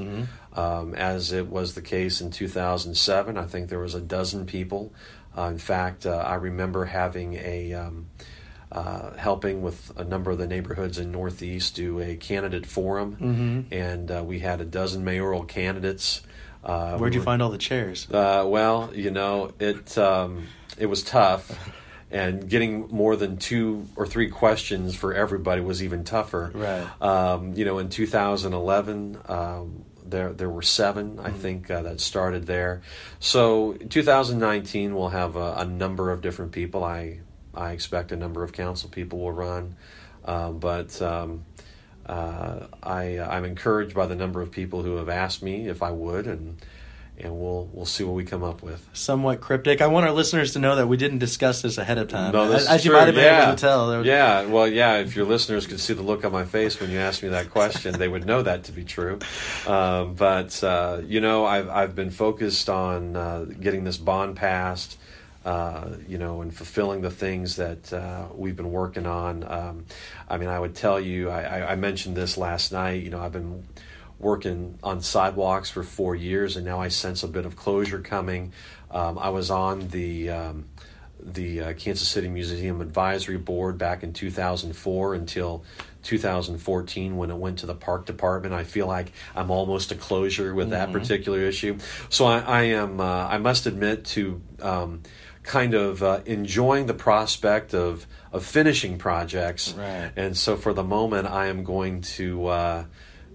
um, 0.54 0.94
as 0.94 1.32
it 1.32 1.48
was 1.48 1.74
the 1.74 1.82
case 1.82 2.20
in 2.20 2.30
2007. 2.30 3.36
I 3.36 3.44
think 3.44 3.68
there 3.68 3.80
was 3.80 3.94
a 3.94 4.00
dozen 4.00 4.46
people. 4.46 4.92
Uh, 5.36 5.48
in 5.50 5.58
fact, 5.58 6.06
uh, 6.06 6.16
I 6.16 6.36
remember 6.36 6.86
having 6.86 7.34
a 7.34 7.74
um, 7.74 8.06
uh, 8.72 9.14
helping 9.16 9.62
with 9.62 9.92
a 9.96 10.04
number 10.04 10.30
of 10.30 10.38
the 10.38 10.46
neighborhoods 10.46 10.98
in 10.98 11.12
Northeast 11.12 11.74
do 11.76 12.00
a 12.00 12.16
candidate 12.16 12.66
forum, 12.66 13.66
and 13.70 14.10
uh, 14.10 14.22
we 14.24 14.38
had 14.38 14.60
a 14.60 14.64
dozen 14.64 15.04
mayoral 15.04 15.44
candidates. 15.44 16.22
Uh, 16.66 16.98
Where'd 16.98 17.12
we 17.12 17.14
you 17.16 17.20
were- 17.20 17.24
find 17.24 17.40
all 17.42 17.50
the 17.50 17.58
chairs? 17.58 18.08
uh, 18.10 18.44
well, 18.46 18.90
you 18.92 19.12
know, 19.12 19.52
it 19.60 19.96
um, 19.96 20.48
it 20.76 20.86
was 20.86 21.02
tough, 21.04 21.56
and 22.10 22.48
getting 22.50 22.88
more 22.88 23.14
than 23.14 23.36
two 23.36 23.86
or 23.94 24.04
three 24.06 24.28
questions 24.28 24.96
for 24.96 25.14
everybody 25.14 25.60
was 25.60 25.80
even 25.82 26.02
tougher. 26.02 26.50
Right. 26.52 26.86
Um, 27.00 27.54
you 27.54 27.64
know, 27.64 27.78
in 27.78 27.88
2011, 27.88 29.18
um, 29.28 29.84
there 30.04 30.32
there 30.32 30.50
were 30.50 30.62
seven, 30.62 31.20
I 31.20 31.30
think, 31.30 31.70
uh, 31.70 31.82
that 31.82 32.00
started 32.00 32.46
there. 32.46 32.82
So 33.20 33.74
2019, 33.74 34.94
we'll 34.94 35.10
have 35.10 35.36
a, 35.36 35.54
a 35.58 35.64
number 35.64 36.10
of 36.10 36.20
different 36.20 36.50
people. 36.52 36.82
I 36.82 37.20
I 37.54 37.70
expect 37.72 38.10
a 38.12 38.16
number 38.16 38.42
of 38.42 38.52
council 38.52 38.88
people 38.90 39.20
will 39.20 39.32
run, 39.32 39.76
um, 40.24 40.58
but. 40.58 41.00
Uh, 42.06 42.66
I, 42.82 43.18
I'm 43.18 43.44
encouraged 43.44 43.94
by 43.94 44.06
the 44.06 44.14
number 44.14 44.40
of 44.40 44.50
people 44.50 44.82
who 44.82 44.96
have 44.96 45.08
asked 45.08 45.42
me 45.42 45.68
if 45.68 45.82
I 45.82 45.90
would, 45.90 46.26
and 46.26 46.56
and 47.18 47.40
we'll 47.40 47.68
we'll 47.72 47.86
see 47.86 48.04
what 48.04 48.14
we 48.14 48.24
come 48.24 48.42
up 48.42 48.62
with. 48.62 48.86
Somewhat 48.92 49.40
cryptic. 49.40 49.80
I 49.80 49.86
want 49.86 50.06
our 50.06 50.12
listeners 50.12 50.52
to 50.52 50.58
know 50.58 50.76
that 50.76 50.86
we 50.86 50.96
didn't 50.96 51.18
discuss 51.18 51.62
this 51.62 51.78
ahead 51.78 51.98
of 51.98 52.08
time. 52.08 52.32
No, 52.32 52.48
this 52.48 52.68
as, 52.68 52.84
you 52.84 52.92
might 52.92 53.06
have 53.06 53.14
been 53.14 53.24
yeah. 53.24 53.44
able 53.44 53.56
to 53.56 53.60
tell. 53.60 53.88
was- 53.88 54.06
Yeah, 54.06 54.44
well, 54.46 54.68
yeah. 54.68 54.98
If 54.98 55.16
your 55.16 55.24
listeners 55.24 55.66
could 55.66 55.80
see 55.80 55.94
the 55.94 56.02
look 56.02 56.24
on 56.24 56.32
my 56.32 56.44
face 56.44 56.78
when 56.78 56.90
you 56.90 56.98
asked 56.98 57.22
me 57.22 57.30
that 57.30 57.50
question, 57.50 57.98
they 57.98 58.08
would 58.08 58.26
know 58.26 58.42
that 58.42 58.64
to 58.64 58.72
be 58.72 58.84
true. 58.84 59.18
Um, 59.66 60.14
but 60.14 60.62
uh, 60.62 61.00
you 61.04 61.20
know, 61.20 61.46
I've 61.46 61.68
I've 61.68 61.94
been 61.94 62.10
focused 62.10 62.68
on 62.68 63.16
uh, 63.16 63.46
getting 63.60 63.84
this 63.84 63.96
bond 63.96 64.36
passed. 64.36 64.98
Uh, 65.46 65.96
you 66.08 66.18
know, 66.18 66.40
and 66.40 66.52
fulfilling 66.52 67.02
the 67.02 67.10
things 67.10 67.54
that 67.54 67.92
uh, 67.92 68.26
we've 68.34 68.56
been 68.56 68.72
working 68.72 69.06
on. 69.06 69.44
Um, 69.44 69.84
I 70.28 70.38
mean, 70.38 70.48
I 70.48 70.58
would 70.58 70.74
tell 70.74 70.98
you, 70.98 71.30
I, 71.30 71.70
I, 71.70 71.76
mentioned 71.76 72.16
this 72.16 72.36
last 72.36 72.72
night. 72.72 73.04
You 73.04 73.10
know, 73.10 73.20
I've 73.20 73.30
been 73.30 73.62
working 74.18 74.76
on 74.82 75.02
sidewalks 75.02 75.70
for 75.70 75.84
four 75.84 76.16
years, 76.16 76.56
and 76.56 76.66
now 76.66 76.80
I 76.80 76.88
sense 76.88 77.22
a 77.22 77.28
bit 77.28 77.46
of 77.46 77.54
closure 77.54 78.00
coming. 78.00 78.54
Um, 78.90 79.20
I 79.20 79.28
was 79.28 79.48
on 79.52 79.86
the 79.86 80.30
um, 80.30 80.64
the 81.20 81.60
uh, 81.60 81.72
Kansas 81.74 82.08
City 82.08 82.26
Museum 82.26 82.80
Advisory 82.80 83.38
Board 83.38 83.78
back 83.78 84.02
in 84.02 84.12
2004 84.12 85.14
until 85.14 85.64
2014 86.02 87.16
when 87.16 87.30
it 87.30 87.36
went 87.36 87.60
to 87.60 87.66
the 87.66 87.74
Park 87.74 88.06
Department. 88.06 88.52
I 88.52 88.64
feel 88.64 88.88
like 88.88 89.12
I'm 89.36 89.52
almost 89.52 89.92
a 89.92 89.94
closure 89.94 90.52
with 90.54 90.70
that 90.70 90.90
particular 90.92 91.40
issue. 91.40 91.78
So 92.08 92.26
I, 92.26 92.40
I 92.40 92.62
am. 92.62 93.00
Uh, 93.00 93.28
I 93.28 93.38
must 93.38 93.66
admit 93.66 94.06
to. 94.06 94.40
Um, 94.60 95.02
kind 95.46 95.72
of 95.74 96.02
uh, 96.02 96.20
enjoying 96.26 96.86
the 96.86 96.94
prospect 96.94 97.72
of 97.74 98.06
of 98.32 98.44
finishing 98.44 98.98
projects 98.98 99.72
Right. 99.72 100.10
and 100.16 100.36
so 100.36 100.56
for 100.56 100.72
the 100.74 100.82
moment 100.84 101.26
I 101.28 101.46
am 101.46 101.64
going 101.64 102.02
to 102.18 102.46
uh, 102.48 102.84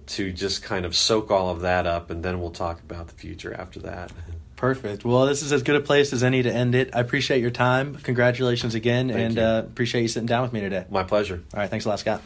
to 0.08 0.32
just 0.32 0.62
kind 0.62 0.84
of 0.84 0.94
soak 0.94 1.30
all 1.30 1.48
of 1.50 1.60
that 1.62 1.86
up 1.86 2.10
and 2.10 2.22
then 2.22 2.40
we'll 2.40 2.50
talk 2.50 2.80
about 2.80 3.08
the 3.08 3.14
future 3.14 3.52
after 3.54 3.80
that. 3.80 4.12
Perfect. 4.56 5.04
Well, 5.04 5.26
this 5.26 5.42
is 5.42 5.52
as 5.52 5.64
good 5.64 5.74
a 5.74 5.80
place 5.80 6.12
as 6.12 6.22
any 6.22 6.40
to 6.44 6.52
end 6.52 6.76
it. 6.76 6.94
I 6.94 7.00
appreciate 7.00 7.40
your 7.40 7.50
time. 7.50 7.96
Congratulations 7.96 8.76
again, 8.76 9.08
Thank 9.08 9.18
and 9.20 9.34
you. 9.36 9.42
uh, 9.42 9.58
appreciate 9.60 10.02
you 10.02 10.08
sitting 10.08 10.26
down 10.28 10.42
with 10.42 10.52
me 10.52 10.60
today. 10.60 10.84
My 10.88 11.02
pleasure. 11.02 11.42
All 11.52 11.58
right, 11.60 11.68
thanks 11.68 11.84
a 11.84 11.88
lot, 11.88 11.98
Scott. 11.98 12.22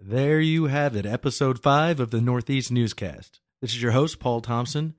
There 0.00 0.40
you 0.40 0.66
have 0.66 0.96
it, 0.96 1.04
episode 1.04 1.58
five 1.60 2.00
of 2.00 2.10
the 2.10 2.20
Northeast 2.22 2.70
Newscast. 2.70 3.40
This 3.60 3.72
is 3.74 3.82
your 3.82 3.92
host, 3.92 4.20
Paul 4.20 4.40
Thompson. 4.40 4.94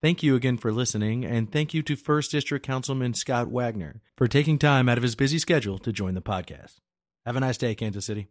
Thank 0.00 0.22
you 0.22 0.36
again 0.36 0.58
for 0.58 0.70
listening, 0.70 1.24
and 1.24 1.50
thank 1.50 1.74
you 1.74 1.82
to 1.82 1.96
First 1.96 2.30
District 2.30 2.64
Councilman 2.64 3.14
Scott 3.14 3.48
Wagner 3.48 4.00
for 4.16 4.28
taking 4.28 4.56
time 4.56 4.88
out 4.88 4.96
of 4.96 5.02
his 5.02 5.16
busy 5.16 5.40
schedule 5.40 5.76
to 5.78 5.92
join 5.92 6.14
the 6.14 6.22
podcast. 6.22 6.76
Have 7.26 7.34
a 7.34 7.40
nice 7.40 7.58
day, 7.58 7.74
Kansas 7.74 8.06
City. 8.06 8.28